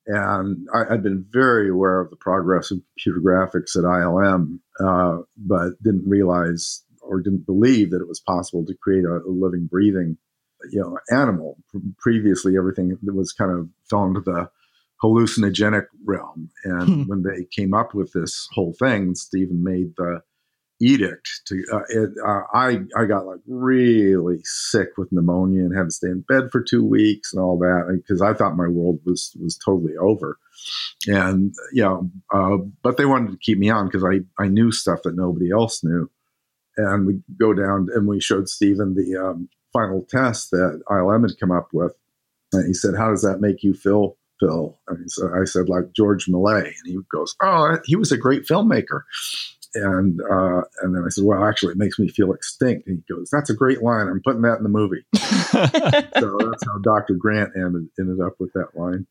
And 0.05 0.68
I, 0.74 0.86
had 0.89 1.03
been 1.03 1.26
very 1.30 1.70
aware 1.70 1.99
of 1.99 2.09
the 2.09 2.15
progress 2.15 2.72
of 2.72 2.80
computer 2.95 3.20
graphics 3.20 3.76
at 3.76 3.84
ILM, 3.84 4.59
uh, 4.80 5.24
but 5.36 5.82
didn't 5.84 6.07
realize 6.07 6.84
or 7.01 7.22
didn't 7.22 7.45
believe 7.45 7.91
that 7.91 8.01
it 8.01 8.07
was 8.07 8.20
possible 8.20 8.65
to 8.65 8.76
create 8.82 9.03
a, 9.05 9.18
a 9.18 9.32
living, 9.32 9.68
breathing, 9.68 10.18
you 10.72 10.80
know, 10.80 10.97
animal. 11.11 11.57
Previously, 11.99 12.57
everything 12.57 12.97
was 13.03 13.34
kind 13.34 13.51
of 13.51 13.70
fell 13.89 14.05
into 14.05 14.22
the 14.22 14.49
hallucinogenic 15.04 15.86
realm. 16.06 16.50
And 16.64 16.88
hmm. 16.88 17.04
when 17.04 17.24
they 17.24 17.45
came 17.52 17.74
up 17.74 17.93
with 17.93 18.12
this 18.14 18.48
whole 18.52 18.74
thing, 18.74 19.16
Steven 19.16 19.64
made 19.64 19.93
the 19.98 20.22
edict 20.80 21.28
to 21.48 21.64
uh, 21.74 21.82
it, 21.89 22.10
uh, 22.26 22.41
I 22.54 22.80
I 22.95 23.06
got 23.06 23.26
like 23.26 23.39
really 23.48 24.39
sick 24.43 24.89
with 24.98 25.12
pneumonia 25.12 25.62
and 25.62 25.76
had 25.76 25.86
to 25.86 25.91
stay 25.91 26.08
in 26.08 26.22
bed 26.22 26.50
for 26.52 26.62
two 26.62 26.86
weeks 26.86 27.34
and 27.34 27.41
all 27.41 27.58
that 27.60 28.00
because 28.02 28.22
I 28.22 28.34
thought 28.34 28.56
my 28.56 28.68
world 28.68 29.00
was 29.06 29.36
was 29.41 29.58
totally 29.58 29.98
over, 29.98 30.38
and 31.08 31.54
you 31.74 31.84
know, 31.84 32.10
uh, 32.34 32.58
but 32.84 32.98
they 32.98 33.06
wanted 33.06 33.32
to 33.32 33.38
keep 33.38 33.58
me 33.58 33.70
on 33.70 33.88
because 33.88 34.04
I 34.04 34.20
I 34.41 34.48
knew 34.48 34.72
stuff 34.72 35.00
that 35.04 35.16
nobody 35.16 35.52
else 35.52 35.84
knew, 35.84 36.10
and 36.78 37.08
we 37.08 37.20
go 37.39 37.54
down 37.54 37.88
and 37.93 38.08
we 38.08 38.22
showed 38.22 38.50
Steven 38.50 38.93
the 38.93 39.18
um, 39.18 39.50
final 39.74 40.06
test 40.10 40.52
that 40.52 40.82
ILM 40.89 41.28
had 41.28 41.39
come 41.39 41.52
up 41.52 41.70
with, 41.74 41.93
and 42.54 42.68
he 42.68 42.74
said, 42.74 42.95
"How 42.95 43.10
does 43.10 43.24
that 43.24 43.41
make 43.41 43.64
you 43.64 43.74
feel?" 43.74 44.16
Phil, 44.40 44.78
and 44.88 45.12
so 45.12 45.30
I 45.34 45.46
said 45.46 45.70
like 45.70 45.94
George 45.96 46.26
Méliès, 46.28 46.66
and 46.66 46.88
he 46.88 46.98
goes, 47.12 47.36
"Oh, 47.42 47.78
he 47.86 47.96
was 47.96 48.12
a 48.12 48.18
great 48.18 48.44
filmmaker." 48.44 49.02
And 49.76 50.22
uh, 50.22 50.62
and 50.82 50.96
then 50.96 51.04
I 51.06 51.10
said, 51.10 51.26
well, 51.26 51.44
actually, 51.44 51.74
it 51.74 51.78
makes 51.78 52.00
me 52.00 52.08
feel 52.08 52.32
extinct. 52.32 52.88
And 52.88 53.04
he 53.06 53.14
goes, 53.14 53.30
that's 53.30 53.50
a 53.50 53.54
great 53.54 53.84
line. 53.84 54.08
I'm 54.08 54.22
putting 54.24 54.42
that 54.42 54.58
in 54.58 54.64
the 54.64 54.70
movie. 54.70 55.06
so 55.16 56.38
that's 56.50 56.66
how 56.66 56.78
Dr. 56.82 57.16
Grant 57.16 57.52
ended 57.56 57.88
ended 58.00 58.20
up 58.26 58.34
with 58.40 58.54
that 58.54 58.70
line. 58.76 59.06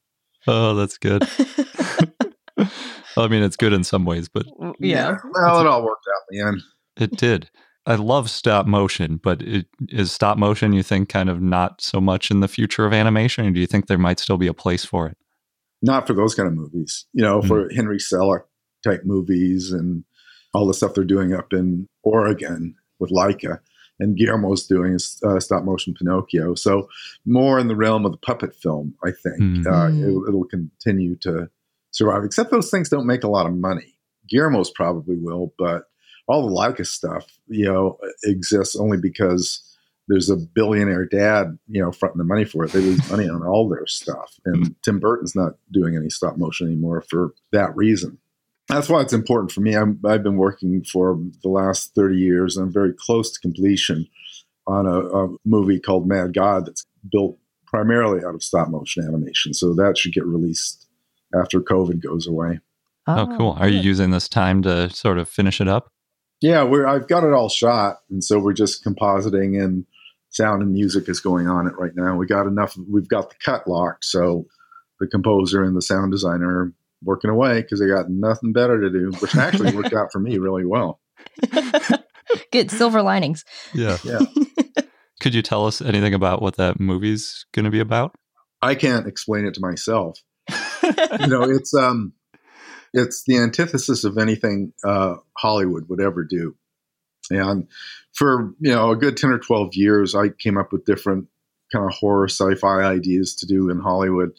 Oh, 0.46 0.74
that's 0.74 0.98
good. 0.98 1.28
well, 2.56 3.26
I 3.26 3.28
mean, 3.28 3.42
it's 3.42 3.56
good 3.56 3.72
in 3.72 3.84
some 3.84 4.04
ways, 4.04 4.28
but 4.28 4.46
yeah. 4.78 5.16
Well, 5.30 5.60
it 5.60 5.66
all 5.66 5.84
worked 5.84 6.06
out 6.14 6.22
in 6.30 6.38
the 6.38 6.46
end. 6.46 6.62
It 6.96 7.16
did. 7.16 7.50
I 7.86 7.94
love 7.94 8.28
stop 8.30 8.66
motion, 8.66 9.20
but 9.22 9.42
it, 9.42 9.66
is 9.88 10.10
stop 10.10 10.38
motion, 10.38 10.72
you 10.72 10.82
think, 10.82 11.08
kind 11.08 11.30
of 11.30 11.40
not 11.40 11.80
so 11.80 12.00
much 12.00 12.30
in 12.30 12.40
the 12.40 12.48
future 12.48 12.84
of 12.84 12.92
animation? 12.92 13.46
Or 13.46 13.50
do 13.52 13.60
you 13.60 13.66
think 13.66 13.86
there 13.86 13.96
might 13.96 14.18
still 14.18 14.38
be 14.38 14.48
a 14.48 14.54
place 14.54 14.84
for 14.84 15.06
it? 15.06 15.16
Not 15.82 16.06
for 16.06 16.12
those 16.12 16.34
kind 16.34 16.48
of 16.48 16.54
movies. 16.54 17.06
You 17.12 17.22
know, 17.22 17.38
mm-hmm. 17.38 17.48
for 17.48 17.68
Henry 17.74 17.98
Selick 17.98 18.42
type 18.82 19.02
movies 19.04 19.70
and 19.70 20.04
all 20.52 20.66
the 20.66 20.74
stuff 20.74 20.94
they're 20.94 21.04
doing 21.04 21.32
up 21.32 21.52
in 21.52 21.88
Oregon 22.02 22.74
with 22.98 23.10
Laika. 23.10 23.60
And 23.98 24.16
Guillermo's 24.16 24.66
doing 24.66 24.98
uh, 25.24 25.40
stop 25.40 25.64
motion 25.64 25.94
Pinocchio. 25.94 26.54
So 26.54 26.88
more 27.24 27.58
in 27.58 27.68
the 27.68 27.76
realm 27.76 28.04
of 28.04 28.12
the 28.12 28.18
puppet 28.18 28.54
film, 28.54 28.94
I 29.04 29.10
think. 29.10 29.40
Mm-hmm. 29.40 29.72
Uh, 29.72 29.88
it, 29.88 30.28
it'll 30.28 30.44
continue 30.44 31.16
to 31.22 31.48
survive, 31.92 32.24
except 32.24 32.50
those 32.50 32.70
things 32.70 32.88
don't 32.88 33.06
make 33.06 33.24
a 33.24 33.28
lot 33.28 33.46
of 33.46 33.54
money. 33.54 33.96
Guillermo's 34.28 34.70
probably 34.70 35.16
will, 35.16 35.54
but 35.56 35.84
all 36.26 36.48
the 36.48 36.54
Laika 36.54 36.86
stuff, 36.86 37.26
you 37.46 37.64
know, 37.64 37.98
exists 38.24 38.76
only 38.76 38.98
because 38.98 39.62
there's 40.08 40.30
a 40.30 40.36
billionaire 40.36 41.04
dad, 41.04 41.58
you 41.68 41.82
know, 41.82 41.92
fronting 41.92 42.18
the 42.18 42.24
money 42.24 42.44
for 42.44 42.64
it. 42.64 42.72
They 42.72 42.80
lose 42.80 43.10
money 43.10 43.28
on 43.28 43.42
all 43.44 43.68
their 43.68 43.86
stuff. 43.86 44.38
And 44.44 44.66
hmm. 44.66 44.72
Tim 44.84 45.00
Burton's 45.00 45.34
not 45.34 45.54
doing 45.72 45.96
any 45.96 46.10
stop 46.10 46.36
motion 46.36 46.68
anymore 46.68 47.02
for 47.08 47.34
that 47.52 47.74
reason 47.76 48.18
that's 48.68 48.88
why 48.88 49.00
it's 49.00 49.12
important 49.12 49.52
for 49.52 49.60
me. 49.60 49.76
i 49.76 49.80
have 49.80 50.22
been 50.22 50.36
working 50.36 50.82
for 50.84 51.18
the 51.42 51.48
last 51.48 51.94
30 51.94 52.16
years 52.16 52.56
and 52.56 52.66
I'm 52.66 52.72
very 52.72 52.92
close 52.92 53.30
to 53.32 53.40
completion 53.40 54.08
on 54.66 54.86
a, 54.86 55.00
a, 55.00 55.36
movie 55.44 55.78
called 55.78 56.08
Mad 56.08 56.34
God 56.34 56.66
that's 56.66 56.84
built 57.10 57.38
primarily 57.66 58.24
out 58.24 58.34
of 58.34 58.42
stop 58.42 58.68
motion 58.68 59.04
animation. 59.04 59.54
So 59.54 59.74
that 59.74 59.96
should 59.96 60.12
get 60.12 60.26
released 60.26 60.88
after 61.34 61.60
COVID 61.60 62.02
goes 62.02 62.26
away. 62.26 62.58
Oh, 63.06 63.20
oh 63.20 63.36
cool. 63.36 63.56
Are 63.60 63.68
you 63.68 63.78
using 63.78 64.10
this 64.10 64.28
time 64.28 64.62
to 64.62 64.90
sort 64.90 65.18
of 65.18 65.28
finish 65.28 65.60
it 65.60 65.68
up? 65.68 65.92
Yeah, 66.40 66.64
we're, 66.64 66.86
I've 66.86 67.08
got 67.08 67.24
it 67.24 67.32
all 67.32 67.48
shot. 67.48 68.00
And 68.10 68.22
so 68.22 68.38
we're 68.38 68.52
just 68.52 68.84
compositing 68.84 69.62
and 69.62 69.86
sound 70.30 70.62
and 70.62 70.72
music 70.72 71.08
is 71.08 71.20
going 71.20 71.48
on 71.48 71.66
it 71.66 71.74
right 71.78 71.92
now. 71.94 72.16
We 72.16 72.26
got 72.26 72.46
enough, 72.46 72.76
we've 72.90 73.08
got 73.08 73.30
the 73.30 73.36
cut 73.44 73.66
locked. 73.66 74.04
So 74.04 74.46
the 75.00 75.06
composer 75.06 75.62
and 75.62 75.76
the 75.76 75.82
sound 75.82 76.12
designer 76.12 76.48
are 76.48 76.72
working 77.02 77.30
away 77.30 77.62
because 77.62 77.80
they 77.80 77.86
got 77.86 78.10
nothing 78.10 78.52
better 78.52 78.80
to 78.80 78.90
do, 78.90 79.12
which 79.18 79.34
actually 79.36 79.74
worked 79.74 79.94
out 79.94 80.12
for 80.12 80.18
me 80.18 80.38
really 80.38 80.64
well. 80.64 81.00
Good 82.52 82.70
silver 82.70 83.02
linings. 83.02 83.44
Yeah. 83.74 83.98
Yeah. 84.04 84.20
Could 85.20 85.34
you 85.34 85.42
tell 85.42 85.66
us 85.66 85.80
anything 85.80 86.14
about 86.14 86.42
what 86.42 86.56
that 86.56 86.78
movie's 86.78 87.46
going 87.52 87.64
to 87.64 87.70
be 87.70 87.80
about? 87.80 88.14
I 88.60 88.74
can't 88.74 89.06
explain 89.06 89.46
it 89.46 89.54
to 89.54 89.60
myself. 89.60 90.18
you 90.82 91.26
know, 91.26 91.42
it's 91.42 91.74
um, 91.74 92.12
it's 92.96 93.24
the 93.24 93.36
antithesis 93.36 94.04
of 94.04 94.16
anything 94.16 94.72
uh, 94.84 95.16
Hollywood 95.36 95.88
would 95.88 96.00
ever 96.00 96.24
do. 96.24 96.56
And 97.30 97.68
for 98.14 98.54
you 98.60 98.72
know 98.72 98.90
a 98.90 98.96
good 98.96 99.16
ten 99.16 99.30
or 99.30 99.38
twelve 99.38 99.74
years, 99.74 100.14
I 100.14 100.28
came 100.30 100.56
up 100.56 100.72
with 100.72 100.86
different 100.86 101.28
kind 101.72 101.84
of 101.84 101.92
horror 101.92 102.28
sci-fi 102.28 102.82
ideas 102.82 103.34
to 103.36 103.46
do 103.46 103.68
in 103.68 103.80
Hollywood, 103.80 104.32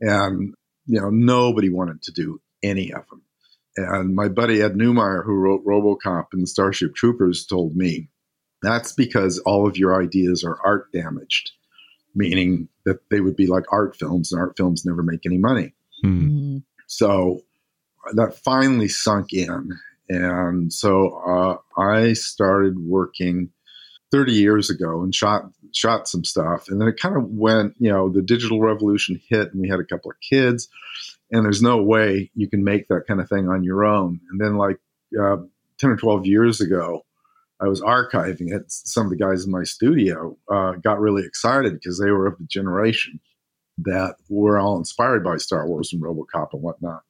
and 0.00 0.54
you 0.86 1.00
know, 1.00 1.10
nobody 1.10 1.70
wanted 1.70 2.02
to 2.02 2.12
do 2.12 2.40
any 2.62 2.92
of 2.92 3.08
them. 3.08 3.22
And 3.76 4.14
my 4.14 4.28
buddy 4.28 4.62
Ed 4.62 4.74
Neumeier, 4.74 5.24
who 5.24 5.34
wrote 5.34 5.64
Robocop 5.66 6.26
and 6.32 6.48
Starship 6.48 6.94
Troopers, 6.94 7.46
told 7.46 7.76
me 7.76 8.08
that's 8.62 8.92
because 8.92 9.38
all 9.40 9.66
of 9.68 9.76
your 9.76 10.00
ideas 10.00 10.44
are 10.44 10.58
art 10.64 10.90
damaged, 10.92 11.52
meaning 12.14 12.68
that 12.84 13.00
they 13.10 13.20
would 13.20 13.36
be 13.36 13.46
like 13.46 13.64
art 13.70 13.96
films, 13.96 14.32
and 14.32 14.40
art 14.40 14.56
films 14.56 14.84
never 14.84 15.02
make 15.02 15.26
any 15.26 15.38
money. 15.38 15.74
Hmm. 16.02 16.58
So 16.86 17.42
that 18.12 18.36
finally 18.36 18.88
sunk 18.88 19.32
in. 19.32 19.70
And 20.08 20.72
so 20.72 21.16
uh, 21.26 21.80
I 21.80 22.12
started 22.12 22.78
working 22.78 23.50
30 24.10 24.32
years 24.32 24.70
ago 24.70 25.02
and 25.02 25.14
shot 25.14 25.44
shot 25.72 26.06
some 26.06 26.24
stuff. 26.24 26.68
And 26.68 26.80
then 26.80 26.88
it 26.88 27.00
kind 27.00 27.16
of 27.16 27.24
went 27.30 27.74
you 27.78 27.90
know 27.90 28.08
the 28.08 28.22
digital 28.22 28.60
revolution 28.60 29.20
hit 29.28 29.52
and 29.52 29.60
we 29.60 29.68
had 29.68 29.80
a 29.80 29.84
couple 29.84 30.10
of 30.10 30.20
kids 30.20 30.68
and 31.30 31.44
there's 31.44 31.62
no 31.62 31.82
way 31.82 32.30
you 32.34 32.48
can 32.48 32.62
make 32.62 32.88
that 32.88 33.06
kind 33.08 33.20
of 33.20 33.28
thing 33.28 33.48
on 33.48 33.64
your 33.64 33.84
own. 33.84 34.20
And 34.30 34.40
then 34.40 34.56
like 34.56 34.78
uh, 35.20 35.36
10 35.78 35.90
or 35.90 35.96
12 35.96 36.26
years 36.26 36.60
ago 36.60 37.04
i 37.60 37.68
was 37.68 37.80
archiving 37.80 38.52
it. 38.52 38.70
Some 38.70 39.06
of 39.06 39.10
the 39.10 39.16
guys 39.16 39.44
in 39.44 39.50
my 39.50 39.64
studio 39.64 40.36
uh, 40.50 40.72
got 40.72 41.00
really 41.00 41.24
excited 41.24 41.72
because 41.72 41.98
they 41.98 42.10
were 42.10 42.26
of 42.26 42.38
the 42.38 42.44
generation 42.44 43.20
that 43.78 44.16
were 44.28 44.58
all 44.58 44.76
inspired 44.76 45.24
by 45.24 45.36
star 45.36 45.66
wars 45.66 45.92
and 45.92 46.02
robocop 46.02 46.48
and 46.52 46.62
whatnot 46.62 47.02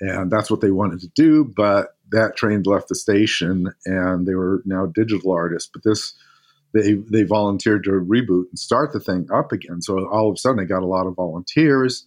and 0.00 0.30
that's 0.30 0.50
what 0.50 0.60
they 0.60 0.70
wanted 0.70 1.00
to 1.00 1.08
do 1.14 1.44
but 1.56 1.96
that 2.10 2.36
train 2.36 2.62
left 2.64 2.88
the 2.88 2.94
station 2.94 3.72
and 3.86 4.26
they 4.26 4.34
were 4.34 4.62
now 4.64 4.86
digital 4.86 5.32
artists 5.32 5.70
but 5.72 5.82
this 5.84 6.14
they 6.74 6.94
they 6.94 7.22
volunteered 7.22 7.84
to 7.84 7.90
reboot 7.92 8.48
and 8.50 8.58
start 8.58 8.92
the 8.92 9.00
thing 9.00 9.28
up 9.32 9.52
again. 9.52 9.80
So 9.80 10.06
all 10.08 10.28
of 10.28 10.34
a 10.34 10.36
sudden, 10.36 10.60
I 10.60 10.64
got 10.64 10.82
a 10.82 10.86
lot 10.86 11.06
of 11.06 11.14
volunteers, 11.14 12.04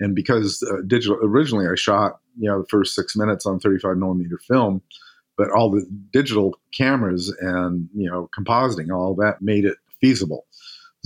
and 0.00 0.14
because 0.14 0.62
uh, 0.70 0.82
digital 0.86 1.18
originally 1.22 1.66
I 1.66 1.76
shot 1.76 2.18
you 2.36 2.50
know 2.50 2.60
the 2.60 2.68
first 2.68 2.94
six 2.94 3.16
minutes 3.16 3.46
on 3.46 3.60
35 3.60 3.96
millimeter 3.96 4.38
film, 4.38 4.82
but 5.36 5.50
all 5.50 5.70
the 5.70 5.86
digital 6.12 6.56
cameras 6.76 7.34
and 7.40 7.88
you 7.94 8.10
know 8.10 8.28
compositing 8.36 8.92
all 8.92 9.14
that 9.14 9.40
made 9.40 9.64
it 9.64 9.76
feasible. 10.00 10.46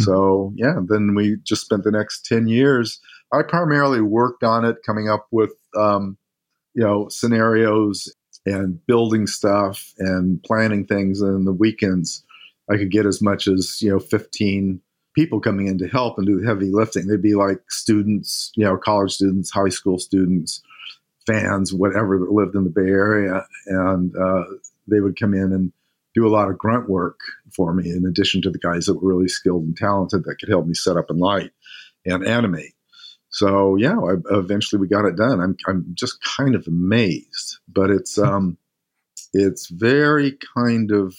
Mm-hmm. 0.00 0.04
So 0.04 0.52
yeah, 0.56 0.76
then 0.88 1.14
we 1.14 1.36
just 1.44 1.66
spent 1.66 1.84
the 1.84 1.92
next 1.92 2.24
10 2.24 2.48
years. 2.48 2.98
I 3.30 3.42
primarily 3.42 4.00
worked 4.00 4.42
on 4.42 4.64
it, 4.64 4.76
coming 4.84 5.08
up 5.08 5.26
with 5.30 5.52
um, 5.76 6.16
you 6.74 6.82
know 6.82 7.08
scenarios 7.08 8.12
and 8.46 8.84
building 8.86 9.26
stuff 9.26 9.92
and 9.98 10.42
planning 10.42 10.84
things 10.84 11.20
And 11.20 11.46
the 11.46 11.52
weekends 11.52 12.24
I 12.70 12.76
could 12.76 12.90
get 12.90 13.06
as 13.06 13.20
much 13.20 13.48
as, 13.48 13.80
you 13.82 13.90
know, 13.90 13.98
15 13.98 14.80
people 15.14 15.40
coming 15.40 15.66
in 15.66 15.78
to 15.78 15.88
help 15.88 16.16
and 16.16 16.26
do 16.26 16.40
the 16.40 16.46
heavy 16.46 16.70
lifting. 16.70 17.06
They'd 17.06 17.20
be 17.20 17.34
like 17.34 17.60
students, 17.70 18.50
you 18.56 18.64
know, 18.64 18.76
college 18.76 19.12
students, 19.12 19.50
high 19.50 19.68
school 19.68 19.98
students, 19.98 20.62
fans, 21.26 21.72
whatever 21.72 22.18
that 22.18 22.32
lived 22.32 22.54
in 22.54 22.64
the 22.64 22.70
Bay 22.70 22.88
Area. 22.88 23.44
And 23.66 24.14
uh, 24.16 24.44
they 24.88 25.00
would 25.00 25.18
come 25.18 25.34
in 25.34 25.52
and 25.52 25.72
do 26.14 26.26
a 26.26 26.30
lot 26.30 26.50
of 26.50 26.58
grunt 26.58 26.88
work 26.88 27.18
for 27.54 27.72
me, 27.72 27.90
in 27.90 28.06
addition 28.06 28.42
to 28.42 28.50
the 28.50 28.58
guys 28.58 28.86
that 28.86 28.94
were 28.94 29.14
really 29.14 29.28
skilled 29.28 29.64
and 29.64 29.76
talented 29.76 30.24
that 30.24 30.36
could 30.38 30.48
help 30.48 30.66
me 30.66 30.74
set 30.74 30.96
up 30.96 31.10
and 31.10 31.18
light 31.18 31.50
and 32.04 32.26
animate. 32.26 32.74
So 33.32 33.76
yeah, 33.76 33.98
I, 33.98 34.14
eventually 34.30 34.78
we 34.78 34.88
got 34.88 35.06
it 35.06 35.16
done. 35.16 35.40
I'm 35.40 35.56
I'm 35.66 35.86
just 35.94 36.22
kind 36.22 36.54
of 36.54 36.66
amazed, 36.66 37.58
but 37.66 37.90
it's 37.90 38.18
um, 38.18 38.58
it's 39.32 39.68
very 39.68 40.38
kind 40.54 40.92
of 40.92 41.16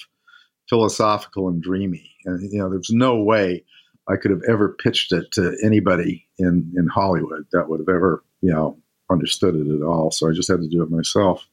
philosophical 0.69 1.49
and 1.49 1.61
dreamy. 1.61 2.11
And 2.25 2.51
you 2.51 2.59
know, 2.59 2.69
there's 2.69 2.91
no 2.91 3.21
way 3.21 3.65
I 4.07 4.15
could 4.15 4.31
have 4.31 4.43
ever 4.47 4.69
pitched 4.69 5.11
it 5.11 5.31
to 5.33 5.57
anybody 5.63 6.27
in 6.37 6.71
in 6.77 6.87
Hollywood 6.87 7.47
that 7.51 7.67
would 7.67 7.79
have 7.79 7.89
ever 7.89 8.23
you 8.41 8.53
know 8.53 8.77
understood 9.11 9.55
it 9.55 9.67
at 9.67 9.81
all. 9.81 10.11
So 10.11 10.29
I 10.29 10.33
just 10.33 10.49
had 10.49 10.61
to 10.61 10.69
do 10.69 10.83
it 10.83 10.91
myself. 10.91 11.47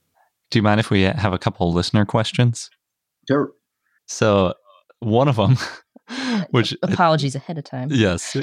Do 0.50 0.58
you 0.58 0.62
mind 0.62 0.80
if 0.80 0.90
we 0.90 1.02
have 1.02 1.32
a 1.32 1.38
couple 1.38 1.72
listener 1.72 2.04
questions? 2.04 2.70
Sure. 3.26 3.52
So 4.06 4.54
one 4.98 5.28
of 5.28 5.36
them, 5.36 5.56
which 6.50 6.76
apologies 6.82 7.34
ahead 7.34 7.56
of 7.56 7.64
time. 7.64 7.88
Yes. 7.90 8.36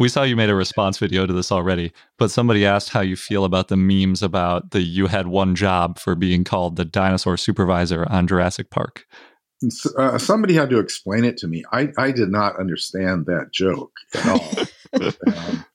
We 0.00 0.08
saw 0.08 0.22
you 0.22 0.34
made 0.34 0.48
a 0.48 0.54
response 0.54 0.96
video 0.96 1.26
to 1.26 1.32
this 1.34 1.52
already, 1.52 1.92
but 2.18 2.30
somebody 2.30 2.64
asked 2.64 2.88
how 2.88 3.02
you 3.02 3.16
feel 3.16 3.44
about 3.44 3.68
the 3.68 3.76
memes 3.76 4.22
about 4.22 4.70
the 4.70 4.80
you 4.80 5.08
had 5.08 5.26
one 5.26 5.54
job 5.54 5.98
for 5.98 6.14
being 6.14 6.42
called 6.42 6.76
the 6.76 6.86
dinosaur 6.86 7.36
supervisor 7.36 8.06
on 8.08 8.26
Jurassic 8.26 8.70
Park. 8.70 9.06
Uh, 9.98 10.16
somebody 10.16 10.54
had 10.54 10.70
to 10.70 10.78
explain 10.78 11.24
it 11.24 11.36
to 11.36 11.48
me. 11.48 11.64
I, 11.70 11.92
I 11.98 12.12
did 12.12 12.30
not 12.30 12.58
understand 12.58 13.26
that 13.26 13.52
joke 13.52 13.92
at 14.14 14.26
all. 14.26 14.50
um, 15.36 15.66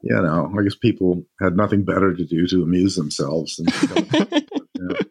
you 0.00 0.14
know, 0.14 0.50
I 0.58 0.62
guess 0.62 0.76
people 0.76 1.22
had 1.38 1.54
nothing 1.54 1.84
better 1.84 2.14
to 2.14 2.24
do 2.24 2.46
to 2.46 2.62
amuse 2.62 2.96
themselves. 2.96 3.56
Than, 3.56 3.66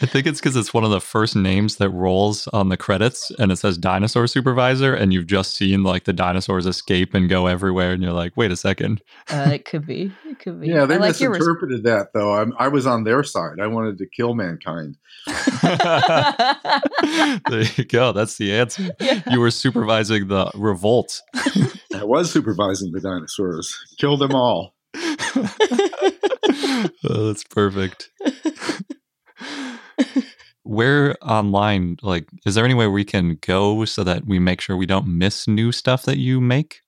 I 0.00 0.06
think 0.06 0.26
it's 0.26 0.38
because 0.40 0.54
it's 0.54 0.72
one 0.72 0.84
of 0.84 0.90
the 0.90 1.00
first 1.00 1.34
names 1.34 1.76
that 1.76 1.90
rolls 1.90 2.46
on 2.48 2.68
the 2.68 2.76
credits 2.76 3.32
and 3.38 3.50
it 3.50 3.56
says 3.56 3.76
dinosaur 3.76 4.28
supervisor, 4.28 4.94
and 4.94 5.12
you've 5.12 5.26
just 5.26 5.54
seen 5.54 5.82
like 5.82 6.04
the 6.04 6.12
dinosaurs 6.12 6.66
escape 6.66 7.14
and 7.14 7.28
go 7.28 7.46
everywhere, 7.46 7.92
and 7.92 8.02
you're 8.02 8.12
like, 8.12 8.36
wait 8.36 8.52
a 8.52 8.56
second. 8.56 9.02
Uh, 9.28 9.50
it 9.52 9.64
could 9.64 9.86
be. 9.86 10.12
It 10.24 10.38
could 10.38 10.60
be. 10.60 10.68
Yeah, 10.68 10.86
they 10.86 10.94
I 10.94 10.98
like 10.98 11.18
your 11.20 11.30
misinterpreted 11.30 11.82
that 11.84 12.12
though. 12.14 12.34
I'm, 12.34 12.54
I 12.58 12.68
was 12.68 12.86
on 12.86 13.04
their 13.04 13.24
side. 13.24 13.60
I 13.60 13.66
wanted 13.66 13.98
to 13.98 14.06
kill 14.06 14.34
mankind. 14.34 14.96
there 17.48 17.64
you 17.76 17.84
go. 17.84 18.12
That's 18.12 18.36
the 18.36 18.54
answer. 18.54 18.90
Yeah. 19.00 19.22
You 19.30 19.40
were 19.40 19.50
supervising 19.50 20.28
the 20.28 20.50
revolt. 20.54 21.20
I 21.94 22.04
was 22.04 22.30
supervising 22.30 22.92
the 22.92 23.00
dinosaurs. 23.00 23.76
Kill 23.98 24.16
them 24.16 24.34
all. 24.34 24.74
oh, 27.04 27.26
that's 27.26 27.44
perfect. 27.44 28.10
Where 30.68 31.16
online, 31.22 31.96
like, 32.02 32.28
is 32.44 32.54
there 32.54 32.64
any 32.64 32.74
way 32.74 32.86
we 32.86 33.04
can 33.04 33.38
go 33.40 33.86
so 33.86 34.04
that 34.04 34.26
we 34.26 34.38
make 34.38 34.60
sure 34.60 34.76
we 34.76 34.86
don't 34.86 35.06
miss 35.06 35.48
new 35.48 35.72
stuff 35.72 36.02
that 36.02 36.18
you 36.18 36.40
make? 36.40 36.82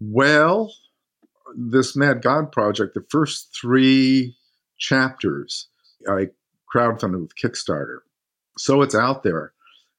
Well, 0.00 0.70
this 1.56 1.96
Mad 1.96 2.20
God 2.20 2.52
project, 2.52 2.92
the 2.92 3.06
first 3.08 3.56
three 3.58 4.36
chapters, 4.78 5.68
I 6.06 6.26
crowdfunded 6.74 7.22
with 7.22 7.36
Kickstarter. 7.36 8.00
So 8.58 8.82
it's 8.82 8.94
out 8.94 9.22
there. 9.22 9.54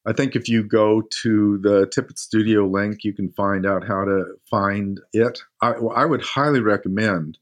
I 0.05 0.13
think 0.13 0.35
if 0.35 0.47
you 0.47 0.63
go 0.63 1.01
to 1.23 1.57
the 1.57 1.87
Tippett 1.87 2.19
Studio 2.19 2.67
link, 2.67 3.03
you 3.03 3.13
can 3.13 3.31
find 3.31 3.65
out 3.65 3.85
how 3.85 4.05
to 4.05 4.35
find 4.49 5.01
it. 5.11 5.39
I, 5.61 5.71
I 5.71 6.05
would 6.05 6.21
highly 6.21 6.61
recommend 6.61 7.39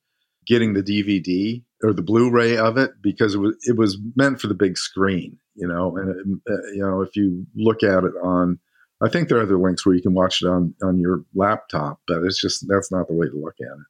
getting 0.47 0.73
the 0.73 0.81
DVD 0.81 1.61
or 1.83 1.91
the 1.91 2.01
Blu-ray 2.01 2.57
of 2.57 2.77
it 2.77 3.01
because 3.01 3.35
it 3.35 3.39
was 3.39 3.57
it 3.63 3.75
was 3.75 3.97
meant 4.15 4.39
for 4.39 4.47
the 4.47 4.53
big 4.53 4.77
screen, 4.77 5.37
you 5.55 5.67
know. 5.67 5.97
And 5.97 6.41
uh, 6.49 6.53
you 6.73 6.81
know, 6.81 7.01
if 7.01 7.15
you 7.15 7.45
look 7.55 7.83
at 7.83 8.03
it 8.03 8.13
on, 8.23 8.59
I 9.03 9.09
think 9.09 9.27
there 9.29 9.37
are 9.39 9.43
other 9.43 9.57
links 9.57 9.85
where 9.85 9.95
you 9.95 10.01
can 10.01 10.13
watch 10.13 10.41
it 10.41 10.47
on 10.47 10.73
on 10.83 10.99
your 10.99 11.23
laptop, 11.33 11.99
but 12.07 12.23
it's 12.23 12.39
just 12.39 12.65
that's 12.67 12.91
not 12.91 13.07
the 13.07 13.13
way 13.13 13.27
to 13.27 13.35
look 13.35 13.55
at 13.61 13.65
it. 13.65 13.85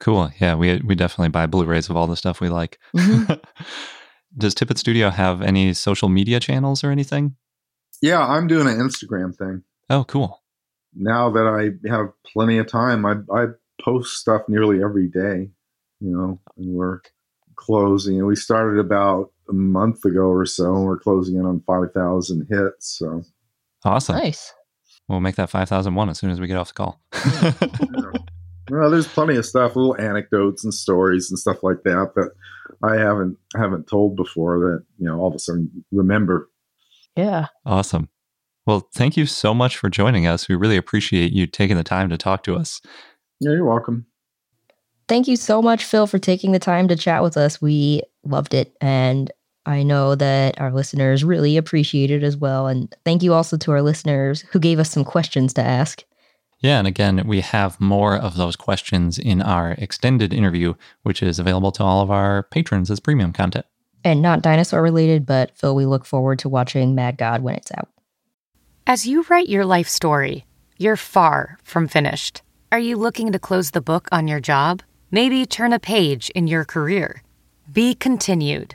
Cool. 0.00 0.30
Yeah, 0.40 0.54
we 0.54 0.80
we 0.84 0.94
definitely 0.94 1.28
buy 1.30 1.46
Blu-rays 1.46 1.90
of 1.90 1.96
all 1.96 2.06
the 2.06 2.16
stuff 2.16 2.40
we 2.40 2.48
like. 2.48 2.78
Mhm. 2.96 3.40
Does 4.38 4.54
Tippett 4.54 4.78
Studio 4.78 5.10
have 5.10 5.42
any 5.42 5.74
social 5.74 6.08
media 6.08 6.38
channels 6.38 6.84
or 6.84 6.90
anything? 6.90 7.34
Yeah, 8.00 8.24
I'm 8.24 8.46
doing 8.46 8.68
an 8.68 8.78
Instagram 8.78 9.36
thing 9.36 9.62
Oh, 9.90 10.04
cool. 10.04 10.40
now 10.94 11.30
that 11.30 11.46
I 11.46 11.88
have 11.92 12.06
plenty 12.32 12.58
of 12.58 12.66
time. 12.68 13.04
I 13.04 13.16
I 13.34 13.46
post 13.82 14.18
stuff 14.18 14.42
nearly 14.48 14.82
every 14.82 15.08
day, 15.08 15.50
you 16.00 16.10
know, 16.16 16.38
and 16.56 16.74
we're 16.74 17.00
closing. 17.56 18.18
And 18.18 18.26
we 18.26 18.36
started 18.36 18.78
about 18.78 19.32
a 19.50 19.52
month 19.52 20.04
ago 20.04 20.22
or 20.22 20.46
so, 20.46 20.74
and 20.74 20.84
we're 20.84 20.98
closing 20.98 21.36
in 21.36 21.44
on 21.44 21.60
five 21.66 21.92
thousand 21.94 22.46
hits. 22.50 22.96
So 22.98 23.22
Awesome. 23.84 24.16
nice. 24.16 24.52
We'll 25.08 25.20
make 25.20 25.34
that 25.36 25.50
5001 25.50 26.08
as 26.10 26.18
soon 26.18 26.30
as 26.30 26.38
we 26.40 26.46
get 26.46 26.56
off 26.56 26.68
the 26.68 26.74
call. 26.74 27.00
Well, 28.70 28.88
there's 28.90 29.08
plenty 29.08 29.34
of 29.36 29.44
stuff, 29.44 29.74
little 29.74 30.00
anecdotes 30.00 30.62
and 30.62 30.72
stories 30.72 31.28
and 31.30 31.38
stuff 31.38 31.64
like 31.64 31.82
that 31.82 32.12
that 32.14 32.30
I 32.84 32.94
haven't 32.96 33.36
haven't 33.56 33.88
told 33.88 34.14
before 34.14 34.58
that 34.60 34.84
you 34.98 35.06
know 35.06 35.18
all 35.18 35.28
of 35.28 35.34
a 35.34 35.38
sudden 35.40 35.84
remember. 35.90 36.48
Yeah. 37.16 37.46
awesome. 37.66 38.08
Well, 38.66 38.88
thank 38.94 39.16
you 39.16 39.26
so 39.26 39.52
much 39.52 39.76
for 39.76 39.90
joining 39.90 40.26
us. 40.28 40.48
We 40.48 40.54
really 40.54 40.76
appreciate 40.76 41.32
you 41.32 41.48
taking 41.48 41.76
the 41.76 41.82
time 41.82 42.08
to 42.10 42.16
talk 42.16 42.44
to 42.44 42.54
us. 42.54 42.80
Yeah, 43.40 43.52
you're 43.52 43.64
welcome. 43.64 44.06
Thank 45.08 45.26
you 45.26 45.34
so 45.34 45.60
much, 45.60 45.82
Phil, 45.84 46.06
for 46.06 46.20
taking 46.20 46.52
the 46.52 46.60
time 46.60 46.86
to 46.86 46.94
chat 46.94 47.24
with 47.24 47.36
us. 47.36 47.60
We 47.60 48.02
loved 48.22 48.54
it. 48.54 48.76
And 48.80 49.32
I 49.66 49.82
know 49.82 50.14
that 50.14 50.60
our 50.60 50.72
listeners 50.72 51.22
really 51.22 51.56
appreciate 51.56 52.10
it 52.10 52.22
as 52.22 52.36
well. 52.36 52.66
And 52.66 52.94
thank 53.04 53.22
you 53.22 53.34
also 53.34 53.56
to 53.58 53.72
our 53.72 53.82
listeners 53.82 54.42
who 54.50 54.58
gave 54.58 54.78
us 54.78 54.90
some 54.90 55.04
questions 55.04 55.52
to 55.54 55.62
ask. 55.62 56.02
Yeah, 56.60 56.78
and 56.78 56.86
again, 56.86 57.26
we 57.26 57.40
have 57.40 57.80
more 57.80 58.16
of 58.16 58.36
those 58.36 58.56
questions 58.56 59.18
in 59.18 59.40
our 59.40 59.72
extended 59.72 60.32
interview, 60.32 60.74
which 61.02 61.22
is 61.22 61.38
available 61.38 61.72
to 61.72 61.82
all 61.82 62.02
of 62.02 62.10
our 62.10 62.42
patrons 62.44 62.90
as 62.90 63.00
premium 63.00 63.32
content. 63.32 63.66
And 64.04 64.22
not 64.22 64.42
dinosaur 64.42 64.82
related, 64.82 65.26
but 65.26 65.56
Phil, 65.56 65.74
we 65.74 65.86
look 65.86 66.04
forward 66.04 66.38
to 66.40 66.48
watching 66.48 66.94
Mad 66.94 67.18
God 67.18 67.42
when 67.42 67.54
it's 67.54 67.72
out. 67.76 67.88
As 68.86 69.06
you 69.06 69.24
write 69.28 69.48
your 69.48 69.64
life 69.64 69.88
story, 69.88 70.46
you're 70.78 70.96
far 70.96 71.58
from 71.62 71.86
finished. 71.86 72.42
Are 72.72 72.78
you 72.78 72.96
looking 72.96 73.32
to 73.32 73.38
close 73.38 73.70
the 73.70 73.80
book 73.80 74.08
on 74.10 74.28
your 74.28 74.40
job? 74.40 74.82
Maybe 75.10 75.44
turn 75.44 75.72
a 75.72 75.78
page 75.78 76.30
in 76.30 76.46
your 76.46 76.64
career? 76.64 77.22
Be 77.70 77.94
continued 77.94 78.74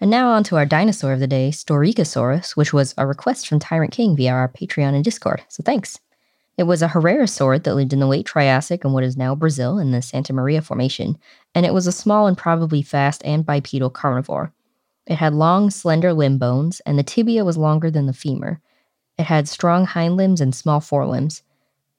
And 0.00 0.10
now 0.10 0.30
on 0.30 0.44
to 0.44 0.56
our 0.56 0.66
dinosaur 0.66 1.12
of 1.12 1.20
the 1.20 1.26
day, 1.26 1.50
Staurikosaurus, 1.50 2.56
which 2.56 2.72
was 2.72 2.94
a 2.96 3.06
request 3.06 3.48
from 3.48 3.58
Tyrant 3.58 3.92
King 3.92 4.16
via 4.16 4.32
our 4.32 4.48
Patreon 4.48 4.94
and 4.94 5.04
Discord. 5.04 5.42
So 5.48 5.62
thanks. 5.62 5.98
It 6.56 6.64
was 6.64 6.82
a 6.82 6.88
Herrerasaurid 6.88 7.64
that 7.64 7.74
lived 7.74 7.92
in 7.92 8.00
the 8.00 8.06
late 8.06 8.26
Triassic 8.26 8.84
in 8.84 8.92
what 8.92 9.04
is 9.04 9.16
now 9.16 9.34
Brazil 9.34 9.78
in 9.78 9.92
the 9.92 10.02
Santa 10.02 10.32
Maria 10.32 10.60
Formation, 10.60 11.16
and 11.54 11.64
it 11.64 11.72
was 11.72 11.86
a 11.86 11.92
small 11.92 12.26
and 12.26 12.36
probably 12.36 12.82
fast 12.82 13.22
and 13.24 13.46
bipedal 13.46 13.90
carnivore. 13.90 14.52
It 15.06 15.16
had 15.16 15.34
long, 15.34 15.70
slender 15.70 16.12
limb 16.12 16.38
bones, 16.38 16.80
and 16.80 16.98
the 16.98 17.04
tibia 17.04 17.44
was 17.44 17.56
longer 17.56 17.90
than 17.90 18.06
the 18.06 18.12
femur. 18.12 18.60
It 19.16 19.24
had 19.24 19.48
strong 19.48 19.86
hind 19.86 20.16
limbs 20.16 20.40
and 20.40 20.54
small 20.54 20.80
forelimbs. 20.80 21.42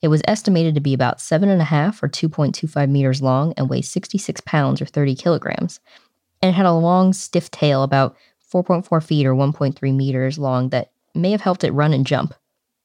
It 0.01 0.09
was 0.09 0.21
estimated 0.27 0.75
to 0.75 0.81
be 0.81 0.93
about 0.93 1.17
7.5 1.17 2.03
or 2.03 2.07
2.25 2.07 2.89
meters 2.89 3.21
long 3.21 3.53
and 3.57 3.69
weigh 3.69 3.81
66 3.81 4.41
pounds 4.41 4.81
or 4.81 4.85
30 4.85 5.15
kilograms. 5.15 5.79
And 6.41 6.55
had 6.55 6.65
a 6.65 6.73
long, 6.73 7.13
stiff 7.13 7.51
tail 7.51 7.83
about 7.83 8.15
4.4 8.53 9.03
feet 9.03 9.25
or 9.25 9.35
1.3 9.35 9.95
meters 9.95 10.39
long 10.39 10.69
that 10.69 10.91
may 11.13 11.31
have 11.31 11.41
helped 11.41 11.63
it 11.63 11.71
run 11.71 11.93
and 11.93 12.05
jump. 12.05 12.33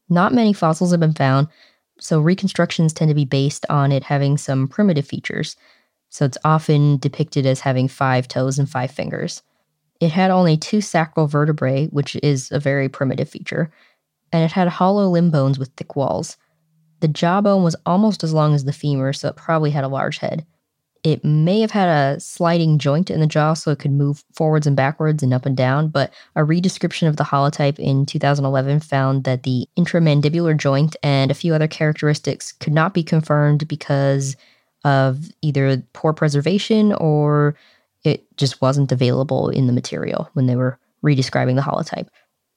Not 0.09 0.35
many 0.35 0.53
fossils 0.53 0.91
have 0.91 1.01
been 1.01 1.15
found, 1.15 1.49
so 1.99 2.21
reconstructions 2.21 2.93
tend 2.93 3.09
to 3.09 3.15
be 3.15 3.25
based 3.25 3.65
on 3.71 3.93
it 3.93 4.05
having 4.05 4.37
some 4.37 4.69
primitive 4.69 5.07
features. 5.07 5.57
So 6.11 6.25
it's 6.25 6.39
often 6.45 6.99
depicted 6.99 7.47
as 7.47 7.61
having 7.61 7.89
five 7.89 8.29
toes 8.29 8.59
and 8.59 8.69
five 8.69 8.91
fingers. 8.91 9.43
It 10.01 10.13
had 10.13 10.31
only 10.31 10.57
two 10.57 10.81
sacral 10.81 11.27
vertebrae, 11.27 11.87
which 11.87 12.17
is 12.23 12.51
a 12.51 12.61
very 12.61 12.89
primitive 12.89 13.29
feature, 13.29 13.73
and 14.33 14.45
it 14.45 14.53
had 14.53 14.69
hollow 14.69 15.09
limb 15.09 15.31
bones 15.31 15.59
with 15.59 15.71
thick 15.77 15.97
walls. 15.97 16.37
The 17.01 17.09
jawbone 17.09 17.63
was 17.63 17.77
almost 17.87 18.25
as 18.25 18.33
long 18.33 18.55
as 18.55 18.65
the 18.65 18.73
femur, 18.73 19.13
so 19.13 19.29
it 19.29 19.37
probably 19.37 19.71
had 19.71 19.85
a 19.85 19.89
large 19.89 20.19
head. 20.19 20.45
It 21.05 21.23
may 21.23 21.61
have 21.61 21.71
had 21.71 21.89
a 21.89 22.19
sliding 22.19 22.79
joint 22.79 23.11
in 23.11 23.21
the 23.21 23.27
jaw 23.27 23.53
so 23.53 23.71
it 23.71 23.79
could 23.79 23.93
move 23.93 24.25
forwards 24.33 24.67
and 24.67 24.75
backwards 24.75 25.23
and 25.23 25.35
up 25.35 25.45
and 25.45 25.55
down, 25.55 25.89
but 25.89 26.11
a 26.35 26.41
redescription 26.41 27.07
of 27.07 27.19
the 27.19 27.25
holotype 27.25 27.79
in 27.79 28.07
2011 28.07 28.81
found 28.81 29.25
that 29.25 29.43
the 29.43 29.69
intramandibular 29.77 30.57
joint 30.57 30.97
and 31.03 31.31
a 31.31 31.35
few 31.35 31.55
other 31.55 31.69
characteristics 31.69 32.53
could 32.53 32.73
not 32.73 32.95
be 32.95 33.03
confirmed 33.03 33.69
because 33.69 34.35
of 34.83 35.29
either 35.43 35.83
poor 35.93 36.15
preservation 36.15 36.95
or 36.95 37.55
it 38.03 38.25
just 38.39 38.63
wasn't 38.63 38.91
available 38.91 39.51
in 39.51 39.67
the 39.67 39.73
material 39.75 40.31
when 40.33 40.47
they 40.47 40.57
were 40.57 40.79
redescribing 41.05 41.55
the 41.55 41.63
holotype. 41.63 42.09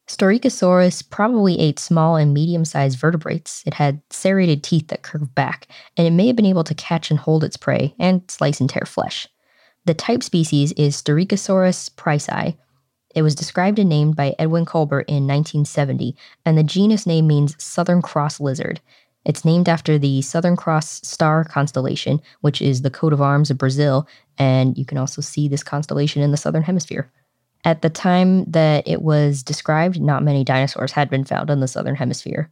Staurikosaurus 0.08 1.08
probably 1.10 1.60
ate 1.60 1.80
small 1.80 2.16
and 2.16 2.34
medium 2.34 2.64
sized 2.64 2.98
vertebrates. 2.98 3.62
It 3.66 3.74
had 3.74 4.02
serrated 4.10 4.64
teeth 4.64 4.88
that 4.88 5.02
curved 5.02 5.36
back, 5.36 5.68
and 5.98 6.08
it 6.08 6.12
may 6.12 6.28
have 6.28 6.36
been 6.36 6.46
able 6.46 6.64
to 6.64 6.74
catch 6.74 7.12
and 7.12 7.20
hold 7.20 7.44
its 7.44 7.58
prey 7.58 7.94
and 8.00 8.24
slice 8.30 8.62
and 8.62 8.70
tear 8.70 8.86
flesh. 8.86 9.28
The 9.86 9.94
type 9.94 10.24
species 10.24 10.72
is 10.74 11.02
Staurikosaurus 11.02 11.92
pricei. 11.92 12.58
It 13.16 13.22
was 13.22 13.36
described 13.36 13.80
and 13.80 13.90
named 13.90 14.16
by 14.16 14.36
Edwin 14.40 14.66
Colbert 14.66 15.02
in 15.02 15.28
1970, 15.28 16.16
and 16.46 16.58
the 16.58 16.64
genus 16.64 17.06
name 17.06 17.28
means 17.28 17.62
southern 17.62 18.02
cross 18.02 18.40
lizard. 18.40 18.80
It's 19.26 19.44
named 19.44 19.68
after 19.68 19.98
the 19.98 20.22
Southern 20.22 20.56
Cross 20.56 21.02
star 21.06 21.44
constellation, 21.44 22.22
which 22.40 22.62
is 22.62 22.82
the 22.82 22.90
coat 22.90 23.12
of 23.12 23.22
arms 23.22 23.52
of 23.52 23.58
Brazil, 23.58 24.08
and 24.38 24.78
you 24.78 24.86
can 24.86 24.98
also 24.98 25.22
see 25.22 25.50
this 25.50 25.64
constellation 25.64 26.22
in 26.22 26.32
the 26.32 26.38
southern 26.38 26.64
hemisphere. 26.64 27.12
At 27.64 27.82
the 27.82 27.90
time 27.90 28.46
that 28.46 28.88
it 28.88 29.02
was 29.02 29.44
described, 29.44 30.00
not 30.00 30.24
many 30.24 30.44
dinosaurs 30.44 30.92
had 30.92 31.10
been 31.10 31.24
found 31.24 31.50
in 31.50 31.60
the 31.60 31.68
southern 31.68 31.96
hemisphere. 31.96 32.52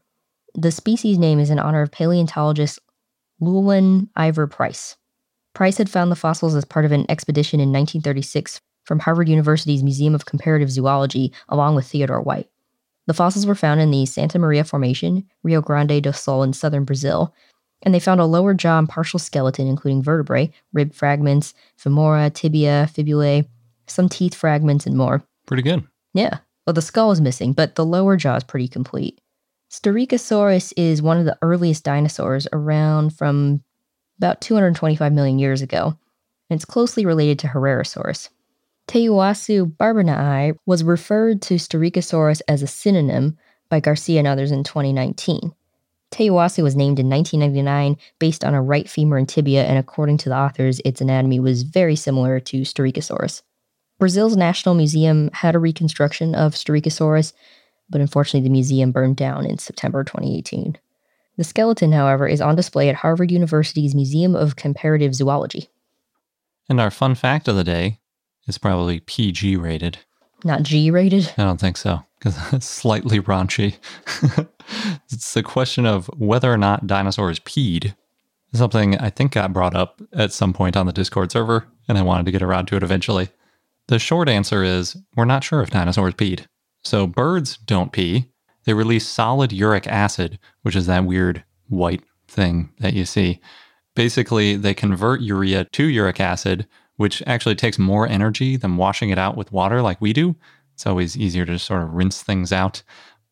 The 0.53 0.71
species 0.71 1.17
name 1.17 1.39
is 1.39 1.49
in 1.49 1.59
honor 1.59 1.81
of 1.81 1.91
paleontologist 1.91 2.79
Llewellyn 3.39 4.09
Ivor 4.15 4.47
Price. 4.47 4.95
Price 5.53 5.77
had 5.77 5.89
found 5.89 6.11
the 6.11 6.15
fossils 6.15 6.55
as 6.55 6.65
part 6.65 6.85
of 6.85 6.91
an 6.91 7.05
expedition 7.09 7.59
in 7.59 7.71
1936 7.71 8.61
from 8.83 8.99
Harvard 8.99 9.29
University's 9.29 9.83
Museum 9.83 10.15
of 10.15 10.25
Comparative 10.25 10.71
Zoology, 10.71 11.33
along 11.49 11.75
with 11.75 11.87
Theodore 11.87 12.21
White. 12.21 12.49
The 13.07 13.13
fossils 13.13 13.45
were 13.45 13.55
found 13.55 13.81
in 13.81 13.91
the 13.91 14.05
Santa 14.05 14.39
Maria 14.39 14.63
Formation, 14.63 15.25
Rio 15.43 15.61
Grande 15.61 16.01
do 16.01 16.11
Sul 16.11 16.43
in 16.43 16.53
southern 16.53 16.85
Brazil, 16.85 17.33
and 17.83 17.93
they 17.93 17.99
found 17.99 18.19
a 18.19 18.25
lower 18.25 18.53
jaw 18.53 18.79
and 18.79 18.89
partial 18.89 19.19
skeleton, 19.19 19.67
including 19.67 20.01
vertebrae, 20.01 20.51
rib 20.73 20.93
fragments, 20.93 21.53
femora, 21.77 22.33
tibia, 22.33 22.89
fibulae, 22.91 23.47
some 23.87 24.09
teeth 24.09 24.35
fragments, 24.35 24.85
and 24.85 24.97
more. 24.97 25.23
Pretty 25.45 25.63
good. 25.63 25.83
Yeah. 26.13 26.39
Well, 26.65 26.73
the 26.73 26.81
skull 26.81 27.11
is 27.11 27.21
missing, 27.21 27.53
but 27.53 27.75
the 27.75 27.85
lower 27.85 28.17
jaw 28.17 28.35
is 28.35 28.43
pretty 28.43 28.67
complete. 28.67 29.19
Staurikosaurus 29.69 30.73
is 30.77 31.01
one 31.01 31.17
of 31.17 31.25
the 31.25 31.37
earliest 31.41 31.83
dinosaurs 31.83 32.47
around 32.53 33.11
from 33.15 33.63
about 34.17 34.41
225 34.41 35.11
million 35.11 35.39
years 35.39 35.61
ago, 35.61 35.97
and 36.49 36.57
it's 36.57 36.65
closely 36.65 37.05
related 37.05 37.39
to 37.39 37.47
Herrerasaurus. 37.47 38.29
Teyuwasu 38.87 39.75
barbonaii 39.75 40.55
was 40.65 40.83
referred 40.83 41.41
to 41.43 41.55
Staurikosaurus 41.55 42.41
as 42.47 42.61
a 42.61 42.67
synonym 42.67 43.37
by 43.69 43.79
Garcia 43.79 44.19
and 44.19 44.27
others 44.27 44.51
in 44.51 44.63
2019. 44.63 45.53
Teyuwasu 46.11 46.63
was 46.63 46.75
named 46.75 46.99
in 46.99 47.09
1999 47.09 47.97
based 48.19 48.45
on 48.45 48.53
a 48.53 48.61
right 48.61 48.87
femur 48.87 49.17
and 49.17 49.27
tibia, 49.27 49.65
and 49.65 49.77
according 49.77 50.17
to 50.17 50.29
the 50.29 50.37
authors, 50.37 50.79
its 50.85 51.01
anatomy 51.01 51.39
was 51.39 51.63
very 51.63 51.95
similar 51.95 52.39
to 52.39 52.61
Staurikosaurus. 52.61 53.41
Brazil's 53.99 54.35
National 54.35 54.75
Museum 54.75 55.29
had 55.33 55.55
a 55.55 55.59
reconstruction 55.59 56.35
of 56.35 56.53
Staurikosaurus, 56.53 57.33
but 57.89 58.01
unfortunately 58.01 58.47
the 58.47 58.51
museum 58.51 58.91
burned 58.91 59.15
down 59.15 59.45
in 59.45 59.57
September 59.57 60.03
2018. 60.03 60.77
The 61.37 61.43
skeleton, 61.43 61.91
however, 61.91 62.27
is 62.27 62.41
on 62.41 62.55
display 62.55 62.89
at 62.89 62.95
Harvard 62.95 63.31
University's 63.31 63.95
Museum 63.95 64.35
of 64.35 64.55
Comparative 64.55 65.13
Zoology. 65.13 65.69
And 66.69 66.79
our 66.79 66.91
fun 66.91 67.15
fact 67.15 67.47
of 67.47 67.55
the 67.55 67.63
day 67.63 67.99
is 68.47 68.57
probably 68.57 69.01
PG 69.01 69.57
rated. 69.57 69.99
Not 70.43 70.63
G 70.63 70.91
rated? 70.91 71.33
I 71.37 71.43
don't 71.43 71.59
think 71.59 71.77
so, 71.77 72.03
because 72.17 72.37
it's 72.53 72.67
slightly 72.67 73.19
raunchy. 73.19 73.77
it's 75.11 75.33
the 75.33 75.43
question 75.43 75.85
of 75.85 76.07
whether 76.17 76.51
or 76.51 76.57
not 76.57 76.87
dinosaurs 76.87 77.39
peed. 77.39 77.95
Something 78.53 78.97
I 78.97 79.09
think 79.09 79.33
got 79.33 79.51
brought 79.51 79.75
up 79.75 80.01
at 80.13 80.31
some 80.31 80.53
point 80.53 80.77
on 80.77 80.85
the 80.85 80.93
Discord 80.93 81.31
server, 81.31 81.67
and 81.89 81.97
I 81.97 82.03
wanted 82.03 82.25
to 82.25 82.31
get 82.31 82.41
around 82.41 82.67
to 82.67 82.77
it 82.77 82.83
eventually. 82.83 83.29
The 83.87 83.99
short 83.99 84.27
answer 84.29 84.63
is 84.63 84.97
we're 85.15 85.25
not 85.25 85.43
sure 85.43 85.61
if 85.61 85.69
dinosaurs 85.69 86.15
peed. 86.15 86.47
So 86.83 87.05
birds 87.05 87.57
don't 87.57 87.91
pee. 87.91 88.31
They 88.63 88.73
release 88.73 89.07
solid 89.07 89.51
uric 89.51 89.87
acid, 89.87 90.39
which 90.63 90.75
is 90.75 90.87
that 90.87 91.05
weird 91.05 91.43
white 91.67 92.03
thing 92.27 92.71
that 92.79 92.93
you 92.93 93.05
see. 93.05 93.39
Basically, 93.95 94.55
they 94.55 94.73
convert 94.73 95.21
urea 95.21 95.65
to 95.65 95.85
uric 95.85 96.19
acid, 96.19 96.67
which 96.97 97.21
actually 97.27 97.55
takes 97.55 97.77
more 97.77 98.07
energy 98.07 98.57
than 98.57 98.77
washing 98.77 99.09
it 99.09 99.19
out 99.19 99.37
with 99.37 99.51
water 99.51 99.81
like 99.81 100.01
we 100.01 100.13
do. 100.13 100.35
It's 100.73 100.87
always 100.87 101.15
easier 101.15 101.45
to 101.45 101.59
sort 101.59 101.83
of 101.83 101.93
rinse 101.93 102.21
things 102.21 102.51
out. 102.51 102.81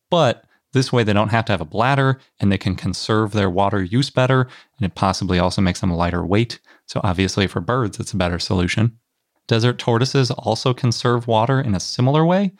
But 0.08 0.44
this 0.72 0.92
way, 0.92 1.04
they 1.04 1.12
don't 1.12 1.28
have 1.28 1.44
to 1.46 1.52
have 1.52 1.60
a 1.60 1.66
bladder 1.66 2.20
and 2.40 2.50
they 2.50 2.58
can 2.58 2.74
conserve 2.74 3.32
their 3.32 3.50
water 3.50 3.82
use 3.82 4.10
better. 4.10 4.42
And 4.78 4.86
it 4.86 4.94
possibly 4.94 5.38
also 5.38 5.62
makes 5.62 5.80
them 5.80 5.92
lighter 5.92 6.24
weight. 6.24 6.60
So, 6.86 7.00
obviously, 7.04 7.46
for 7.46 7.60
birds, 7.60 8.00
it's 8.00 8.12
a 8.12 8.16
better 8.16 8.38
solution. 8.38 8.98
Desert 9.46 9.78
tortoises 9.78 10.30
also 10.30 10.72
conserve 10.72 11.26
water 11.26 11.60
in 11.60 11.74
a 11.74 11.80
similar 11.80 12.24
way. 12.24 12.52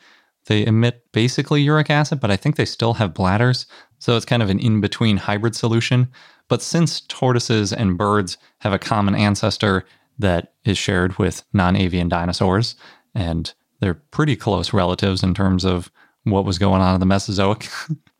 They 0.45 0.65
emit 0.65 1.03
basically 1.11 1.61
uric 1.61 1.89
acid, 1.89 2.19
but 2.19 2.29
I 2.29 2.35
think 2.35 2.55
they 2.55 2.65
still 2.65 2.93
have 2.95 3.13
bladders. 3.13 3.65
So, 3.99 4.15
it's 4.15 4.25
kind 4.25 4.43
of 4.43 4.49
an 4.49 4.59
in 4.59 4.81
between 4.81 5.17
hybrid 5.17 5.55
solution. 5.55 6.11
But 6.47 6.61
since 6.61 7.01
tortoises 7.01 7.73
and 7.73 7.97
birds 7.97 8.37
have 8.59 8.73
a 8.73 8.79
common 8.79 9.15
ancestor, 9.15 9.85
that 10.19 10.53
is 10.63 10.77
shared 10.77 11.17
with 11.17 11.43
non 11.53 11.75
avian 11.75 12.09
dinosaurs. 12.09 12.75
And 13.13 13.53
they're 13.79 13.93
pretty 13.93 14.35
close 14.35 14.73
relatives 14.73 15.23
in 15.23 15.33
terms 15.33 15.65
of 15.65 15.91
what 16.23 16.45
was 16.45 16.57
going 16.57 16.81
on 16.81 16.93
in 16.95 16.99
the 16.99 17.05
Mesozoic. 17.05 17.67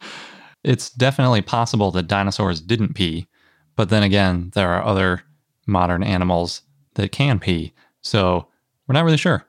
it's 0.63 0.89
definitely 0.89 1.41
possible 1.41 1.91
that 1.91 2.07
dinosaurs 2.07 2.61
didn't 2.61 2.93
pee. 2.93 3.27
But 3.75 3.89
then 3.89 4.03
again, 4.03 4.51
there 4.53 4.69
are 4.69 4.83
other 4.83 5.23
modern 5.65 6.03
animals 6.03 6.61
that 6.95 7.11
can 7.11 7.39
pee. 7.39 7.73
So 8.01 8.47
we're 8.87 8.93
not 8.93 9.05
really 9.05 9.17
sure. 9.17 9.45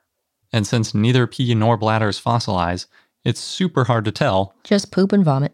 And 0.51 0.65
since 0.65 0.93
neither 0.93 1.27
pee 1.27 1.53
nor 1.53 1.77
bladders 1.77 2.21
fossilize, 2.21 2.87
it's 3.23 3.39
super 3.39 3.83
hard 3.83 4.05
to 4.05 4.11
tell. 4.11 4.55
Just 4.63 4.91
poop 4.91 5.11
and 5.11 5.25
vomit. 5.25 5.53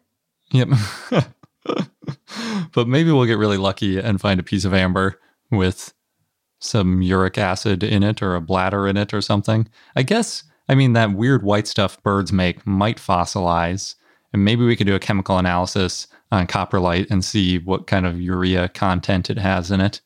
Yep. 0.52 0.70
but 2.74 2.88
maybe 2.88 3.12
we'll 3.12 3.26
get 3.26 3.38
really 3.38 3.58
lucky 3.58 3.98
and 4.00 4.22
find 4.22 4.40
a 4.40 4.44
piece 4.44 4.66
of 4.66 4.74
amber 4.74 5.20
with 5.50 5.94
some 6.60 7.02
uric 7.02 7.38
acid 7.38 7.84
in 7.84 8.04
it 8.04 8.22
or 8.22 8.36
a 8.36 8.42
bladder 8.42 8.88
in 8.88 8.98
it 8.98 9.14
or 9.14 9.22
something. 9.22 9.68
I 9.96 10.04
guess, 10.04 10.44
I 10.70 10.76
mean, 10.76 10.94
that 10.94 11.14
weird 11.14 11.44
white 11.44 11.68
stuff 11.68 12.02
birds 12.04 12.32
make 12.32 12.66
might 12.66 12.98
fossilize. 12.98 13.96
And 14.32 14.46
maybe 14.46 14.66
we 14.66 14.76
could 14.76 14.88
do 14.88 14.96
a 14.96 15.00
chemical 15.00 15.38
analysis 15.38 16.08
on 16.32 16.48
coprolite 16.48 17.12
and 17.12 17.24
see 17.24 17.60
what 17.60 17.88
kind 17.88 18.06
of 18.06 18.20
urea 18.20 18.70
content 18.70 19.30
it 19.30 19.38
has 19.38 19.72
in 19.72 19.82
it. 19.82 20.02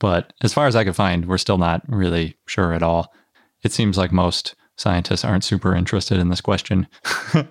But 0.00 0.32
as 0.42 0.52
far 0.52 0.66
as 0.66 0.74
I 0.74 0.82
could 0.82 0.96
find, 0.96 1.26
we're 1.26 1.38
still 1.38 1.58
not 1.58 1.82
really 1.86 2.36
sure 2.46 2.72
at 2.72 2.82
all. 2.82 3.12
It 3.62 3.70
seems 3.72 3.96
like 3.96 4.10
most 4.10 4.56
scientists 4.76 5.24
aren't 5.24 5.44
super 5.44 5.74
interested 5.74 6.18
in 6.18 6.30
this 6.30 6.40
question. 6.40 6.88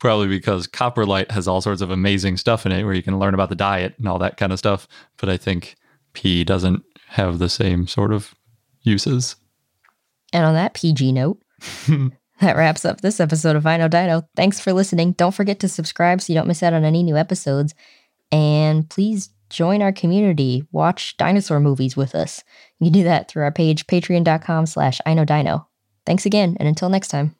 Probably 0.00 0.28
because 0.28 0.66
coprolite 0.66 1.30
has 1.30 1.46
all 1.46 1.60
sorts 1.60 1.82
of 1.82 1.90
amazing 1.90 2.38
stuff 2.38 2.66
in 2.66 2.72
it 2.72 2.84
where 2.84 2.94
you 2.94 3.02
can 3.02 3.18
learn 3.18 3.34
about 3.34 3.50
the 3.50 3.54
diet 3.54 3.94
and 3.98 4.08
all 4.08 4.18
that 4.18 4.36
kind 4.38 4.52
of 4.52 4.58
stuff. 4.58 4.88
But 5.18 5.28
I 5.28 5.36
think 5.36 5.76
pee 6.14 6.44
doesn't 6.44 6.82
have 7.08 7.38
the 7.38 7.48
same 7.48 7.86
sort 7.86 8.12
of 8.12 8.34
uses. 8.82 9.36
And 10.32 10.44
on 10.44 10.54
that 10.54 10.74
PG 10.74 11.12
note, 11.12 11.40
that 12.40 12.56
wraps 12.56 12.84
up 12.84 13.00
this 13.00 13.20
episode 13.20 13.56
of 13.56 13.64
Know 13.64 13.88
Dino. 13.88 14.22
Thanks 14.34 14.60
for 14.60 14.72
listening. 14.72 15.12
Don't 15.12 15.34
forget 15.34 15.60
to 15.60 15.68
subscribe 15.68 16.20
so 16.20 16.32
you 16.32 16.38
don't 16.38 16.48
miss 16.48 16.62
out 16.62 16.72
on 16.72 16.84
any 16.84 17.02
new 17.02 17.16
episodes. 17.16 17.74
And 18.32 18.88
please 18.88 19.30
join 19.50 19.82
our 19.82 19.92
community. 19.92 20.64
Watch 20.72 21.16
dinosaur 21.16 21.60
movies 21.60 21.96
with 21.96 22.14
us. 22.14 22.42
You 22.78 22.86
can 22.86 22.92
do 22.92 23.04
that 23.04 23.28
through 23.28 23.44
our 23.44 23.52
page, 23.52 23.86
patreon.com 23.86 24.66
slash 24.66 25.00
I 25.06 25.14
Know 25.14 25.24
Dino. 25.24 25.68
Thanks 26.04 26.26
again, 26.26 26.56
and 26.60 26.68
until 26.68 26.88
next 26.88 27.08
time. 27.08 27.34